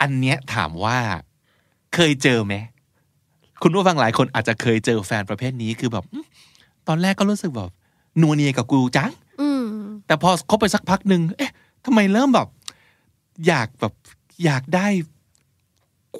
[0.00, 0.98] อันเนี้ยถามว่า
[1.94, 2.54] เคยเจอไหม
[3.62, 6.24] คุณผู้ฟังหลายคนอาจจะเคยเจอแฟนประเภทนี้คือแบบอืม
[6.88, 7.70] ตอนแรกก็รู้สึกแบบ
[8.20, 9.64] นัวเนียกับกูจังอืม
[10.06, 11.52] แต่พอคบไปสักพักหนึ่งเอ๊ะ
[11.84, 12.48] ทำไมเริ่มแบบ
[13.46, 13.92] อยากแบบ
[14.44, 14.86] อยากได้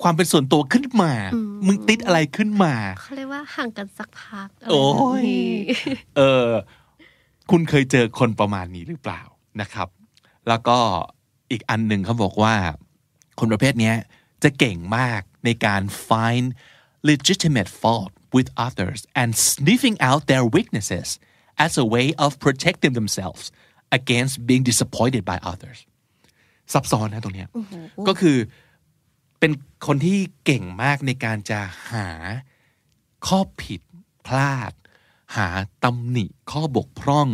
[0.03, 1.13] ความเป็นส่วนตัวขึ้นมา
[1.67, 5.57] มึงติดอะไรขึ้นมาเขาเรียกว่าห่างกันสักพักะไรโอ้ยแบบนี้
[6.17, 6.49] เออ
[7.51, 9.23] คุณเคยเจอคนประมาณนี้หรือเปล่า
[9.61, 9.89] นะครับ
[10.49, 10.79] แล้วก็
[11.51, 12.55] อีกอันหนึ่งเขาบอกว่า
[13.39, 13.97] คนประเภทเนี้ย
[14.43, 16.47] จะเก่งมากในการ find
[17.11, 21.09] legitimate fault with others and sniffing out their weaknesses
[21.65, 23.45] as a way of protecting themselves
[23.99, 25.79] against being disappointed by others
[26.73, 27.49] ซับซ้อนนะตรงเนี้ย
[28.09, 28.37] ก็คือ
[29.41, 29.53] เป็น
[29.87, 31.61] คนที่เก่งมากในการจะ
[31.93, 32.09] หา
[33.27, 33.81] ข้อผิด
[34.27, 34.73] พลาด
[35.37, 35.49] หา
[35.85, 37.29] ตำหนิข้อบกพร่อง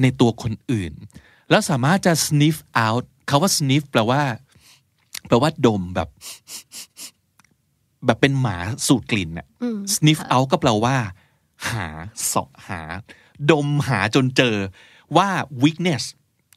[0.00, 0.92] ในตัวคนอื่น
[1.50, 4.22] แล้วสามารถจะ sniff out คาว่า sniff แปลว่า
[5.26, 6.08] แปลว่าดมแบบ
[8.04, 9.46] แบบเป็นหมาสูดกลิ่นน่ะ
[9.94, 10.96] sniff out ก็แปลว่า
[11.70, 11.86] หา
[12.26, 12.80] เสาะหา
[13.50, 14.56] ดมหาจนเจอ
[15.16, 15.28] ว่า
[15.62, 16.04] weakness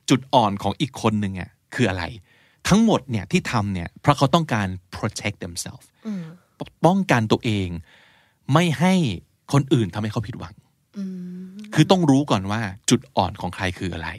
[0.10, 2.04] จุดอ่อนของอีกคนหนึ่งอะคืออะไร
[2.68, 5.88] ทั้งหมดเนี่ยที่ทำเนี่ยเพราะเขาต้องการ protect themselves
[6.86, 7.70] ป้องกันตัวเอง
[8.54, 8.94] ไม่ให้
[9.54, 10.54] คนอื่นทำให้เขาผิดหวัง
[11.74, 14.10] คือต้องรู้ก่อนว่าจุดอ่อนของใครคืออะไร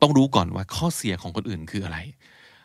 [0.00, 1.98] ต้องรู้ก่อนว่าข้อเสียของคนอื่นคืออะไร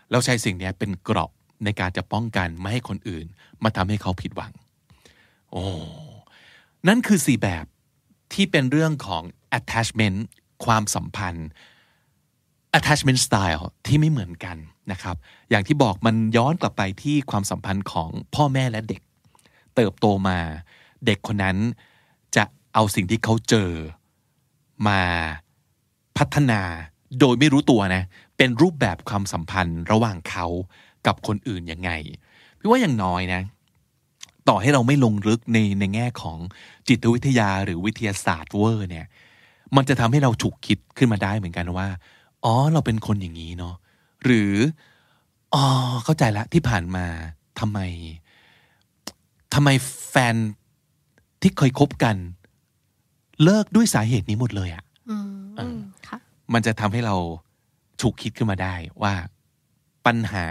[0.09, 1.31] แล้วใช้สิ่งเนี้ยเป็นเกราะ
[1.63, 3.25] ในการจะป้องกันไม่ให้คนอื่น
[3.63, 4.51] มาทำให้เขาผิดหวัง
[5.51, 5.63] โอ้
[6.87, 7.65] นั่นคือสี่แบบ
[8.33, 9.23] ที่เป็นเรื่องของ
[9.57, 10.19] attachment
[10.65, 11.49] ความสัมพันธ์
[12.77, 14.57] attachment style ที่ไม่เหมือนกัน
[14.91, 15.15] นะครับ
[15.49, 19.01] อย่างที่บอกมันย้อนกลับไปที่ความสัมพันธ์ของพ่อแม่และเด็ก
[19.75, 20.39] เติบโตมา
[21.05, 21.57] เด็กคนนั้น
[22.35, 23.71] จะเอาสิ่งที่เขาเจอ
[24.87, 25.01] มา
[26.17, 26.61] พัฒนา
[27.19, 28.03] โดยไม่รู้ตัวนะ
[28.37, 30.47] เป็นรูปแบบความสัมพันธ์ระหว่างเขา
[31.07, 31.91] กับคนอื่นยังไง
[32.59, 33.41] พี่ว่าอย่างน้อยนะ
[34.49, 36.37] ต่อให้เราไม่ลงลึกในในแง่ของ
[36.87, 39.05] จิตวิทยาหรือวิทยาศาสตร์เวอร์เนี่ย
[39.75, 41.87] มันจะทำให้เราถูกคิดขึ้นมาได้เหมือนกันว่า
[42.43, 43.75] อ๋อ เราเป็นคนอย่างนี้เนาะ
[44.23, 44.53] หรือ
[45.53, 45.65] อ๋อ
[46.03, 47.05] เข้าใจละที่ผ่านมา
[47.59, 47.79] ทำไม
[49.53, 49.69] ทำไม
[50.09, 50.35] แฟน
[51.41, 52.15] ที่เคยคบกัน
[53.43, 56.17] เลิกด้วยสาเหตุนี้หมดเลยอะอืมอืมค่ะ
[56.53, 57.15] มันจะทำให้เรา
[58.01, 59.13] ถูกคิดขึ้นมาได้ว่า
[60.05, 60.47] ปัญหา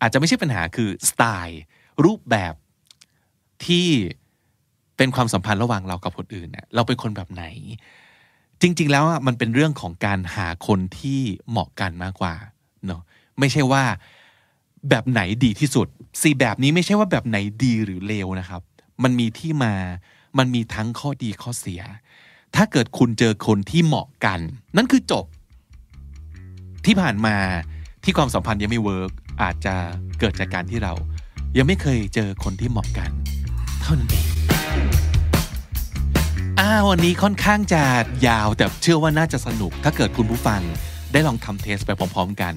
[0.00, 1.62] อาจจะไม่ใช่ปัญหาคือสไตล์
[2.04, 2.54] รูปแบบ
[3.66, 3.88] ที่
[4.96, 7.44] เป็นความสัมพันธ์ระหว่างเรากับคนอื่นเนี่ยเราเป็นคนแบบไหน
[8.62, 12.34] จริง ๆ แล้วอะมันเป็นเรื่องของการหาคนที่เหมาะกันมากกว่า
[12.86, 13.02] เนาะ
[13.38, 13.84] ไม่ใช่ว่า
[14.88, 15.86] แบบไหนดีที่สุด
[16.22, 18.62] สี่แบบนี้ไม่ใช่ว่าแบบไหนดีหรือเลวนะครับ
[19.02, 19.74] มันมีที่มา
[20.38, 21.82] มันมีทั้งข้อดีข้อเสีย
[22.56, 24.40] ถ้าเกิดคุณเจอคนที่เหมาะกัน
[24.76, 25.24] นั่นคือจบ
[26.86, 27.36] ที่ผ่านมา
[28.04, 29.10] ที่ความสัมพันธ์ยังไม่ work
[29.42, 29.74] อาจจะ
[30.18, 30.92] เกิดจากการที่เรา
[31.56, 33.10] ยังไม่เคยเจอคนที่เหมาะกัน
[33.82, 34.41] เท่านั้นเอง
[36.64, 37.82] อ่าวันนี้ค่อนข้างจะ
[38.28, 40.60] ยาวแต่เชื่อว่าน่าจะสนุก ถ้าเกิดคุณผู้ฟัง
[41.12, 42.54] ได้ลองทำ test ไปพร้อม ๆ กัน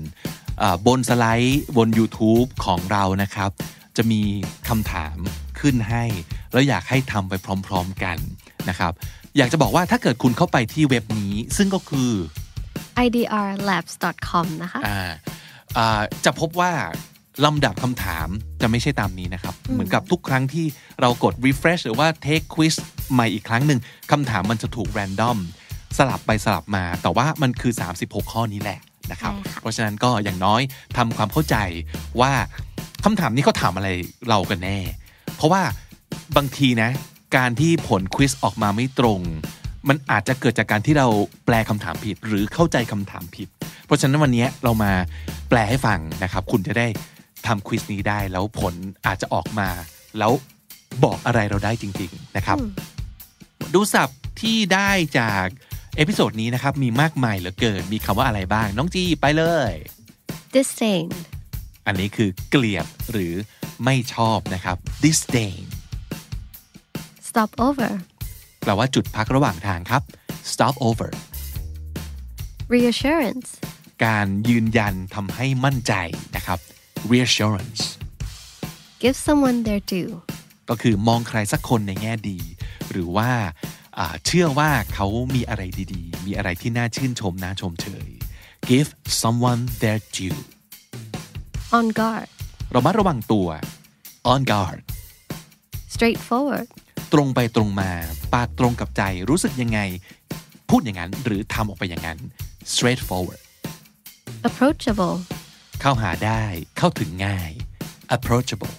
[0.62, 3.52] อ่าบนสไลด์บน YouTube ของเรานะครับ
[3.98, 4.22] จะมี
[4.68, 5.16] คำถาม
[5.60, 6.04] ขึ้นให้
[6.52, 7.34] แล้วอยากให้ทำไป
[7.68, 8.18] พร้อม ๆ กัน
[8.70, 8.92] นะครับ
[9.38, 12.12] อยากจะบอกว่าถ้าเกิดคุณเข้าไปที่เว็บนี้ ซึ่งก็คือ
[13.06, 15.12] idrlabs.com นะคะอ่า
[15.78, 16.72] อ่าจะพบว่า
[17.44, 18.28] ลำดับคำถาม
[18.62, 20.66] จะไม่ใช่ตามนี้นะครับ เหมือนกับทุกครั้งที่
[21.02, 22.76] เรากด refresh หรือว่า take quiz
[23.14, 23.80] ใหม่อีกครั้งหนึ่ง
[24.12, 25.38] คำถามมันจะถูก random
[25.98, 28.80] สลับไปสลับมา แต่ว่ามันคือ 36 ข้อนี้แหละ
[29.12, 30.62] นะครับใช่ค่ะเพราะฉะนั้นก็อย่างน้อย
[30.98, 31.56] ทำความเข้าใจ
[32.22, 32.32] ว่า
[33.06, 33.90] คำถามนี้เขาถามอะไร
[34.30, 34.78] เรากันแน่
[35.36, 35.62] เพราะว่า
[36.38, 36.90] บางทีนะ
[37.38, 39.22] การที่ผล quiz ออกมาไม่ตรง
[39.90, 41.08] มันอาจจะเกิดจากการที่เรา
[41.46, 43.48] แปลคำถามผิด หรือเข้าใจคำถามผิด
[43.86, 44.92] เพราะฉะนั้นวันนี้เรามา
[45.50, 46.88] แปลให้ฟังนะครับ คุณจะได้
[47.48, 48.74] ทำ quiz นี้ได้แล้วผล
[49.06, 49.70] อาจจะออกมา
[50.20, 50.32] แล้ว
[51.04, 52.58] บอกอะไรเราได้จริง ๆ นะครับ
[53.74, 54.90] ดูศัพท์ที่ได้
[55.20, 55.46] จาก
[55.98, 59.72] episode นี้นะครับ มีมากมายเหลือเกิน มีคำว่าอะไรบ้าง น้องจีไปเลย
[60.56, 61.08] disdain
[61.88, 63.34] อันนี้คือเกลียดหรือ
[63.84, 65.64] ไม่ชอบนะครับ disdain
[67.28, 67.92] stop over
[68.64, 70.02] แปลว่าจุดพักระหว่างทางครับ
[70.52, 71.10] stop over
[72.74, 73.50] reassurance
[74.06, 75.94] การยืนยันทำให้มั่นใจ
[76.36, 76.60] นะครับ
[77.12, 77.82] reassurance
[79.04, 80.14] give someone their due
[80.70, 82.40] ก็คือมองใครสักคนในแง่ดี
[82.92, 83.32] หรือว่า
[83.98, 88.10] อ่าเชื่อว่าเขามีอะไรดีๆ มีอะไรที่น่าชื่นชมน่าชมเชย
[88.70, 88.90] give
[89.22, 90.40] someone their due
[91.78, 92.28] on guard
[92.76, 93.48] ระมัดระวังตัว
[94.34, 94.80] on guard
[95.94, 96.68] straightforward
[97.14, 97.92] ตรงไปตรงมา
[98.34, 99.80] ปากตรงกับใจรู้สึกยังไง
[100.70, 102.20] พูดอย่างนั้นหรือทำออกไปอย่างนั้น
[102.74, 103.42] straightforward
[104.50, 105.16] approachable
[105.82, 106.44] เข้าหาได้
[106.78, 107.52] เข้าถึงง่าย
[108.16, 108.76] approachable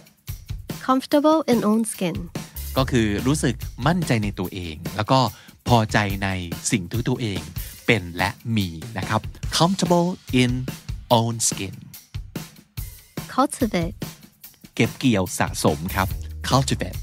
[0.86, 2.16] comfortable in own skin
[2.76, 3.54] ก็คือรู้สึก
[3.86, 5.20] มั่นใจในตัวเอง แล้วก็
[5.68, 6.28] พอใจใน
[6.70, 7.40] สิ่งที่ตัวเอง
[7.86, 8.68] เป็นและมี
[8.98, 9.20] นะครับ
[9.58, 10.08] comfortable
[10.42, 10.52] in
[11.18, 11.76] own skin
[13.34, 13.96] cultivate
[14.74, 16.08] เก็บเกี่ยวสะสมครับ
[16.50, 17.00] cultivate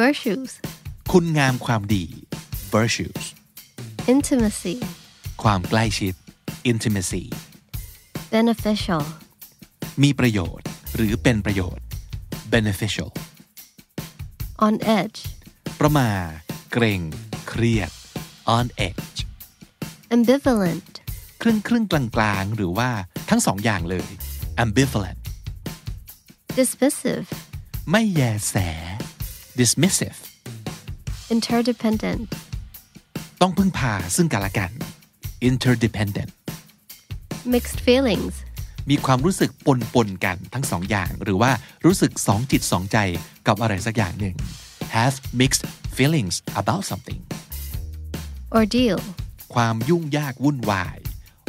[0.00, 0.52] virtues
[1.12, 2.04] คุณงามความดี
[2.74, 3.22] virtues
[4.12, 4.74] intimacy
[5.42, 6.14] ความใกล้ชิด
[6.72, 7.24] intimacy
[8.36, 9.04] beneficial
[10.02, 10.66] มีประโยชน์
[10.96, 11.84] หรือเป็นประโยชน์
[12.52, 13.10] beneficial
[14.66, 15.18] on edge
[15.80, 16.08] ประมา
[16.72, 17.00] เกรง
[17.48, 17.90] เครียด
[18.56, 19.16] on edge
[20.16, 20.92] ambivalent
[21.42, 22.90] ครึ่งครึ่งกลางกลางๆหรือว่า
[23.30, 24.10] ทั้งสองอย่างเลย
[24.64, 25.20] ambivalent
[26.58, 27.28] dismissive
[27.90, 28.56] ไม่แยแส
[29.58, 30.18] dismissive
[31.34, 32.22] interdependent
[33.40, 34.70] ต้องพึ่งพาซึ่งกันและกัน
[35.48, 36.30] interdependent
[37.54, 38.34] mixed feelings
[38.90, 41.50] มีความรู้สึกปนปนๆกันทั้งสองอย่าง หรือว่า
[41.84, 42.98] รู้สึกสองจิตสองใจ
[43.46, 44.34] กับอะไรสักอย่างหนึ่ง
[44.96, 45.64] have mixed
[45.96, 47.20] feelings about something
[48.58, 49.00] ordeal
[49.54, 50.98] ความยุ่งยากวุ่นวาย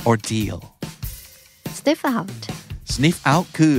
[0.10, 0.58] ordeal
[1.78, 2.42] sniff out
[2.94, 3.76] sniff out คือ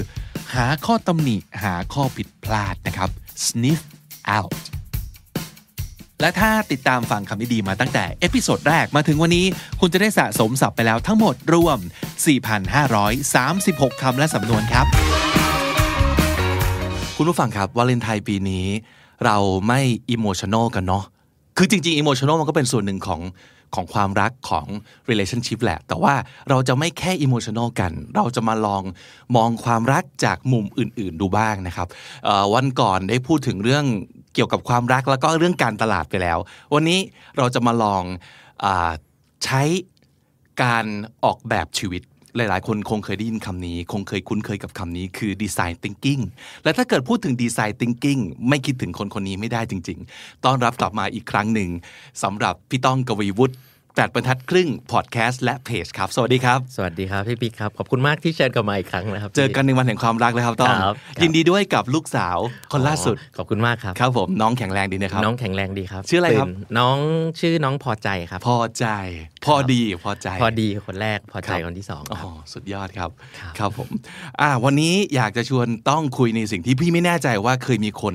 [0.54, 3.10] หาข้อตำหนิหาข้อผิดพลาดนะครับ
[3.46, 3.80] sniff
[4.38, 4.62] out
[6.22, 9.46] และถ้าติดตามฟังคำนี้ดีมาตั้งแต่ episode แรกมาถึงวันนี้
[9.80, 11.78] คุณจะได้สะสมศัพท์ไปแล้วทั้งหมดรวม
[13.10, 14.86] 4,536 คำและสำนวนครับ
[17.16, 18.66] คุณผู้ฟังครับวาเลนไทน์ปีนี้
[19.24, 19.36] เรา
[19.68, 21.04] ไม่ emotional กันเนาะ
[21.56, 23.20] คือจริงๆ emotional มันก็เป็นส่วนหนึ่งของ
[23.74, 24.66] ของความรักของ
[25.10, 26.14] relationship แหละ แต่ว่า
[26.48, 28.82] เราจะไม่แค่ emotional กัน เราจะมาลอง
[29.36, 31.88] มองความรักจากมุมอื่น ๆ ดูบ้างนะครับ
[32.54, 33.84] วันก่อนได้พูดถึงเรื่อง
[34.34, 36.38] เกี่ยวกับความรักแล้วก็เรื่องการตลาดไปแล้ว
[36.74, 37.00] วันนี้
[37.36, 38.02] เราจะมาลอง
[38.64, 38.66] อ
[39.44, 39.62] ใช้
[40.62, 40.86] การ
[41.24, 42.02] ออกแบบชีวิต
[42.36, 46.22] หลาย ๆ คนคงเคยได้ยินคำนี้ คงเคยคุ้นเคยกับคำนี้คือ design thinking
[46.64, 51.70] และถ้าเกิดพูดถึง design thinking ไม่คิดถึงคนคนนี้ไม่ได้จริง ๆ ต้อนรับกลับมาอีกครั้งหนึ่ง
[52.22, 53.54] สำหรับพี่ต้องกวีวุฒิ
[53.96, 62.38] แปดบรรทัดครึ่งพอดแคสต์และเพจครับ สวัสดีครับ สวัสดีครับพี่ปิ๊กครับ ขอบคุณมากที่เชิญกลับมาอีกครั้งนะครับ เจอกันในวันแห่งความรักเลยครับต้องครับยินดีด้วยกับลูกสาว
[62.72, 66.98] คนล่าสุดอ๋อขอบคุณมากครับ ครับผมน้องแข็งแรงดีนะครับ น้องแข็งแรงดีครับ ชื่ออะไรครับตื่นน้อง
[67.40, 68.86] ชื่อน้องพอใจครับ พอใจ
[69.46, 73.88] พอดี พอใจ พอดีคนแรก พอใจครับคนที่สองอ๋อครับสุดยอดครับครับ ครับผม
[74.40, 78.14] อ่า วันนี้อยากจะชวนต้องคุยในสิ่งที่พี่ไม่แน่ใจว่าเคยมีคน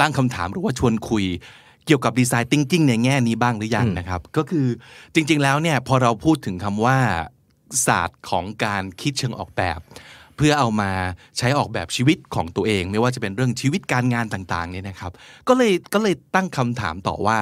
[0.00, 4.66] ตั้งคำถามหรือว่าชวนคุยเกี่ยวกับดีไซน์ทิงกิ้งในแง่นี้บ้างหรือยังนะครับ ก็คือ
[5.14, 6.98] จริง ๆ แล้วเนี่ยพอเราพูดถึงคำว่า
[7.86, 9.80] ศาสตร์ของการคิดเชิงออกแบบ
[10.36, 10.90] เพื่อเอามา
[11.38, 15.12] ใช้ออกแบบชีวิตของตัวเอง ไม่ว่าจะเป็นเรื่องชีวิตการงานต่างๆเนี่ยนะครับ
[15.48, 17.38] ก็เลยก็เลยตั้งคำถามต่อว่า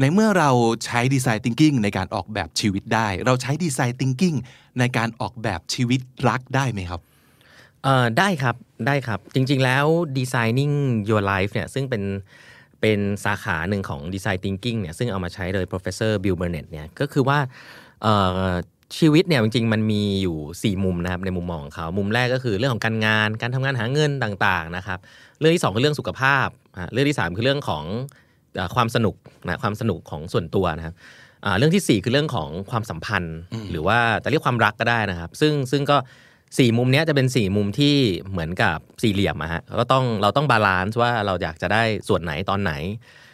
[0.00, 0.50] ในเมื่อเรา
[0.84, 4.36] ใช้ดีไซน์ thinking ในการออกแบบชีวิตได้ เราใช้ดีไซน์ thinking
[4.78, 7.00] ในการออกแบบชีวิตรักได้ไหมครับ
[7.84, 9.86] เอ่อได้ครับได้ครับจริง ๆ แล้ว
[10.18, 10.74] designing
[11.08, 12.02] your life เนี่ยซึ่งเป็น
[12.82, 17.38] เป็นสาขาหนึ่งของ design thinking เนี่ยซึ่งเอามาใช้โดย professor Bill Burnett เนี่ยก็คือว่า
[18.02, 18.14] เอ่
[18.46, 18.50] อ
[18.98, 24.98] ชีวิตเนี่ยจริงๆมันมีอยู่ 4 มุมนะครับในมุมมองของเขามุมแรกก็คือเรื่องของการงานการทำงานหาเงินต่างๆนะครับ
[25.38, 27.84] เรื่องที่ 2 คือเรื่องสุขภาพอะเรื่องที่ 3 คือเรื่องของ
[28.54, 29.14] เอ่อความสนุก
[29.44, 30.94] นะความสนุกของส่วนตัวนะครับ
[31.44, 33.38] อ่าเรื่องทีสี่ 4 คือเรื่องของความสัมพันธ์
[33.70, 35.96] หรือว่าจะเรียกความรักก็ได้นะครับ ซึ่งซึ่งก็
[36.58, 37.94] สี่มุมเนี้ยจะเป็นสี่มุมที่
[38.30, 42.72] เหมือนกับสี่เหลี่ยมอะฮะก็ต้องเราต้อง balance ว่าเราอยากจะได้ส่วนไหนตอนไหน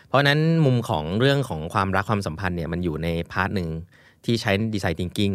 [0.08, 3.68] เพราะฉะนั้นมุมของเรื่องของความรักความสัมพันธ์เนี่ยมันอยู่ในพาร์ทหนึ่ง
[4.24, 5.34] ที่ใช้ดีไซน์ thinking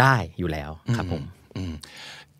[0.00, 1.22] ได้อยู่แล้วครับผม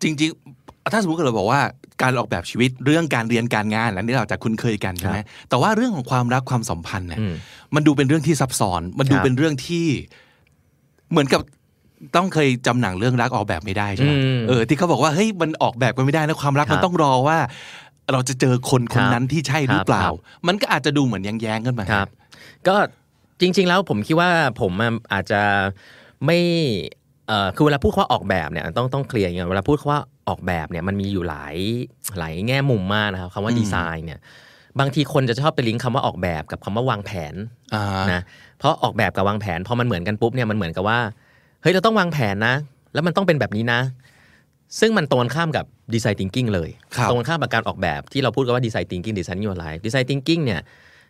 [0.01, 1.61] จริงๆ ถ้าสมมติเราบอกว่า
[2.01, 5.19] การออกแบบชีวิตเรื่องการเรียนการงานอันนี้เราจะคุ้นเคยกันใช่ไหม
[5.49, 7.33] แต่ว่าเรื่องของความรักความสัมพันธ์เนี่ยอืม
[7.75, 9.87] มันดูเป็นเรื่องที่ซับซ้อน มันดูครับเป็นเรื่องที่
[11.11, 11.41] เหมือนกับ
[12.15, 17.37] ต้องเคยจำหนังเรื่องรักออกแบบไม่ได้ใช่ไหมอืมเออที่เขาบอกว่าเฮ้ยมันออกแบบกันไม่ได้นะความรักครับมันต้องรอว่า
[18.11, 20.15] เราจะเจอคนคนนั้นที่ใช่หรือเปล่าครับ
[20.47, 22.09] มันก็อาจจะดูเหมือนแย้งๆกันมาครับ
[22.67, 22.75] ก็
[23.41, 24.29] จริง ๆ แล้วผมคิดว่า
[24.61, 25.41] ผมอะอาจจะ
[26.25, 26.39] ไม่
[27.27, 31.55] เอ่อคือเวลาพูดคำว่าออกแบบเนี่ยต้องต้องเคลียร์อย่างเงี้ยเวลาพูดคำว่าออกแบบเนี่ยมันมีอยู่หลาย
[32.17, 34.19] หลายแง่มุมมากนะครับคำว่าดีไซน์เนี่ย
[34.79, 37.33] บางทีคนจะชอบไปลิงก์คำว่าออกแบบกับคำว่าวางแผน
[37.75, 38.21] อ่านะ
[38.59, 42.55] เพราะออกแบบกับวางแผนพอมันเหมือนกันปุ๊บเนี่ยมันเหมือนกับว่าเฮ้ยเราต้องวางแผนนะ
[42.93, 43.79] แล้วมันต้องเป็นแบบนี้นะ
[44.79, 50.61] ซึ่งมันตรงกันข้ามกับดีไซน์ thinking เลยครับตรงกันข้ามกับการออกแบบที่เราพูดกันว่าดีไซน์ thinking ดีไซน์ your life ดีไซน์ thinking เนี่ย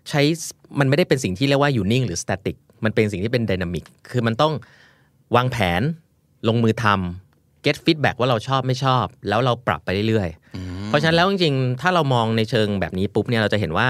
[0.09, 0.21] ใช้
[0.79, 4.53] มันไม่ได้เป็นสิ่งที่เรียกว่าอยู่นิ่งหรือ static มันเป็นสิ่งที่เป็น dynamic คือมันต้อง
[5.35, 5.81] วางแผน
[6.47, 13.87] ลงมือทำ get feedback ว่าเราชอบไม่ชอบ แล้วเราปรับไปเรื่อยๆ เพราะฉะนั้นแล้วจริงๆ ถ้าเรามองในเชิงแบบนี้ปุ๊บเนี่ยเราจะเห็นว่า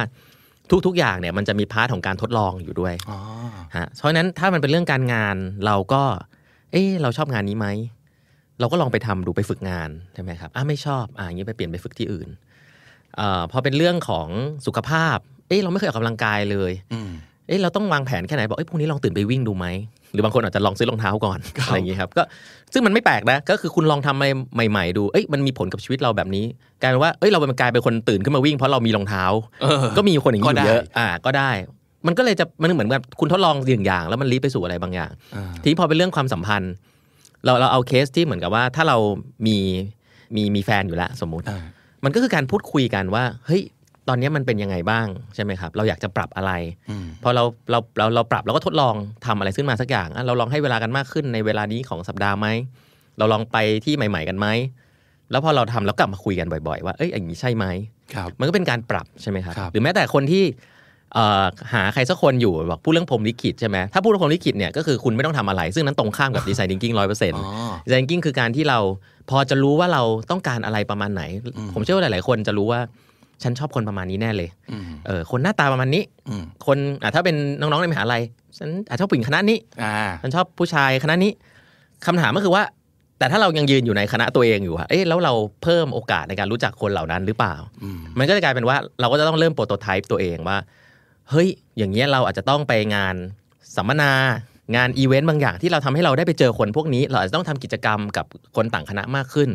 [0.86, 3.18] ทุกๆ อย่างเนี่ยมันจะมี part ของการทดลองอยู่ด้วยอ๋อ
[3.76, 6.04] ฮะเพราะฉะนั้นถ้ามันเป็นเรื่องการงานเราก็
[6.72, 7.68] เอ๊ะเราชอบงานนี้ไหม
[8.60, 12.30] เราก็ลองไปทำดูไปฝึกงานใช่ไหมครับอะไม่ชอบอะอย่างนี้ไปเปลี่ยนไปฝึกที่อื่น
[13.18, 14.28] เอ่อพอเป็นเรื่องของ
[14.66, 17.10] สุขภาพ เอ๊ะเราไม่เคยออกกำลังกายเลยอืม
[17.48, 19.66] เอ๊ะเราต้องวางแผนแค่ไหนบอกเอ้ยพรุ่งนี้ลองตื่นไปวิ่งดูไหม
[20.14, 22.24] หรือบางคนอาจจะลองซื้อรองเท้าก่อนอะไรอย่างนี้ครับก็
[22.74, 26.46] ซึ่งมันไม่แปลกนะก็คือคุณลองทำใหม่ ๆ ดูเอ้ยมันมีผลกับชีวิตเราแบบนี้
[26.82, 29.24] กลายเป็นว่าเอ้ยเราเป็นกลายเป็นคนตื่นขึ้นมาวิ่งเพราะเรามีรองเท้า
[29.62, 31.52] เออก็มีคนอย่างนี้อก็ได้ยู่เยอะอ่าก็ได้
[32.06, 36.74] มันก็เลยจะมันเหมือนแบบคุณทดลองอย่างอย่าง แล้วมันลีดไปสู่อะไรบางอย่างอ่าทีนี้พอเป็นเรื่องความสัมพันธ์
[37.46, 38.98] เราเราเอาเคสที่เหมือนกับว่าถ้าเรา
[39.48, 39.58] มี
[40.36, 41.60] มีมีแฟนอยู่แล้วสมมุติอ่า
[42.04, 43.62] มันก็คือการพูดคุยกันว่า เฮ้ย
[44.08, 46.52] ตอนนี้มันเป็นยังไงบ้างใช่ไหมครับ เราอยากจะปรับอะไร
[46.90, 48.96] อืมพอเราเราเราเราปรับเราก็ทดลอง
[49.26, 52.48] ทำอะไรขึ้นมาสักอย่างอะเราลองให้เวลากันมากขึ้นในเวลานี้ของสัปดาห์ไหม
[53.18, 54.48] เราลองไปที่ใหม่ ๆ กันไหม
[55.32, 57.66] แล้วพอเราทำแล้วกลับมาคุยกันบ่อย ๆ ว่าเอ้ยอย่างนี้ใช่ไหม
[58.14, 60.77] ครับมันก็เป็นการปรับใช่ไหมครับครับหรือแม้แต่คนที่เอ่อ
[61.74, 68.80] หาใครสักคนอยู่บอกพูดเรื่องพรหมลิขิตใช่ไหมถ้าพูดเรื่องพรหมลิขิตเนี่ยก็คือคุณไม่ต้องทำอะไร ซึ่งนั้นตรงข้ามกับดีไซน์ thinking ร้อยเปอร์เซ็นต์อ๋อดีไซน์ thinking คือการที่เรา
[69.30, 71.24] พอจะรู้ว่าเราต้องการอะไรประมาณไหน
[71.74, 72.80] ผมเชื่อว่าหลาย ๆ คนจะรู้ว่า
[73.44, 78.22] ฉันชอบคนประมาณนี้แน่เลยอืมเออคนหน้าตาประมาณนี้อืมคนอะถ้าเป็นน้อง ๆ ในมหาลัย
[78.60, 81.32] ฉันอาจจะชอบผู้หญิงคณะนี้อ่าฉันชอบผู้ชายคณะนี้
[82.06, 82.64] คำถามก็คือว่า
[83.20, 85.34] แต่ถ้าเรายังยืนอยู่ในคณะตัวเองอยู่อะเอ๊ะแล้วเรา
[85.64, 90.58] เพิ่มโอกาสในการรู้จักคนเหล่านั้นหรือเปล่าอืมมันก็จะกลายเป็นว่าเราก็จะต้องเริ่ม prototype ตัวเองว่า
[91.30, 91.48] เฮ้ย
[91.78, 93.16] อย่างเงี้ยเราอาจจะต้องไปงาน
[93.76, 94.12] สัมมนา
[94.76, 98.26] งานอีเวนต์บางอย่างที่เราทำให้เราได้ไปเจอคนพวกนี้ เราอาจจะต้องทำกิจกรรมกับ
[98.56, 99.50] คนต่างคณะมากขึ้น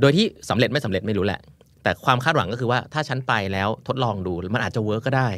[0.00, 1.40] โดยที่สำเร็จไม่สำเร็จไม่รู้แหละ
[1.82, 5.28] แต่ความคาดหวังก็คือว่าถ้าฉันไปแล้วทดลองดูมันอาจจะ work ก็ได้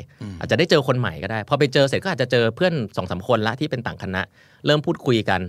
[0.40, 4.22] อาจจะได้เจอคนใหม่ก็ได้ พอไปเจอเสร็จก็อาจจะเจอเพื่อนสองสามคนละที่เป็นต่างคณะ
[4.66, 5.40] เริ่มพูดคุยกัน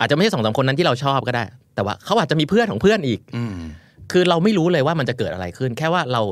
[0.00, 1.44] อาจจะไม่ใช่สองสามคนนั้นที่เราชอบก็ได้
[1.74, 3.52] แต่ว่าเขาอาจจะมีเพื่อนของเพื่อนอีกอืม
[4.12, 6.22] คือเราไม่รู้เลยว่ามันจะเกิดอะไรขึ้น แค่ว่าเรา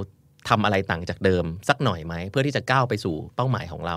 [0.49, 3.97] ทำอะไรต่างจากเดิมสักหน่อยไหม เพื่อที่จะก้าวไปสู่เป้าหมายของเรา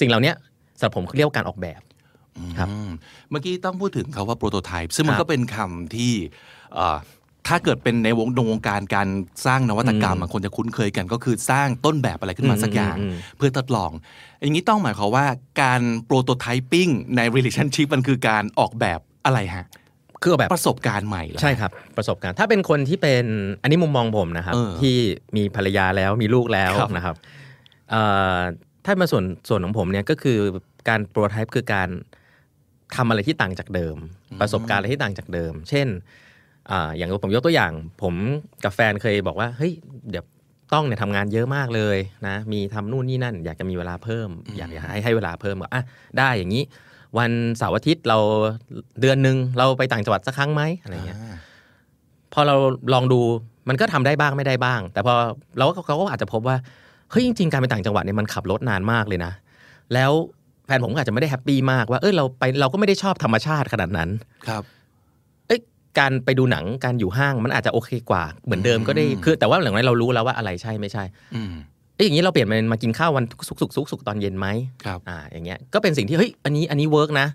[0.00, 0.32] สิ่งเหล่านี้
[0.78, 1.80] สำหรับผมเรียกว่าการออกแบบ
[2.58, 2.90] ครับอืม
[3.30, 6.12] เมื่อกี้ต้องพูดถึงคาว่าโปรโตไทป์ซึ่งมันครับก็เป็นคำที่
[6.74, 6.98] เอ่อ
[7.50, 9.08] ถ้าเกิดเป็นในวงวงการการ
[9.46, 13.90] สร้างนวัตกรรมอืมอะคนจะคุ้นเคยกันก็คือสร้างต้นแบบอะไรขึ้นมาอืมสักอย่างอืมเพื่อทดลอง
[14.40, 15.26] อย่างนี้ต้องหมายความว่า
[15.62, 19.66] การโปรโตไทปิ้งใน relationship มันคือการออกแบบอะไรฮะ
[20.22, 23.24] คือออกแบบประสบการณ์ใหม่เหรอใช่ครับ ประสบการณ์ ถ้าเป็นคนที่เป็น
[23.62, 24.96] อันนี้มุมมองผมนะครับเออที่
[25.36, 27.16] มีภรรยาแล้วมีลูกแล้วครับนะครับ
[27.90, 28.02] เอ่
[28.36, 28.38] อ
[28.84, 30.38] ถ้ามาส่วนส่วนของผมเนี่ยก็คือ
[30.88, 31.88] การโปรไทป์คือการ
[32.96, 33.96] ทำอะไรที่ต่างจากเดิม
[34.40, 35.86] ประสบการณ์อะไรที่ต่างจากเดิม เช่น
[36.70, 38.14] อ่าอย่างผมยกตัวอย่าง ผม
[38.64, 39.72] กับแฟนเคยบอกว่าเฮ้ย
[40.10, 40.24] เดี๋ยว
[40.74, 41.98] ต้องเนี่ยทำงานเยอะมากเลย
[42.28, 45.82] นะมีทำนู่นนี่นั่น อยากจะมีเวลาเพิ่มอยากอยากให้ให้เวลาเพิ่มก็อะ
[46.18, 46.62] ได้อย่างนี้
[47.18, 48.18] วันเสาร์อาทิตย์เรา
[49.00, 51.36] เดือนหนึ่งเราไปต่างจังหวัดสักครั้งไหมอะไรเงี้ยอ่า
[52.32, 52.56] พอเรา
[52.94, 53.20] ลองดู
[53.68, 55.14] มันก็ทำได้บ้างไม่ได้บ้าง แต่พอ
[55.58, 56.56] เราก็เขาก็อาจจะพบว่า
[57.10, 59.32] เฮ้ยจริงๆการไปต่างจังหวัดเนี่ยมันขับรถนานมากเลยนะ
[59.94, 60.12] แล้ว
[60.66, 64.10] แฟนผมก็อาจจะไม่ได้แฮปปี้มากว่าเออเราไปเราก็ไม่ได้ชอบธรรมชาติขนาดนั้น
[64.48, 64.62] ครับ
[65.46, 65.60] เอ้ย
[65.98, 71.04] การไปดูหนังการอยู่ห้างมันอาจจะโอเคกว่าเหมือนเดิมก็ได้คือแต่ว่าหลังจากนั้นเรารู้แล้วว่าอะไรใช่ไม่ใช่
[71.34, 71.52] อืม
[71.96, 74.46] เอ้ยอย่างนี้เราเปลี่ยนเป็นมากินข้าววันศุกร์ศุกร์ศุกร์ศุกร์ตอนเย็นไหม
[74.84, 77.26] ครับอ่าอย่างเงี้ยก็เป็นสิ่งที่เฮ้ยอันนี้อันนี้ work นะ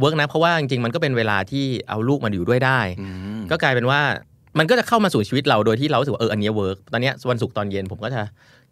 [0.00, 3.06] work นะ เพราะว่าจริงๆมันก็เป็นเวลาที่เอาลูกมาอยู่ด้วยได้อื
[3.38, 4.00] มก็กลายเป็นว่า
[4.58, 8.20] มันก็จะเข้ามาสู่ชีวิตเราโดยที่เรารู้สึกว่าเอออันเนี้ย work ตอนเนี้ยวันศุกร์ตอนเย็นผมก็จะ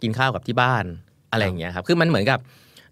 [0.02, 0.84] กินข้าวกับที่บ้าน
[1.32, 2.38] อะไรอย่างเงี้ยครับคือมันเหมือนกับ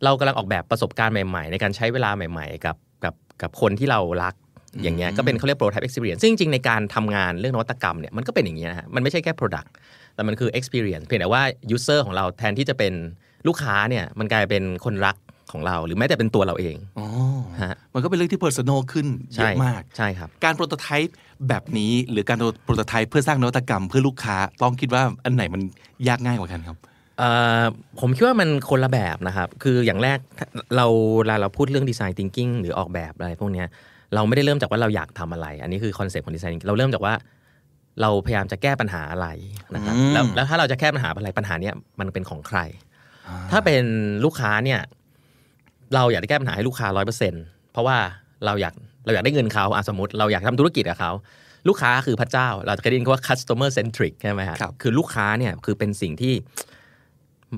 [0.05, 4.34] เรากำลังออกแบบประสบการณ์ใหม่ ๆ ในการใช้เวลาใหม่ ๆ กับกับกับคนที่เรารัก
[4.82, 9.68] อย่างเงี้ยก็เป็นเขาเรียก prototype experience ซึ่งจริงๆในการทำงานเรื่องนวัตกรรมเนี่ยมันก็เป็นอย่างเงี้ยนะฮะมันไม่ใช่แค่ product
[10.17, 11.43] แต่มันคือ experience เพียงแต่ว่า
[11.75, 12.93] user ของเราแทนที่จะเป็น
[13.47, 15.17] ลูกค้าเนี่ยมันกลายเป็นคนรัก
[15.53, 17.07] ของเรา หรือแม้แต่เป็นตัวเราเองอ๋อ
[17.62, 21.17] ฮะมันก็เป็นเรื่องที่ personal ขึ้นเยใช่อะมากใช่ครับ การโปรโตไทป์
[21.49, 25.62] แบบนี้หรือการโปรโตไทป์เพื่อสร้างนวัตกรรมเพื่อลูกค้าต้องคิดว่าอันไหนมัน
[26.09, 26.77] ยากง่ายกว่ากันครับ
[27.19, 27.31] เอ่
[27.62, 27.64] อ
[28.01, 30.19] ผมคิดว่ามันคนละแบบนะครับ คืออย่างแรก
[30.77, 30.87] เรา
[31.19, 33.67] เวลาเราพูดเรื่องดีไซน์ thinking หรือออกแบบอะไรพวกเนี้ย
[34.14, 37.14] เราไม่ได้เริ่มจากว่าเราอยากทำอะไร อันนี้คือ concept ของ design thinking เราเริ่มจากว่า
[38.01, 39.28] เราพยายามจะแก้ปัญหาอะไร
[39.74, 42.59] นะครับอืมแล้วแล้วถ้าเราจะแก้ปัญหาอะไรปัญหาเนี้ยมันเป็นของใคร
[43.51, 43.84] ถ้าเป็น
[44.24, 44.80] ลูกค้าเนี่ย
[45.94, 47.35] เราอยากจะแก้ปัญหาให้ลูกค้าร้อยเปอร์เซ็นต์
[47.72, 47.97] เพราะว่า
[48.44, 48.74] เราอยาก
[49.05, 51.12] เราอยากได้เงินเขาอะสมมติเราอยากทำธุรกิจกับเขา
[51.68, 56.34] ลูกค้าคือพระเจ้า เราจะเคยได้ยินคำว่า customer centric ใช่ไหมฮะครับคือลูกค้าเนี่ยคือเป็นสิ่งที่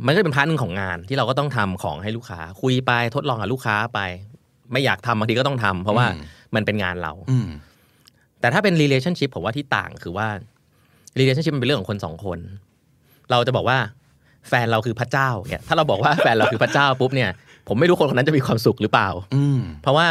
[0.07, 4.01] มันก็เป็น part หนึ่งของงานที่เราก็ต้องทำของให้ลูกค้า คุยไปทดลองกับลูกค้าไป
[4.72, 6.07] ไม่อยากทำบางทีก็ต้องทำเพราะว่า
[6.55, 7.49] มันเป็นงานเราอืม
[8.41, 10.28] แต่ถ้าเป็น relationship ผมว่าที่ต่างคือว่า
[11.18, 12.39] relationship มันเป็นเรื่องของคนสองคน
[13.30, 13.78] เราจะบอกว่า
[14.49, 17.30] แฟนเราคือพระเจ้าเนี่ยถ้าเราบอกว่าแฟนเราคือพระเจ้าปุ๊บเนี่ย
[17.68, 20.09] ผมไม่รู้คนคนนั้นจะมีความสุขหรือเปล่า อืมเพราะว่า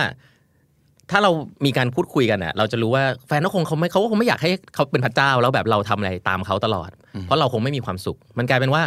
[1.11, 1.32] ถ้าเรา
[1.65, 6.89] มีการพูดคุยกันอะ เราจะรู้ว่าแฟนเขาคงเขาไม่เขาก็คงไม่อยากให้เขาเป็นพระเจ้าแล้วแบบเราทำอะไรตามเขาตลอด
[7.23, 8.84] เพราะเราคงไม่มีความสุข มันกลายเป็นว่า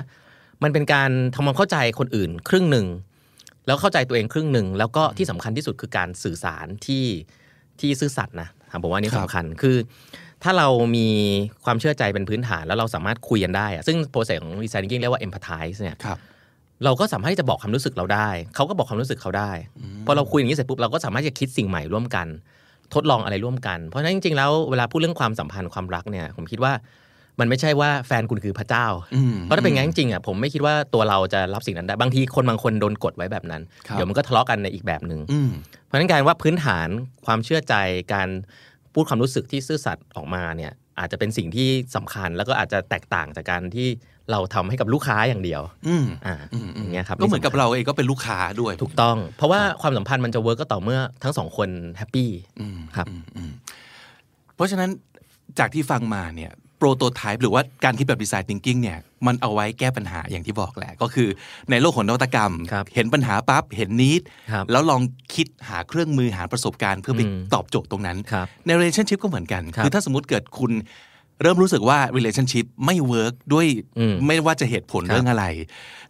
[0.63, 2.87] มันเป็นการทำความเข้าใจคนอื่นครึ่งหนึ่ง
[3.67, 7.05] แล้วเข้าใจตัวเองครึ่งหนึ่งแล้วก็ที่สำคัญที่สุดคือการสื่อสารที่
[7.81, 8.49] ที่ซื่อสัตย์นะ
[8.83, 9.77] ผมว่าอันนี่ครับสำคัญคือ
[10.43, 11.09] ถ้าเรามี
[11.65, 16.19] ความเชื่อใจเป็นพื้นฐานแล้วเราสามารถคุยกันได้อะซึ่งโปรเซสของดีไซน์ thinking เรียกว่า empathize เนี่ยครับ
[16.85, 19.53] เราก็สามารถที่จะบอกความรู้สึกเราได้ เขาก็บอกความรู้สึกเขาได้
[20.07, 22.27] พอเราคุยอย่างนี้เสร็จปุ๊บ เราก็สามารถจะคิดสิ่งใหม่ร่วมกัน
[22.95, 26.73] ทดลองอะไรร่วมกัน เพราะฉะนั้นจริงๆ แล้วเวลาพูดเรื่องความสัมพันธ์ความรักเนี่ย ผมคิดว่า
[27.41, 35.51] มันไม่ใช่ว่าแฟนคุณคือพระเจ้าอืมเพราะถ้าเป็นงั้นจริงๆอะผมไม่คิดว่าตัวเราจะรับสิ่งนั้นได้ บางทีคนบางคนโดนกดไว้แบบนั้นครับเดี๋ยวมันก็ทะเลาะกันในอีกแบบหนึ่งอืม
[35.91, 36.89] เพราะฉะนั้นการว่าพื้นฐาน
[37.27, 37.75] ความเชื่อใจ
[38.15, 38.29] การ
[38.95, 43.89] พูดความรู้สึกที่ซื่อสัตย์ออกมาเนี่ยอาจจะเป็นสิ่งที่สำคัญแล้วก็อาจจะแตกต่างจากการที่
[44.31, 53.53] เราทำให้กับลูกค้าอย่างเดียว อืมอ่าอืมอย่างเงี้ยครับก็เหมือนกับเราเองก็เป็นลูกค้าด้วย ถูกต้อง เพราะว่าความสัมพันธ์มันจะ work ก็ต่อเมื่อทั้งสองคน happyอืมครับอืมอืม
[54.55, 54.91] เพราะฉะนั้น
[55.59, 61.29] จากที่ฟังมาเนี่ย โปรโตไทป์หรือว่าการคิดแบบดีไซน์ thinking เนี่ยมันเอาไว้แก้ปัญหาอย่างที่บอกแหละ ก็คือ
[61.71, 64.23] ในโลกของนวัตกรรมครับเห็นปัญหาปั๊บเห็นนิด
[64.53, 65.03] ครับแล้วลอง
[65.35, 70.73] คิดหาเครื่องมือหาประสบการณ์เพื่อไปอืมตอบโจทย์ตรงนั้นครับใน relationship ก็เหมือนกันครับคือถ้าสมมติเกิดคุณ
[71.43, 73.67] เริ่มรู้สึกว่า relationship ไม่ work ด้วย
[73.99, 75.45] อืมไม่ว่าจะเหตุผลครับเรื่องอะไร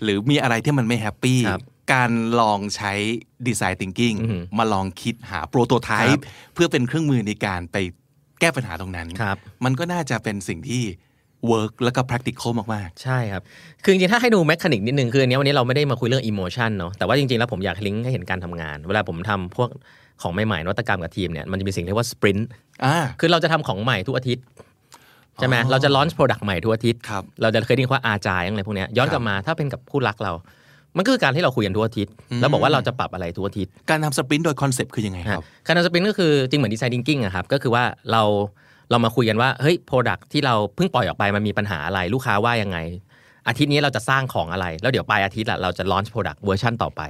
[0.02, 1.62] หรือมีอะไรที่มันไม่แฮปปี้ครับ
[1.92, 2.10] การ
[2.40, 2.92] ลองใช้
[3.48, 6.20] design thinking อือหือมาลองคิดหา prototype
[6.54, 7.76] เพื่อเป็นเครื่องมือในการไป
[8.40, 10.82] แก้ปัญหาตรงนั้นครับมันก็น่าจะเป็นสิ่งที่
[11.50, 13.42] work แล้วก็ practical มากใช่ครับ
[13.82, 19.68] คือจริงๆ ถ้าให้ดู mechanic นิดนึง คืออันเนี้ยวันนี้เราไม่ได้มาคุยเรื่อง emotion เนาะแต่ว่าจริงๆ แล้วผมอยากลิงก์ให้เห็นการทำงาน เวลาผมทำพวก
[20.22, 24.44] ของใหม่ๆนวัตกรรมกับทีมเนี่ยมันจะมีสิ่งเรียกว่า sprint ๆอ่าคือเราจะทำของใหม่ทุกอาทิตย์
[25.36, 30.32] ใช่ไหมอ๋อเราจะ launch product ใหม่ทุกอาทิตย์ครับเราจะเคยได้ยินว่า agile อะไรพวกเนี้ยย้อนกลับมาถ้าเป็นกับคู่รักเรา
[30.96, 38.22] มันก็คือการที่เราคุยกันทุกอาทิตย์แล้วบอกว่าเราจะปรับอะไรทุกอาทิตย์การทำ sprint โดย concept คือยังไงครับการทำสปรินต์ก็คือจริงเหมือนดีไซน์ thinking อะครับก็คือว่าเรา
[38.90, 42.78] เรามาคุยกันว่าเฮ้ย product ที่เราเพิ่งปล่อยออกไปมันมีปัญหาอะไรลูกค้าว่ายังไง
[43.48, 47.02] อาทิตย์นี้เราจะสร้างของอะไร แล้วเดี๋ยวปลายอาทิตย์ละเราจะ launch product เวอร์ชันต่อไป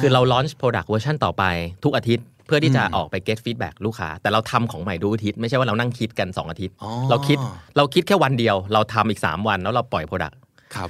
[0.00, 1.44] คือเรา launch product เวอร์ชันต่อไป
[1.84, 7.38] ทุกอาทิตย์เพื่อที่จะออกไป get feedback ลูกค้า แต่เราทำของใหม่ทุกอาทิตย์ไม่ใช่ว่าเรานั่งคิดกัน 2 อาทิตย์อ๋อเราคิด
[7.76, 10.34] เราคิดแค่วันเดียว เราทำอีก 3 วันแล้วเราปล่อย product
[10.74, 10.88] ครับ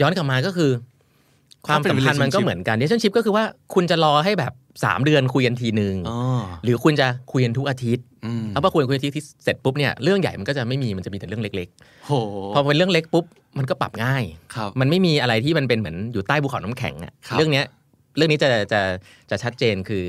[0.00, 0.70] ย้อนกลับมาก็คือ
[1.66, 3.44] ความสัมพันธ์มันก็เหมือนกัน relationship ก็คือว่า
[3.74, 6.18] คุณจะรอให้แบบ 3 เดือนคุยกันทีนึงอ๋อ
[6.64, 11.68] หรือคุณจะคุยกันทุกอาทิตย์อืมแล้วพอคุยกันทุกอาทิตย์ที่เสร็จปุ๊บเนี่ยเรื่องใหญ่มันก็จะไม่มีมันจะมีแต่เรื่องเล็ก
[12.06, 13.24] โหๆพอเป็นเรื่องเล็กปุ๊บ
[13.58, 17.66] มันก็ปรับง่ายครับมันไม่มีอะไรที่มันเป็นเหมือนอยู่ใต้ภูเขาน้ำแข็งอะครับเรื่องเนี้ย
[18.16, 18.80] เรื่องนี้จะจะ
[19.30, 20.04] จะชัดเจนคือ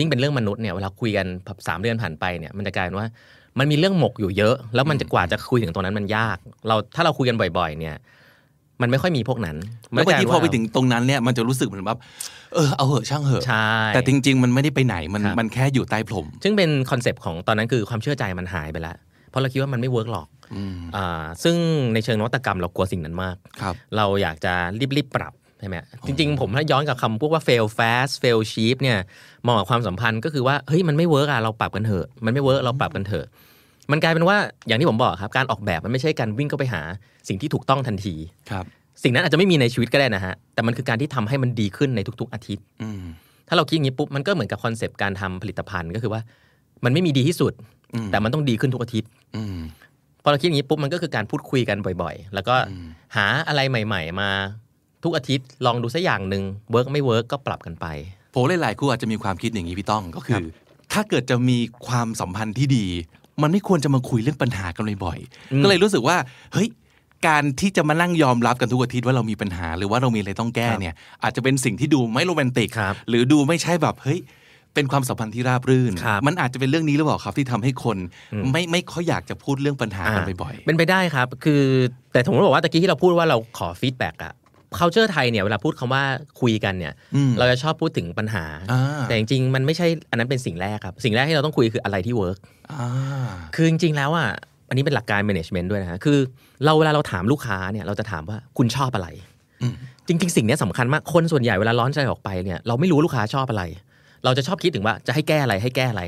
[0.00, 1.26] ยิ่งเป็นเรื่องมนุษย์เนี่ยเวลาคุยกัน
[1.68, 3.08] สามเดือนผ่านไปเนี่ยมันจะกลายเป็นว่า
[3.58, 6.38] มันมีเรื่องหมกอยู่เยอะ แล้วมันจะกว่าจะคุยถึงตรงนั้นมันยาก
[6.68, 7.96] เราถ้าเราคุยกันบ่อย ๆ เนี่ย
[8.82, 9.56] มันไม่ค่อยมีพวกนั้น
[9.92, 11.98] แล้วบางทีกลายเป็นว่าพอไปถึงตรงนั้นเนี่ยมันจะรู้สึกเหมือนแบบ
[12.54, 18.96] เออเอาเหอะช่างเหอะใช่แต่จริง ๆ มันไม่ได้ไปไหนมันครับมันแค่อยู่ใต้พรมซึ่งเป็น concept ของตอนนั้นคือความเชื่อใจมันหายไปแล้ว
[19.30, 21.56] เพราะเราคิดว่ามันไม่ work หรอกอืมอ่าซึ่ง
[21.94, 24.52] ในเชิงนวัตกรรมเรากลัวสิ่งนั้นมากครับเราอยากจะ
[24.96, 28.98] รีบๆปรับใช่ไหมจริง ๆ ผมถ้าย้อนกับคำพวกว่า fail fast fail cheap เนี่ย
[29.46, 33.26] มองกับความสัมพันธ์ก็คือว่าเฮ้ยมันไม่ work อะเราปรับกันเถอะมันไม่ work เราปรับกันเถอะ
[33.90, 36.82] มันกลายเป็นว่าอย่างที่ผมบอกครับการออกแบบมันไม่ใช่การวิ่งเข้าไปหา
[37.28, 38.14] สิ่งที่ถูกต้องทันที
[38.50, 38.64] ครับ
[39.02, 43.02] สิ่งนั้นอาจจะไม่มีในชีวิตก็ได้นะฮะแต่มันคือการที่ทำให้มันดีขึ้นในทุก ๆ อาทิตย์อืม
[43.48, 46.20] ถ้าเราคิดอย่างนี้ปุ๊บมันก็เหมือนกับ concept การทำผลิตภัณฑ์ก็คือว่า
[46.84, 47.52] มันไม่มีดีที่สุด
[47.94, 49.56] อืมแต่มันต้องดีขึ้นทุกอาทิตย์อืม
[50.22, 52.54] พอเราคิดอย่างนี้ปุ๊บมันก็คือการพูดคุยกันบ่อยๆ แล้วก็
[53.16, 54.30] หาอะไรใหม่ ๆ มา
[55.04, 57.86] ทุกอาทิตย์ลองดูสักอย่างหนึ่ง work ไม่ work ก็ปรับกันไป
[58.34, 60.42] ผมหลายๆคู่อาจจะมีความคิดอย่างนี้พี่ต้องก็คือครับ
[60.92, 62.86] ถ้าเกิดจะมีความสัมพันธ์ที่ดี
[63.42, 66.16] มันไม่ควรจะมาคุยเรื่องปัญหากันบ่อยๆก็เลยรู้สึกว่า
[66.52, 66.68] เฮ้ย
[67.26, 74.20] การที่จะมานั่งยอมรับกันทุกอาทิตย์ว่าเรามีปัญหา หรือว่าเรามีอะไรต้องแก้เนี่ย อาจจะเป็นสิ่งที่ดูไม่โรแมนติกครับหรือดูไม่ใช่แบบเฮ้ย
[74.74, 77.96] เป็นความสัมพันธ์ที่ราบรื่นครับมันอาจจะเป็นเรื่องนี้หรือเปล่าครับที่ทำให้คน
[78.52, 81.62] ไม่ไม่ค่อยอยากจะพูดเรื่องปัญหากันบ่อยเป็นไปได้ครับ คือ
[82.12, 84.32] แต่ผมบอกว่าตะกี้ที่เราพูดว่าเราขอ feedback อะ
[84.78, 86.02] culture ไทยเนี่ยเวลาพูดคำว่า
[86.40, 92.88] คุยกันเนี่ยอืมเราจะชอบพูดถึงปัญหาอ่าแต่จริงๆ มันไม่ใช่อันนั้นเป็นสิ่งแรกครับ สิ่งแรกที่เราต้องคุยคืออะไรที่เวิร์กๆอ่า
[93.54, 94.28] คือจริงๆแล้วอะ
[94.68, 96.18] อันนี้เป็นหลักการ management ด้วยนะฮะคือ
[96.64, 99.08] เราเวลาเราถามลูกค้าเนี่ยเราจะถามว่าคุณชอบอะไร
[99.62, 99.74] อืม
[100.08, 103.62] จริง ๆ สิ่งเนี้ยสำคัญมากคนส่วนใหญ่เวลาร้อนใจออกไปเนี่ยเราไม่รู้ลูกค้าชอบอะไร
[104.24, 106.02] เราจะชอบคิดถึงว่าจะให้แก้อะไรให้แก้อะไร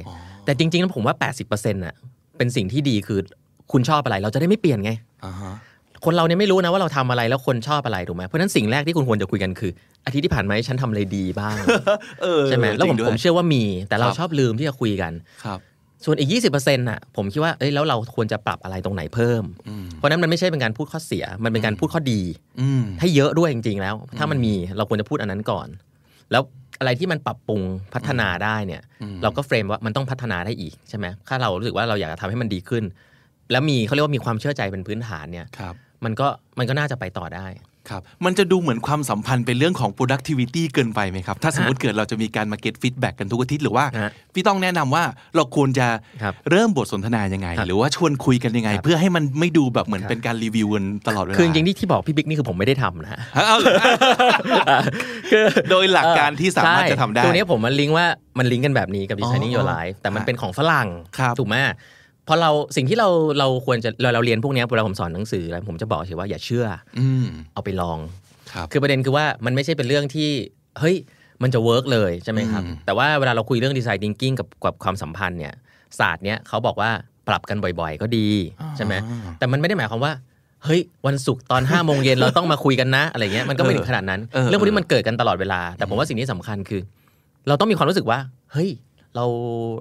[0.45, 1.15] แต่จริงๆแล้วผมว่า
[1.49, 1.95] 80%น่ะ
[2.37, 3.21] เป็นสิ่งที่ดีคือ
[3.73, 4.93] คุณชอบอะไร เราจะได้ไม่เปลี่ยนไง
[5.25, 5.55] อ่าฮะ
[6.05, 9.71] คนเราเนี่ยไม่รู้นะว่าเราทำอะไรแล้วคนชอบอะไรถูกไหมเพราะฉะนั้นสิ่งแรกที่คุณควรจะคุยกันคือ
[10.07, 11.57] อาทิตย์ที่ผ่านมาฉันทำอะไรดีบ้าง
[12.23, 15.13] เออใช่ไหมแล้วผมจริงด้ยผมเชื่อว่ามี แต่เราครับชอบลืมที่จะคุยกัน
[15.45, 15.61] ครับ
[16.05, 22.21] ส่วนอีก 20%น่ะผมคิดว่าเอ้ยแล้วเราควรจะปรับอะไรตรงไหนเพิ่มอืมเพราะฉะนั้นมันไม่ใช่เป็นการพูดข้อเสีย มันเป็นการพูดข้อดี
[22.61, 25.69] อืมให้เยอะด้วยจริง ๆ แล้ว ถ้ามันมีเราควรจะพูดอันนั้นก่อน
[26.33, 26.43] แล้ว
[26.81, 27.61] อะไรที่มันปรับปรุง
[27.95, 28.83] พัฒนาได้เนี่ย
[29.23, 32.85] เราก็เฟรมว่ามันต้องพัฒนาได้อีกใช่ไหมถ้าเรารู้สึกว่าเราอยากจะทำให้มันดีขึ้น
[33.53, 35.75] แล้วมีเขาเรียกว่ามีความเชื่อใจเป็นพื้นฐานเนี่ยครับ
[36.05, 36.29] มันก็
[36.59, 37.47] มันก็น่าจะไปต่อได้
[37.91, 45.05] ครับมันจะดูเหมือนความสัมพันธ์เป็นเรื่องของ productivity เกินไปไหมครับ ถ้าสมมติเกิดเราจะมีการมา get feedback กันทุกอาทิตย์หรือว่าฮะพี่ต้องแนะนำว่า
[45.37, 45.87] เราควรจะ
[46.23, 53.75] ครับเริ่มบทสนทนายังไงครับหรือว่าชวนคุยกันยังไงครับเพื่อให้มันไม่ดูแบบเหมือนครับเป็นการรีวิวกันตลอดเวลาคือจริงๆที่ที่บอกพี่บิ๊กนี่คือผมไม่ได้ทำนะฮะฮะเอาเหรอ
[55.31, 58.07] คือโดยหลักการที่สามารถใช่จะทำได้ตัวนี้ผมมันลิงก์ว่า
[58.39, 60.89] มันลิงก์กันแบบนี้กับ Designing อ๋อ Your Life แต่มันเป็นของฝรั่ง
[61.19, 61.57] ครับถูกไหม
[62.29, 63.09] พอเราสิ่งที่เรา
[63.39, 66.67] เราควรจะเราเราเรียนพวกเนี้ยเวลาผมสอนหนังสืออะไรผมจะบอกเฉยว่าอย่าเชื่อ
[66.99, 67.99] อืมเอาไปลอง
[68.53, 70.29] ครับคือประเด็นคือว่ามันไม่ใช่เป็นเรื่องที่
[70.81, 70.97] เฮ้ย
[71.43, 75.55] มันจะ work เลยใช่ไหมครับอืมแต่ว่าเวลาเราคุยเรื่องดีไซน์ thinking กับกับความสัมพันธ์เนี่ย
[75.99, 76.91] ศาสตร์เนี้ยเขาบอกว่า
[77.29, 78.29] ปรับกันบ่อยๆ ก็ดี
[78.77, 78.95] ใช่ไหม
[79.39, 80.13] แต่มันไม่ได้หมายความว่า
[80.65, 86.81] เฮ้ยวันศุกร์ตอน5้าโมงเย็นเราต้องมาคุยกันนะ อะไรเงี้ยมันก็ไม่ถึงขนาดนั้นเออเรื่องพวกนี้มันเกิดกันตลอดเวลา แต่ผมว่าสิ่งที่สำคัญคือ
[87.49, 88.19] เราต้องมีความรู้สึกว่า
[88.53, 88.71] เฮ้ย
[89.17, 89.25] เรา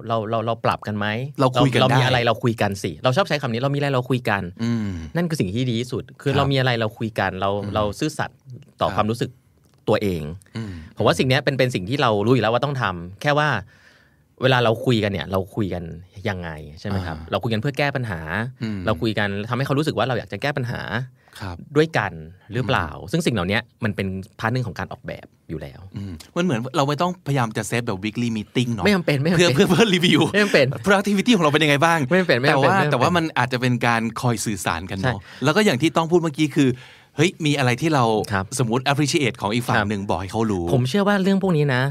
[0.08, 1.06] เราเราเราปรับกันไหม
[1.40, 8.38] เราคุยกันเรามีได้อะไรเราคุยกันสิ เราชอบใช้คำนี้เรามีอะไรเราคุยกันอืมนั่นคือสิ่งที่ดีที่สุด คือครับเรามีอะไรเราคุยกัน เราเราซื่อสัตย์
[8.80, 9.30] ต่อครับความรู้สึก
[9.88, 10.22] ตัวเอง
[10.56, 13.48] อืมผมว่าสิ่งเนี้ยเป็นเป็นสิ่งที่เรารู้อยู่แล้วว่าต้องทำแค่ว่า
[14.42, 15.82] เวลาเราคุยกันเนี่ย เราคุยกัน
[16.28, 16.50] ยังไง
[16.80, 18.20] ใช่ไหมครับอ่าเราคุยกันเพื่อแก้ปัญหา
[18.62, 21.17] อืมเราคุยกันทำให้เขารู้สึกว่าเราอยากจะแก้ปัญหาครับ
[21.76, 22.12] ด้วยกัน
[22.52, 24.06] หรือเปล่า ซึ่งสิ่งเหล่านี้มันเป็น
[24.38, 36.68] พาร์ทหนึ่งของการออกแบบอยู่แล้วอืมมันเหมือนเราไม่ต้องพยายามจะเซตแบบ weekly meeting เนาะไม่จำเป็นไม่จำเพื่อเป็นเพื่อเพื่อรีวิวไม่จำเป็น productivity ของเราเป็นยังไงบ้างไม่จำเป็นไม่แต่จำเป็นว่าไม่จำเป็นแต่ว่ามันอาจจะเป็นการคอยสื่อสารกันเนาะใช่แล้วก็อย่างที่ต้องพูดเมื่อกี้คือ
[37.16, 41.82] เฮ้ยมีอะไรที่เราครับสมมติ appreciate ของอีกฝั่คงรับหนึ่งบอกให้เขารู้ ผมเชื่อว่าเรื่องพวกนี้นะ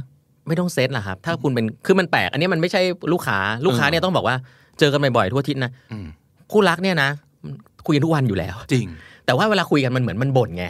[0.47, 2.81] ไม่ต้องเซตหรอกครับ ถ้าคุณเป็นคือมันแปลกอันนี้มันไม่ใช่
[3.13, 4.35] ลูกค้าลูกค้าเนี่ยต้องบอกว่า
[4.79, 6.07] เจอกันบ่อยๆทั่วอาทิศนะอืม
[6.51, 7.09] คู่รักเนี่ยนะ
[7.85, 8.87] คุยกันทุกวันอยู่แล้ว จริง
[9.27, 10.65] แต่ว่าเวลาคุยกันมันเหมือนมันบ่นไง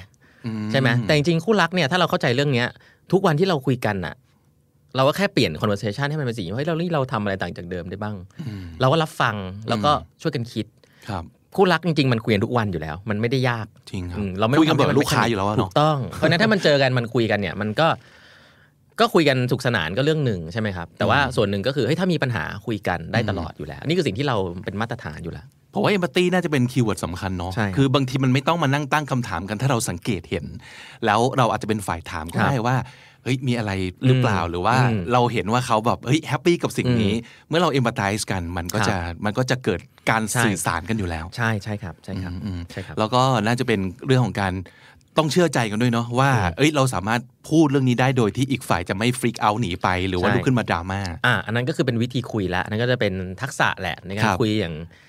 [0.45, 2.68] อืใช่ไหมแต่จริงๆคู่รักเนี่ยถ้าเราเข้าใจเรื่องเนี้ย
[3.12, 4.16] ทุกวันที่เราคุยกันน่ะ
[4.95, 8.16] เราก็แค่เปลี่ยน conversation ให้มันเป็นสิ่งว่าเฮ้ยเรานี่เราทำอะไรต่างจากเดิมได้บ้าง
[8.47, 9.36] อืมเราก็รับฟัง
[9.70, 9.91] แล้วก็
[10.22, 10.66] ช่วยกันคิด
[11.10, 11.24] ครับ
[11.55, 17.88] คู่รักจริงๆมันคุยกันทุกวันอยู่แล้ว มันไม่ได้ยากจริงครับอืมเราไม่คุยกันต้แบงทำให้บมัลูกค้าอยู่แล้วอะถูเนาะกต้องเพราะฉะนั้นถ้ามันเจอกันมันคุยกันเนี่ยมันก็
[18.99, 24.36] ก็คุยกันสุขสนานก็เรื่องหนึ่งใช่ไหมครับ แต่ว่าส่วนหนึ่งก็คือเฮ้ยถ้ามีปัญหาคุยกันได้ตลอดอยู่แล้ว นี่คือสิ่งที่เรา
[24.66, 25.45] เป็นมาตรฐานอยู่แล้ว
[25.78, 30.45] ผมว่า empathy น่าจะเป็น keyword สำคัญเนาะใช่ครับคือบางทีมันไม่ต้องมานั่งตั้งคำถามกันถ้าเราสังเกตเห็น
[31.05, 32.75] แล้วเราอาจจะเป็นฝ่ายถามก็ครับได้ว่า
[33.23, 33.71] เฮ้ยมีอะไร
[34.05, 37.13] หรือเปล่าอืมหรือว่าอืมเราเห็นว่าเขาแบบเฮ้ย happy กับสิ่งนี้
[37.49, 44.53] เมื่อเรา empathize กันมันก็ครับจะมันก็จะเกิดการใช่สื่อสารกันอยู่แล้ว ใช่ใช่ครับใช่ครับอืมใช่ครับ แล้วก็น่าจะเป็นเรื่องของการ
[45.17, 55.05] ต้องเชื่อใจกันด้วยเนาะว่า เอ้ยเราสามารถพูดเรื่องนี้ได้โดยที่อีกฝ่ายจะไม่ freakอาหนีไปหรือว่าใช่ลุกขึ้นมาดราม่าอ่าอันนั้นก็คือเป็นวิธีคุยละอันนั้นก็จะเป็นทักษะแหละในกาครรับคุยอย่างเอ่อ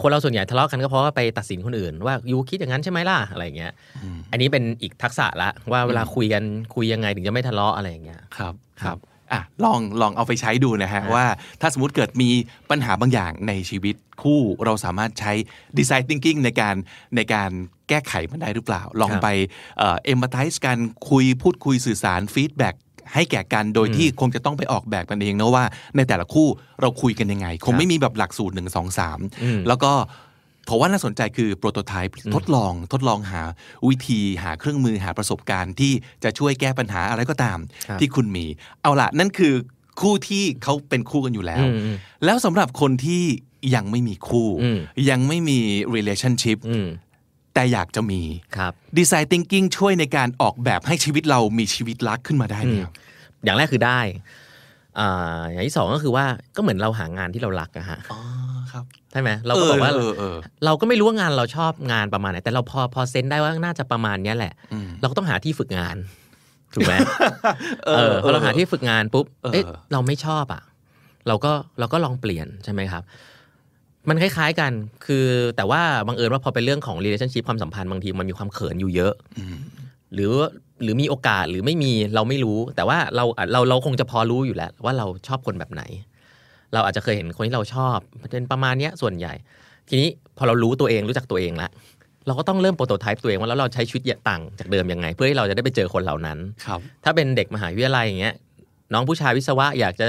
[0.00, 3.72] คนเราส่วนใหญ่ทะเลาะกันก็เพราะว่าไปตัดสินคนอื่น ว่ายูคิดอย่างนั้นใช่ไหมล่ะอะไรอย่างเงี้ย
[4.30, 6.42] อันนี้เป็นอีกทักษะละว่าเวลาคุยกัน
[6.74, 8.98] คุยยังไงถึงจะไม่ทะเลาะอะไรอย่างเงี้ยครับคครัรับบ
[9.32, 11.24] อะลองลองเอาไปใช้ดูนะฮะว่า
[11.60, 12.30] ถ้าสมมติเกิดมี
[12.70, 15.32] ปัญหาบางอย่างในชีวิตคู่เราสามารถใช้
[15.78, 16.76] design thinking ในการ
[17.16, 17.50] ในการ
[17.88, 19.28] แก้ไขมันได้หรือเปล่า ลองครับไป
[19.78, 20.78] เอ่อ empathize กัน
[21.10, 22.74] คุยพูดคุยสื่อสาร feedback
[23.14, 25.64] ให้แก่กันโดยที่คงจะต้องไปออกแบบกันเองนะว่า
[25.96, 26.48] ในแต่ละคู่
[26.80, 29.92] เราคุยกันยังไง คงไม่มีแบบหลักสูตรหนึ่งสองสามอืมแล้วก็
[30.68, 33.42] ผมว่าน่าสนใจคือโปรโตไทป์ทดลองทดลองหา
[33.88, 35.92] วิธีหาเครื่องมือหาประสบการณ์ที่
[36.24, 37.58] จะช่วยแก้ปัญหาอะไรก็ตาม
[37.88, 38.46] ครับที่คุณมี
[38.82, 39.54] เอาละนั่นคือ
[40.00, 43.22] คู่ที่เขาเป็นคู่กันอยู่แล้วอืมอืมแล้วสำหรับคนที่
[43.74, 44.78] ยังไม่มีคู่อืม
[45.10, 45.58] ยังไม่มี
[45.94, 46.86] relationship อืม
[47.54, 48.22] แต่อยากจะมี
[48.56, 52.94] ครับ Design Thinking ช่วยในการออกแบบให้ชีวิตเรามีชีวิตรักขึ้นมาได้ไหมครับ
[53.44, 54.00] อย่างแรกคือได้
[54.98, 56.24] อ่าอย่างที่สองก็คือว่า
[56.56, 58.20] ก็เหมือนเราหางานที่เรารักอะฮะอ๋อ
[58.72, 65.96] ครับใช่ไหมเราก็บอกว่าเออเออเราก็ไม่รู้ว่างานเราชอบงานประมาณไหนแต่เราพอพอเซนได้ว่าน่าจะประมาณเนี้ยแหละอืมเราก็ต้องหาที่ฝึกงาน
[66.74, 66.94] ถูกไหม
[67.86, 70.62] เอเอออพอเราหาที่ฝึกงานปุ๊บเออเอ๊ะเราไม่ชอบอะ
[71.28, 73.02] เราก็เราก็ลองเปลี่ยนใช่ไหมครับ
[74.08, 74.72] มันคล้ายๆกัน
[75.06, 75.26] คือ
[75.56, 79.14] แต่ว่าบังเอิญว่าพอเป็นเรื่องของ relationship ความสัมพันธ์บางทีมันมีความเขินอยู่เยอะ
[79.54, 79.56] ม
[80.14, 80.32] หรือ
[80.82, 85.82] หรือมีโอกาสหรือไม่มีเราไม่รู้ แต่ว่าเราเราเราคงจะพอรู้อยู่แล้ว ว่าเราชอบคนแบบไหน
[86.72, 87.96] เราอาจจะเคยเห็นคนที่เราชอบ
[88.30, 89.34] เป็นประมาณเนี้ยส่วนใหญ่
[89.88, 91.70] ทีนี้พอเรารู้ตัวเองรู้จักตัวเองแล้ว
[92.26, 98.34] เราก็ต้องเริ่มโปรโตไทป์ตัวเองว่าแล้วเราใช้ชีวิตต่างจากเดิมยังไง เพื่อให้เราจะได้ไปเจอคนเหล่านั้นครับถ้าเป็นเด็กมหาวิทยาลัยอย่างเงี้ย
[98.92, 100.06] น้องผู้ชายวิศวะอยากจะ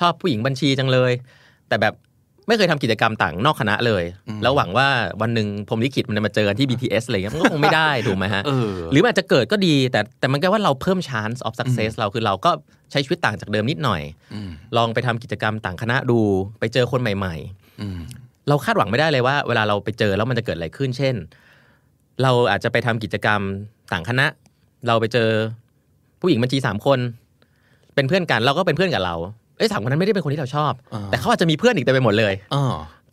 [0.00, 1.12] ชอบผู้หญิงบัญชีจังเลย
[1.68, 1.94] แต่แบบ
[2.46, 4.04] ไม่เคยทำกิจกรรมต่างนอกคณะเลย
[4.42, 4.88] แล้วหวังว่า
[5.20, 12.50] วันหนึ่งพรหมลิขิตมันจะมาเจอกันที่ BTS อะไรเงี้ยมันก็คงไม่ได้ถูกไหมฮะเออหรือมันอาจจะเกิดก็ดี แต่แต่มันก็ว่าเราเพิ่ม chance of success เราคือเราก็
[12.90, 14.02] ใช้ชีวิตต่างจากเดิมนิดหน่อย
[14.34, 16.20] อืมลองไปทำกิจกรรมต่างคณะดู
[16.60, 17.34] ไปเจอคนใหม่
[17.80, 21.14] อืมๆเราคาดหวังไม่ได้เลยว่า เวลาเราไปเจอแล้วมันจะเกิดอะไรขึ้น เช่น
[22.22, 23.40] เราอาจจะไปทำกิจกรรม
[23.92, 24.26] ต่างคณะ
[24.86, 25.28] เราไปเจอ
[26.20, 26.98] ผู้หญิงบัญชีสามคน
[27.94, 29.14] เป็นเพื่อนกันเราก็เป็นเพื่อนกับเรา
[29.56, 32.62] เอ้ยสามคนนั้นไม่ได้เป็นคนที่เราชอบอ่าแต่เขาอาจจะมีเพื่อนอีกเต็มไปหมดเลยอ๋อ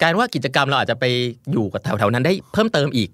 [0.02, 1.06] การว่ากิจกรรมเราอาจจะไป
[1.52, 3.10] อยู่กับแถวๆนั้นได้เพิ่มเติมอีก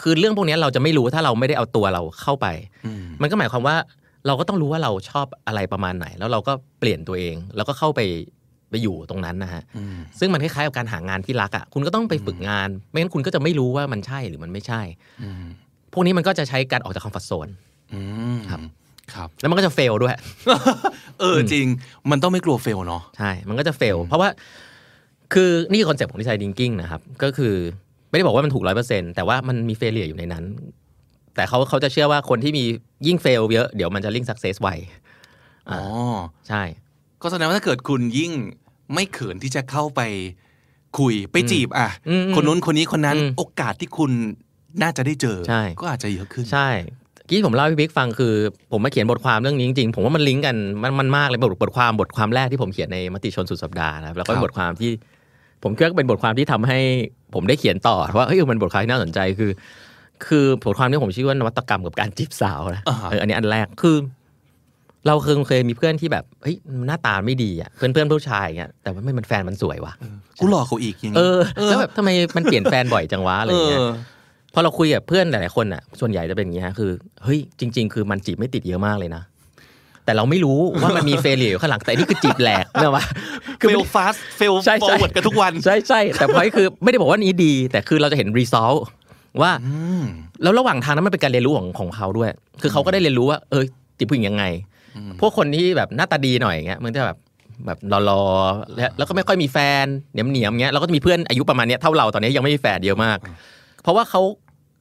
[0.00, 2.46] คือเรื่องพวกนี้เราจะไม่รู้ถ้าเราไม่ได้เอาตัวเราเข้าไป
[2.86, 3.76] อืมมันก็หมายความว่า
[4.26, 8.00] เราก็ต้องรู้ว่าเราชอบอะไรประมาณไหน แล้วเราก็เปลี่ยนตัวเอง แล้วก็เข้าไป
[8.70, 14.82] ไปอยู่ตรงนั้นนะฮะอืมซึ่งมันคล้ายๆกับการหางานที่รักอะ คุณก็ต้องไปฝึกงาน ไม่งั้นคุณก็จะไม่รู้ว่ามันใช่หรือมันไม่ใช่
[15.22, 15.44] อืม
[15.92, 17.48] พวกนี้มันก็จะใช้การออกจาก comfort zone
[17.92, 18.00] อื
[18.36, 18.60] มครับ
[19.14, 20.14] ครับแล้วมันก็จะ fail ด้วย
[21.20, 21.66] เออจริง
[22.10, 24.28] มันต้องไม่กลัว fail เนาะใช่ มันก็จะ fail เพราะว่า
[25.32, 27.54] คือนี่คือ concept ของ design thinking นะครับ ก็คือ
[28.08, 30.44] ไม่ได้บอกว่ามันถูกร้อยเปอร์เซ็นแต่ว่ามันมี failure อยู่ในนั้น
[31.34, 32.64] แต่เขาเขาจะเชื่อว่าคนที่มี
[33.06, 34.68] ยิ่ง fail เยอะ เดี๋ยวมันจะ lead success ไว
[35.70, 35.82] อ๋อ
[36.48, 36.62] ใช่
[37.22, 38.32] ก็แสดงว่าถ้าเกิดคุณยิ่ง
[38.94, 40.00] ไม่เขินที่จะเข้าไป
[40.98, 44.10] คุยไปจีบอะอืมอืมคนนู้นคนนี้คนนั้นอืมโอกาสที่คุณ
[44.82, 46.68] น่าจะได้เจอใช่ก็อาจจะเยอะขึ้น ใช่
[47.28, 48.34] ที่ผมเล่าให้พี่บิ๊กฟังคือ
[48.72, 54.90] ผมมาเขียนบทความเรื่องนี้จริงๆ ผมว่ามันลิงก์กันมันมันมากเลยบทบทความบทความแรกที่ผมเขียนในมติชนสุดสัปดาห์นะครับแล้วก็เป็ครันบบทความที่
[55.62, 56.78] ผมคิดว่าเป็นบทความที่ทำให้
[57.34, 59.50] ผมได้เขียนต่อว่าเฮ้ยมันบทความที่น่าสนใจคือ
[60.26, 63.96] คือบทความนี้ผมชื่อว่านวัตกรรมกับการจีบสาวนะอ่าฮะเอออันนี้อันแรกคือ
[65.06, 66.56] เราเคยเคยมีเพื่อนที่แบบเฮ้ย
[66.86, 69.92] หน้าตาไม่ดีอะเพื่อนเพื่อนผู้ชายอย่างเงี้ยแต่ว่าไม่มันแฟนมันสวยว่ะ
[70.40, 73.90] กูหลอกเขาอีกอย่างเอนี้อแล้วแบบทำไมมันเปลี่ยนแฟนบ่อยจังวะอะไรอย่างเงี้ยเออ
[74.52, 76.90] พอเราคุยกับเพื่อนหลายๆคนอะ ส่วนใหญ่จะเป็นอย่างนี้ฮะคือ
[77.24, 79.22] เฮ้ยจริง ๆ คือมันจีบไม่ติดเยอะมากเลยนะ
[80.04, 83.04] แต่เราไม่รู้ว่ามันมีเฟลเลียอยู่ข้างหลังแต่นี่คือจีบแหลกเนอะวะ
[83.58, 88.72] เฟลฟาสเฟลใช่ฟอใช่ร์เวิร์ดกันทุกวันใช่ใช่แต่พอยคือไม่ได้บอกว่านี้ดี แต่คือเราจะเห็นรีซอล
[89.42, 90.04] ว่าอืม
[90.42, 92.30] แล้วระหว่างทางนั้นมันเป็นการเรียนรู้ของของเขาด้วย
[92.62, 93.64] คือเขาก็ได้เรียนรู้ว่า เออ
[93.98, 94.44] จีบผู้หญิงยังไง
[95.20, 97.18] พวกคนที่แบบหน้าตาดีหน่อยอย่างเงี้ยมันจะแบบ
[97.66, 97.78] แบบ
[98.10, 103.18] รอๆแล้วแล้วก็ไม่ค่อยมีแฟนเหนียมเนียมๆเงี้ยแล้วก็จะมีเพื่อนอายุประมาณเนี้ยเท่าเราตอนนี้ยังไม่มีแฟนเยอะมาก
[103.82, 104.22] เพราะว่าเขา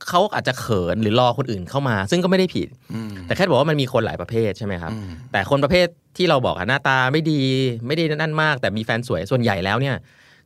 [0.10, 5.88] เขาอาจจะเขินหรือรอคนอื่นเข้ามา ซึ่งก็ไม่ได้ผิดอืมแต่แค่บอกว่ามันมีคนหลายประเภทใช่ไหมครับอืมแต่คนประเภท
[6.18, 7.42] ที่เราบอกอะหน้าตาไม่ดี
[7.88, 9.96] ไม่ได้นั่นมาก แต่มีแฟนสวยส่วนใหญ่แล้วเนี่ย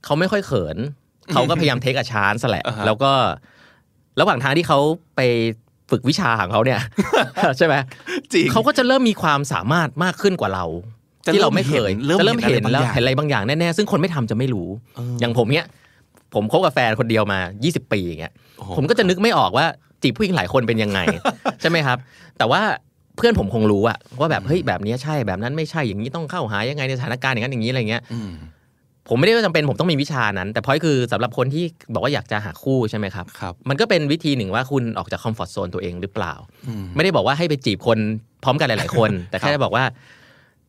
[0.05, 0.77] เขาไม่ค่อยเขิน
[1.33, 3.11] เขาก็พยายามเทคอาชานสแหละอ่าฮะแล้วก็
[4.19, 4.79] ระหว่างทางที่เขา
[5.15, 5.21] ไป
[5.91, 6.79] ฝึกวิชาของเขาเนี่ย
[7.57, 7.75] ใช่ไหม
[8.33, 10.65] จริงเขาก็จะเริ่มมีความสามารถมากขึ้นกว่าเรา
[11.25, 15.65] จะที่เราไม่เคยเริ่มจะเริ่มเห็เห็นนอะไรแล้วบางอย่างเห็นอะไรบางอย่างแน่ๆซึ่งคนไม่ทำจะไม่รู้เอออย่างผมเนี่ย
[16.35, 19.65] ผมคบกับแฟนคนเดียวมา 20 ปีอย่างเงี้ยโอ้โหผมก็จะนึกไม่ออกว่า
[20.01, 20.99] จีบผู้หญิงหลายคนเป็นยังไง
[21.61, 21.97] ใช่ไหมครับ
[22.37, 22.61] แต่ว่า
[23.17, 28.31] เพื่อนผมคงรู้อะว่าแบบเฮ้ยแบบนี้ใช่แบบนั้นไม่ใช่อย่างนี้ต้องเข้าหายังไงในสถานการณ์อย่างนั้นอย่างนี้อะไรเงี้ยอืม
[29.09, 31.63] ผมไม่ได้ว่าจำเป็นผมต้องมีวิชานั้น แต่พอยคือสำหรับคนที่
[31.93, 36.33] บอกว่าอยากจะหาคู่ใช่ไหมครับครับมันก็เป็นวิธีหนึ่งว่าคุณออกจาก comfort zone ตัวเองหรือเปล่า
[36.67, 37.97] อืมไม่ได้บอกว่าให้ไปจีบคน
[38.43, 39.83] พร้อมกันหลาย ๆ คน แต่แค่บอกว่า ครับ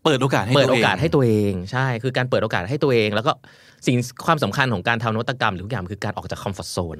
[0.04, 3.32] เปิดโอกาสให้ตัวเอง เปิดตัวโอเองกาสให้ตัวเองใช่ คือการเปิดโอกาสให้ตัวเอง แล้วก็
[3.86, 3.96] สิ่ง
[4.26, 6.98] ความสำคัญของการทำนวัตกรรมหรือทุกอย่างคือการออกจาก comfort zone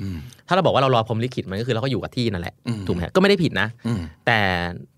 [0.00, 4.38] อืมถ้าเราบอกว่าเรารอพรหมลิขิตมันก็คือเราก็อยู่กับที่นั่นแหละอืมถูกไหมฮะก็ไม่ได้ผิดนะอืมแต่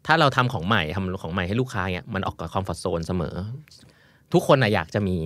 [0.06, 3.34] ถ้าเราทำของใหม่ทำของใหม่ให้ลูกค้าเนี่ยมันออกจาก comfort zone เสมอ
[4.32, 5.16] ทุกคนนะอยากจะมี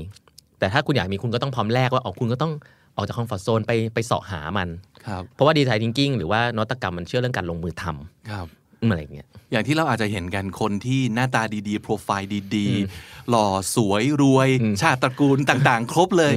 [0.58, 2.52] แต่ถ้าคุณอยากมีคุณก็ต้องพร้อมแลกว่าออกคุณก็ต้อง
[2.96, 4.68] ออกจาก comfort zone ไปไปเสาะหามัน
[5.06, 8.46] ครับเพราะว่า design thinking หรือว่านวัตกรรมมันเชื่อเรื่องการลงมือทำครับ
[8.82, 14.48] อะไรอย่างเงี้ยอย่างที่เราอาจจะเห็นกันคนที่หน้าตาดีๆ โปรไฟล์ดีๆ หล่อสวยรวย
[14.80, 16.34] ชาติตระกูลต่างๆ ครบเลย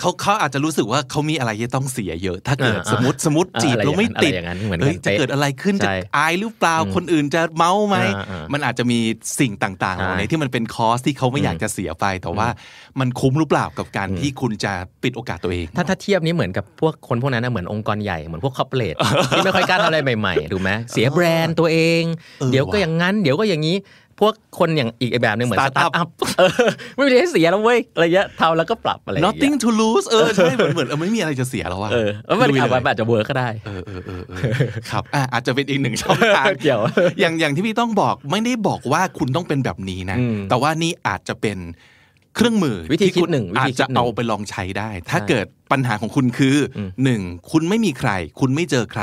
[0.00, 8.98] เขาเขาอาจจะรู้สึกว่าเขามีอะไรที่ต้องเสียเยอะ ถ้าเกิดอ่าสมมติสมมติอ่าจีบอะไรแล้วไม่ติดอย่างนั้นเหมือนกันเฮ้ยจะเป๊ะเกิดอะไรขึ้นจะใช่อายหรือเปล่าคนอื่นจะเมาท์ไหมอ่าอ่ามัมันอาจจะมี
[9.40, 12.48] สิ่งต่างๆเหล่านี้ใช่ที่มันเป็น cost ที่เขาไม่อยากจะเสียไป แต่ว่า
[13.00, 14.72] มันคุ้มหรือเปล่ากับการที่คุณจะ
[15.02, 18.94] ปิดโอกาสตัวเอง ถ้าถ้าเทียบนี้เหมือนกับพวกคนพวกนั้นนะเหมือนองค์กรใหญ่เหมือนพวก corporate
[19.30, 22.02] ที่ไม่ค่อยกล้าทำอะไรใหม่ๆถูกไหมเสียแบรนด์ตัวเอง
[22.40, 23.76] เออเดี๋ยวก็ว่ะอย่างนั้น เดี๋ยวก็อย่างนี้
[24.20, 26.08] พวกคนอย่างอีกแบบหนึงเหมือนส Startup ตาร์ทอัพ
[26.38, 26.50] เออ
[26.96, 34.42] ไม่มีอะไรให้เสียแล้วเว้ยอะไรเงี้ยทำแล้วก็ปรับอะไรอย่างเงี้ย nothing to lose เออใช่เหมือนเหมือนเออไม่มีอะไรจะเสียแล้วอะเออแล้วมันลุยอาจเลยอาจจะ work ก็ได้เออเออเออเออ
[34.90, 36.80] ครับอะอาจจะเป็นอีกหนึ่งช่องทางเกี่ยว
[37.20, 41.58] อย่างอย่างที่พี่ต้องบอกไม่ได้บอกว่าคุณต้องเป็นแบบนี้นะอืมแต่ว่านี่อาจจะเป็น
[42.36, 48.10] เครื่องมือวิธีที่คิดคุณหนึ่งวิอาธีจคิดจะหนึ่งเอาไปลองใช้ได้ ถ้าใช่เกิดปัญหาของคุณคืออมหนึ่งคุณไม่มีใคร
[48.40, 49.02] คุณไม่เจอใคร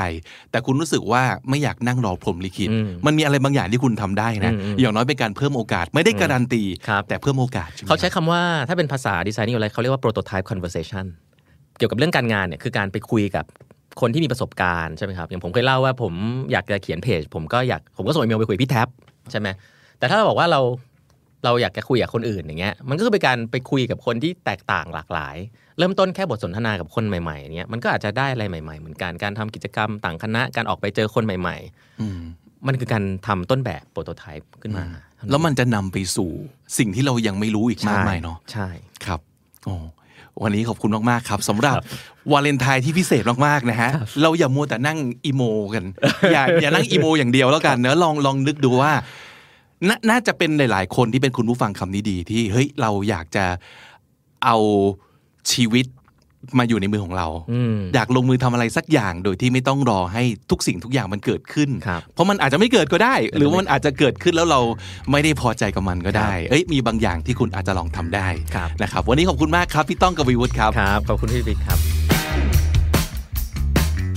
[0.50, 11.04] แต่คุณรู้สึกว่าไม่อยากนั่งรอพรหมลิขิตอืมมันมีอะไรบางอย่างที่คุณทำได้นะอืมอืมอย่างน้อยเป็นการเพิ่มโอกาสไม่ได้การันตีครับแต่เพิ่มโอกาสใช่ไหมเขาใช้คำว่าถ้าเป็นภาษาดีไซน์นี่อะไรเขาเรียกว่า prototype conversation
[11.78, 13.44] เกี่ยวกับเรื่องการงานเนี่ยคือการไปคุยกับ
[14.00, 16.12] คนที่มีประสบการณ์ใช่ไหมครับอย่างผมเคยเล่าว่าผม
[16.52, 18.88] อยากจะเขียนเพจผมก็อยากผมก็ส่งอีเมลไปคุยกับพี่แท็บ
[19.30, 19.48] ใช่ไหม
[19.98, 20.60] แต่ถ้าเราบอกว่าเรา
[21.44, 25.36] เราอยากจะคุยกับคนอื่นอย่างเงี้ยมันก็คือเป็นการไปคุยกับคนที่แตกต่างหลากหลาย
[25.78, 31.56] เริ่มต้นแค่บทสนทนากับคนใหม่ๆอย่างเงี้ยมันก็อาจจะได้อะไรใหม่ ๆ เหมือนกันการทำกิจกรรมต่างคณะการออกไปเจอคนใหม่
[32.00, 34.84] อืมๆมันคือการทำต้นแบบโปรโตไทป์ขึ้นมา
[35.30, 36.30] แล้วมันจะนำไปสู่
[36.78, 38.68] สิ่งที่เรายังไม่รู้อีกมากมายเนาะใช่
[39.04, 39.20] ครับ
[39.64, 39.74] โอ้
[40.42, 41.76] วันนี้ขอบคุณมาก ๆ ครับสำหรับ
[42.32, 43.90] วาเลนไทน์ที่พิเศษมาก ๆ นะฮะ
[44.22, 45.42] เราอย่ามัวแต่นั่งอีโม
[45.74, 45.84] กัน
[46.32, 48.92] อย่าอย่านั่งอีโม อย่างเดียวแล้วกันเนอะลองลองนึกดูว่า
[49.88, 53.44] นาน่าจะเป็นหลาย ๆ คนที่เป็นคุณผู้ฟังคำนี้ดีที่เฮ้ยเราอยากจะ
[54.44, 54.56] เอา
[55.52, 55.86] ชีวิต
[56.58, 64.60] มาอยู่ในมือของเราอืมอยากลงมือทำอะไรสักอย่างโดยที่ไม่ต้องรอให้ทุกสิ่งทุกอย่างมันเกิดขึ้นครับเพราะมันอาจจะไม่เกิดก็ได้ หรือว่ามันอาจจะเกิดขึ้นแล้วเรา
[65.10, 71.78] ไม่ได้พอใจกับมันก็ได้เอ้ยมีบางอย่างที่คุณอาจจะลองทำได้ครับนะครับวันนี้ขอบคุณมากครับพี่ต้องกวีวุฒิครับครับขอบคุณพี่บิ๊กครับ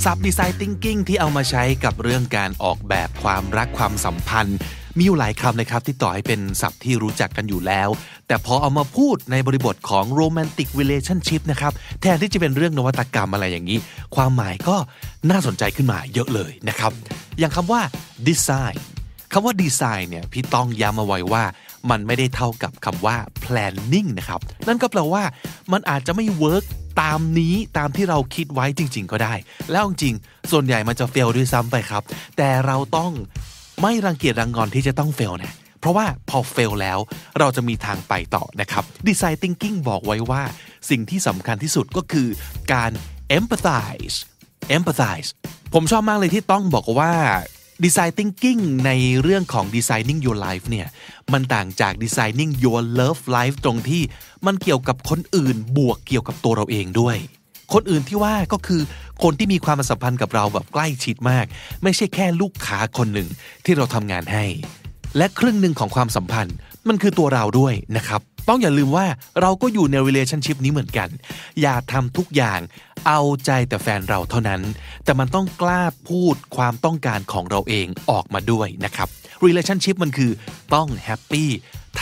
[0.03, 4.57] ซับดีไซน์ thinking ที่เอามาใช้กับเรื่องการออกแบบความรักความสัมพันธ์
[4.97, 7.89] มีอยู่หลายคำเลยครับที่ต่อให้เป็นศัพท์ที่รู้จักกันอยู่แล้ว
[8.27, 11.71] แต่พอเอามาพูดในบริบทของ romantic relationship นะครับ
[12.01, 13.77] แทนที่จะเป็นเรื่องนวัตกรรมอะไรอย่างนี้
[14.15, 14.75] ความหมายก็
[15.29, 16.91] น่าสนใจขึ้นมาเยอะเลยนะครับ
[17.39, 17.81] อย่างคำว่า
[18.27, 18.77] design
[19.33, 21.43] คำว่า design เนี่ยพี่ต้องย้ำเอาไว้ว่า
[21.89, 25.23] มันไม่ได้เท่ากับคำว่า planning นะครับ นั่นก็แปลว่า
[25.71, 26.65] มันอาจจะไม่ work
[27.01, 29.33] ตามนี้ตามที่เราคิดไว้จริง ๆ ก็ได้
[29.71, 32.03] แล้วจริงๆส่วนใหญ่มันจะ fail ด้วยซ้ำไปครับ
[32.37, 33.11] แต่เราต้อง
[33.81, 36.99] ไม่รังเกียจรังงอนที่จะต้อง fail นะเพราะว่าพอ fail แล้ว
[37.39, 40.43] เราจะมีทางไปต่อนะครับ design thinking บอกไว้ว่า
[40.89, 42.27] สิ่งที่สำคัญที่สุดก็คือ
[42.73, 42.91] การ
[43.37, 44.15] empathize
[44.75, 45.29] empathize
[45.73, 47.13] ผมชอบมากเลยที่ต้องบอกว่า
[47.83, 48.91] design thinking ใน
[49.21, 50.87] เรื่องของ designing your life เนี่ย
[51.33, 54.01] มันต่างจาก designing your love life ตรงที่
[54.45, 57.17] มันเกี่ยวกับคนอื่นบวกเกี่ยวกับตัวเราเองด้วย
[57.73, 58.81] คนอื่นที่ว่าก็คือ
[59.23, 61.45] คนที่มีความสัมพันธ์กับเราแบบใกล้ชิดมาก
[61.83, 63.27] ไม่ใช่แค่ลูกค้าคนหนึ่ง
[63.65, 64.45] ที่เราทำงานให้
[65.17, 66.55] และครึ่งหนึ่งของความสัมพันธ์
[66.87, 69.05] มันคือตัวเราด้วยนะครับ ต้องอย่าลืมว่า
[69.41, 71.09] เราก็อยู่ใน relationship นี้เหมือนกัน
[71.61, 72.59] อย่าทำทุกอย่าง
[73.07, 74.61] เอาใจแต่แฟนเราเท่านั้น
[75.03, 79.07] แต่มันต้องกล้าพูดความต้องการของเราเองออกมาด้วยนะครับ
[79.45, 80.31] relationship มันคือ
[80.73, 81.49] ต้องแฮปปี้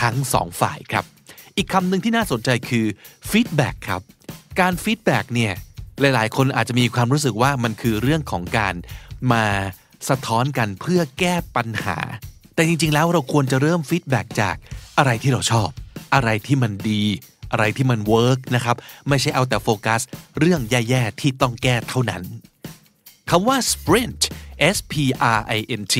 [0.00, 1.04] ทั้งสองฝ่ายครับ
[1.56, 2.86] อีกคำหนึ่งที่น่าสนใจคือ
[3.30, 4.02] feedback ครับ
[4.60, 5.54] การ feedback เนี่ย
[6.00, 8.74] หลายๆ คนอาจจะมีความรู้สึกว่ามันคือเรื่องของการ
[9.32, 9.44] มา
[10.08, 11.98] สะท้อนกันเพื่อแก้ปัญหา
[12.54, 14.56] แต่จริง ๆ แล้วเราควรจะเริ่ม feedback จาก
[14.98, 15.68] อะไรที่เราชอบ
[16.14, 17.02] อะไรที่มันดี
[17.52, 18.76] อะไรที่มันเวิร์กนะครับ
[19.08, 20.00] ไม่ใช่เอาแต่โฟกัส
[20.38, 22.22] เรื่องแย่ ๆ ที่ต้องแก้เท่านั้น
[23.30, 24.22] คำว่า sprint
[24.76, 24.94] S P
[25.38, 25.94] R I N T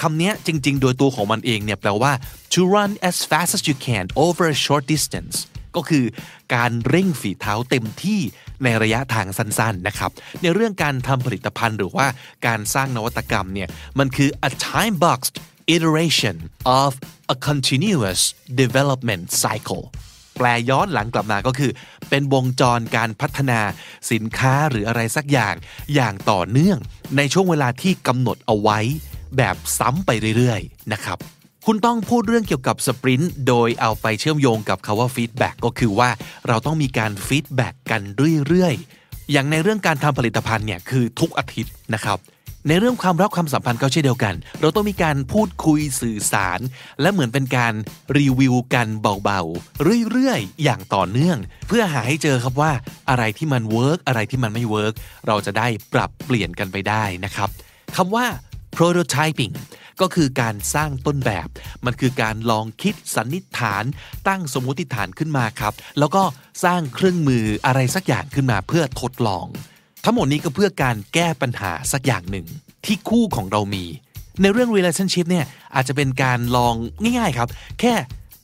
[0.00, 2.12] คำนี้จริง ๆ โดยตัวของมันเองเนี่ยแปลว่า
[2.52, 5.36] to run as fast as you can over a short distance
[5.76, 6.04] ก็คือ
[6.54, 8.20] การเร่งฝีเท้าเต็มที่
[8.64, 10.10] ในระยะทางสั้นๆนะครับ
[10.42, 12.06] ในเรื่องการทำผลิตภัณฑ์หรือว่า
[12.46, 13.68] การสร้างนวัตกรรมเนี่ย
[13.98, 15.36] มันคือ a time boxed
[15.76, 16.36] iteration
[16.82, 16.90] of
[17.34, 18.20] a continuous
[18.60, 19.84] development cycle
[20.38, 21.70] แปลย้อนหลังกลับมาก็คือ
[22.10, 23.60] เป็นวงจรการพัฒนา
[24.12, 25.54] สินค้าหรืออะไรสักอย่าง
[25.94, 26.78] อย่างต่อเนื่อง
[27.16, 28.78] ในช่วงเวลาที่กำหนดเอาไว้
[29.36, 31.18] แบบซ้ำไปเรื่อยๆนะครับ
[31.66, 36.10] คุณต้องพูดเรื่องเกี่ยวกับ sprint โดยเอาไปเชื่อมโยงกับคำว่า feedback ก็คือว่า
[36.48, 38.02] เราต้องมีการ feedback กัน
[38.48, 42.18] เรื่อยๆ อย่างในเรื่องการทำผลิตภัณฑ์เนี่ยคือทุกอาทิตย์นะครับ
[42.68, 46.60] ในเรื่องความรักความสัมพันธ์ก็เช่นเดียวกัน เราต้องมีการพูดคุยสื่อสาร
[47.00, 47.74] และเหมือนเป็นการ
[48.18, 48.88] รีวิวกัน
[49.24, 52.72] เบาๆ เรื่อยๆ อย่างต่อเนื่อง เพื่อหาให้เจอครับว่า
[53.10, 54.94] อะไรที่มัน work อะไรที่มันไม่ work
[55.26, 57.48] เราจะได้ปรับเปลี่ยนกันไปได้นะครับ
[57.96, 58.26] คำว่า
[58.76, 59.54] prototyping
[60.02, 61.48] ก็ก็คือการสร้างต้นแบบ
[61.86, 63.84] มันคือการลองคิดสันนิษฐาน
[64.28, 66.22] ตั้งสมมติฐานขึ้นมาครับ แล้วก็
[66.64, 69.46] สร้างเครื่องมืออะไรสักอย่างขึ้นมาเพื่อทดลอง
[70.04, 72.46] ทั้งหมดนี้ก็เพื่อการแก้ปัญหาสักอย่างหนึ่ง
[72.84, 73.84] ที่คู่ของเรามี
[74.42, 76.74] ในเรื่อง relationship เนี่ยอาจจะเป็นการลอง
[77.18, 77.48] ง่ายๆครับ
[77.80, 77.94] แค่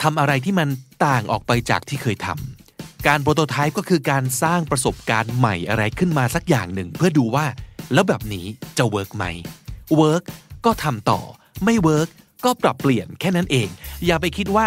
[0.03, 0.69] ทำอะไรที่มัน
[1.07, 7.47] ต่างออกไปจากที่เคยทำการ prototype ก็คือการสร้างประสบการณ์ใหม่อะไรขึ้นมาสักอย่างหนึ่ง เพื่อดูว่า
[7.95, 8.47] แล้วแบบนี้
[8.79, 9.25] จะ work ไหม
[9.97, 10.25] work
[10.67, 11.21] ก็ทำต่อ
[11.65, 12.09] ไม่ work
[12.45, 13.69] ก็ปรับเปลี่ยนแค่นั้นเอง
[14.07, 14.67] อย่าไปคิดว่า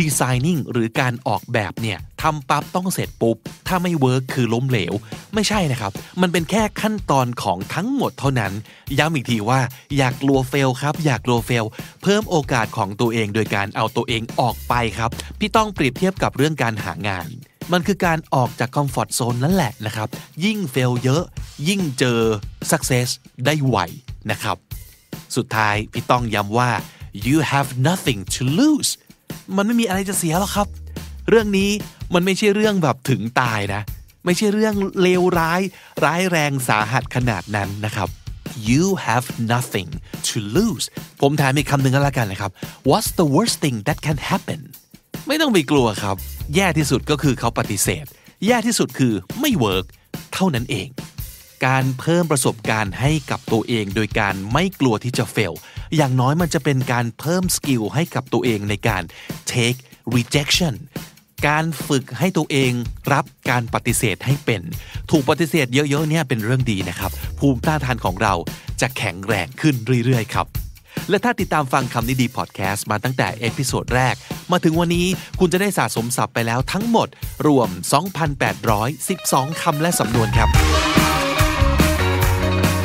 [0.00, 3.36] designing หรือการออกแบบเนี่ยทำปั๊บต้องเสร็จปุ๊บ
[3.66, 4.92] ถ้าไม่ work คือล้มเหลว
[5.34, 8.52] ไม่ใช่นะครับ มันเป็นแค่ขั้นตอนของทั้งหมดเท่านั้น
[8.98, 9.60] ย้ำอีกทีว่า
[9.96, 11.64] อย่ากลัว fail ครับ อย่ากลัว fail
[12.02, 17.28] เพิ่มโอกาสของตัวเองโดยการเอาตัวเองออกไปครับ ที่ต้องเปรียบเทียบกับเรื่องการหางาน
[17.72, 20.08] มันคือการออกจาก comfort zone นั่นแหละนะครับ
[20.44, 21.22] ยิ่ง fail เยอะ
[21.68, 22.18] ยิ่งเจอ
[22.70, 23.08] success
[23.44, 23.76] ได้ไว
[24.30, 24.56] นะครับ
[25.36, 26.70] สุดท้ายพี่ต้องย้ำว่า
[27.26, 28.90] you have nothing to lose
[29.56, 30.68] มันไม่มีอะไรจะเสียหรอกครับ
[31.28, 31.70] เรื่องนี้
[32.14, 33.82] มันไม่ใช่เรื่องแบบถึงตายนะ
[34.24, 35.60] ไม่ใช่เรื่องเลวร้าย
[36.04, 38.08] ร้ายแรงสาหัสขนาดนั้นนะครับ
[38.70, 39.90] you have nothing
[40.28, 40.86] to lose
[41.20, 42.50] ผมถามอีกคำหนึ่งก็แล้วกันนะครับ
[42.90, 44.60] what's the worst thing that can happen
[45.26, 46.16] ไม่ต้องไปกลัวครับ
[46.54, 48.04] แย่ที่สุดก็คือเขาปฏิเสธ
[48.46, 49.86] แย่ที่สุดคือไม่ work
[50.34, 50.88] เท่านั้นเอง
[51.66, 55.56] การเพิ่มประสบการณ์ให้กับตัวเอง โดยการไม่กลัวที่จะ fail
[55.96, 59.02] อย่างน้อยมันจะเป็นการเพิ่ม skill ให้กับตัวเองในการ
[59.52, 59.78] take
[60.14, 60.74] rejection
[61.48, 62.72] การฝึกให้ตัวเอง
[63.12, 64.62] รับการปฏิเสธให้เป็น
[65.10, 68.34] ถูกปฏิเสธเยอะๆเนี่ยเป็นเรื่องดีนะครับ ภูมิต้านทานของเรา
[68.80, 69.74] จะแข็งแรงขึ้น
[70.04, 70.46] เรื่อยๆครับ
[71.10, 74.14] และถ้าติดตามฟังคำนี้ดีพอดแคสต์มาตั้งแต่ episode แรก
[74.52, 75.06] มาถึงวันนี้
[75.38, 77.08] คุณจะได้สะสมศัพท์ไปแล้วทั้งหมด
[77.46, 77.68] รวม
[78.84, 80.48] 2,812 คำและสำนวนครับ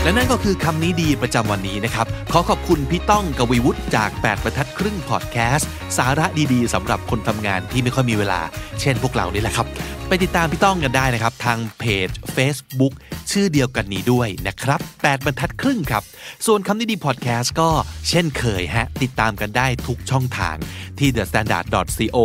[0.06, 8.41] และนั่นก็คือคำนี้ดีประจำวันนี้นะครับ ขอขอบคุณพี่ต้องกวีวุฒิจาก8บรรทัดครึ่งพอดแคสต์สาระดีๆสำหรับคนทำงานที่ไม่ค่อยมีเวลา
[8.82, 9.68] เช่นพวกเรานี่แหละครับ
[10.07, 12.94] ไปติดตามพี่ต้องกันได้นะครับ ทางเพจ Facebook
[13.32, 16.03] ชื่อเดียวกันนี้ด้วยนะครับ 8 บรรทัดครึ่งครับ
[16.45, 17.69] ส่วนคำนี้ดีพอดแคสต์ก็
[18.10, 20.56] เช่นเคยฮะ ติดตามกันได้ทุกช่องทาง
[20.99, 22.18] ที่ thestandard.co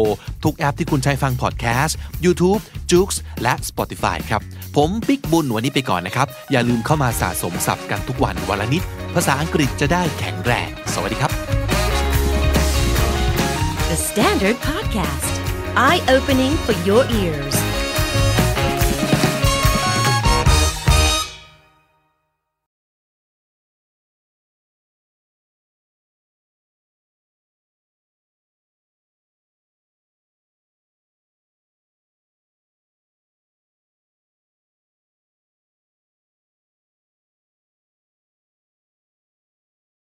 [0.44, 3.08] ทุกแอปที่คุณใช้ฟังพอดแคสต์ YouTube j o o x
[3.42, 4.42] และ Spotify ครับ
[4.76, 8.82] ผมปิ๊กบุญวันนี้ไปก่อนนะครับ อย่าลืมเข้ามาสะสมศัพท์กันทุกวันวันละนิด
[9.14, 11.32] ภาษาอังกฤษจะได้แข็งแรง สวัสดีครับ
[13.90, 15.32] The Standard Podcast,
[15.88, 17.69] eye opening for your ears.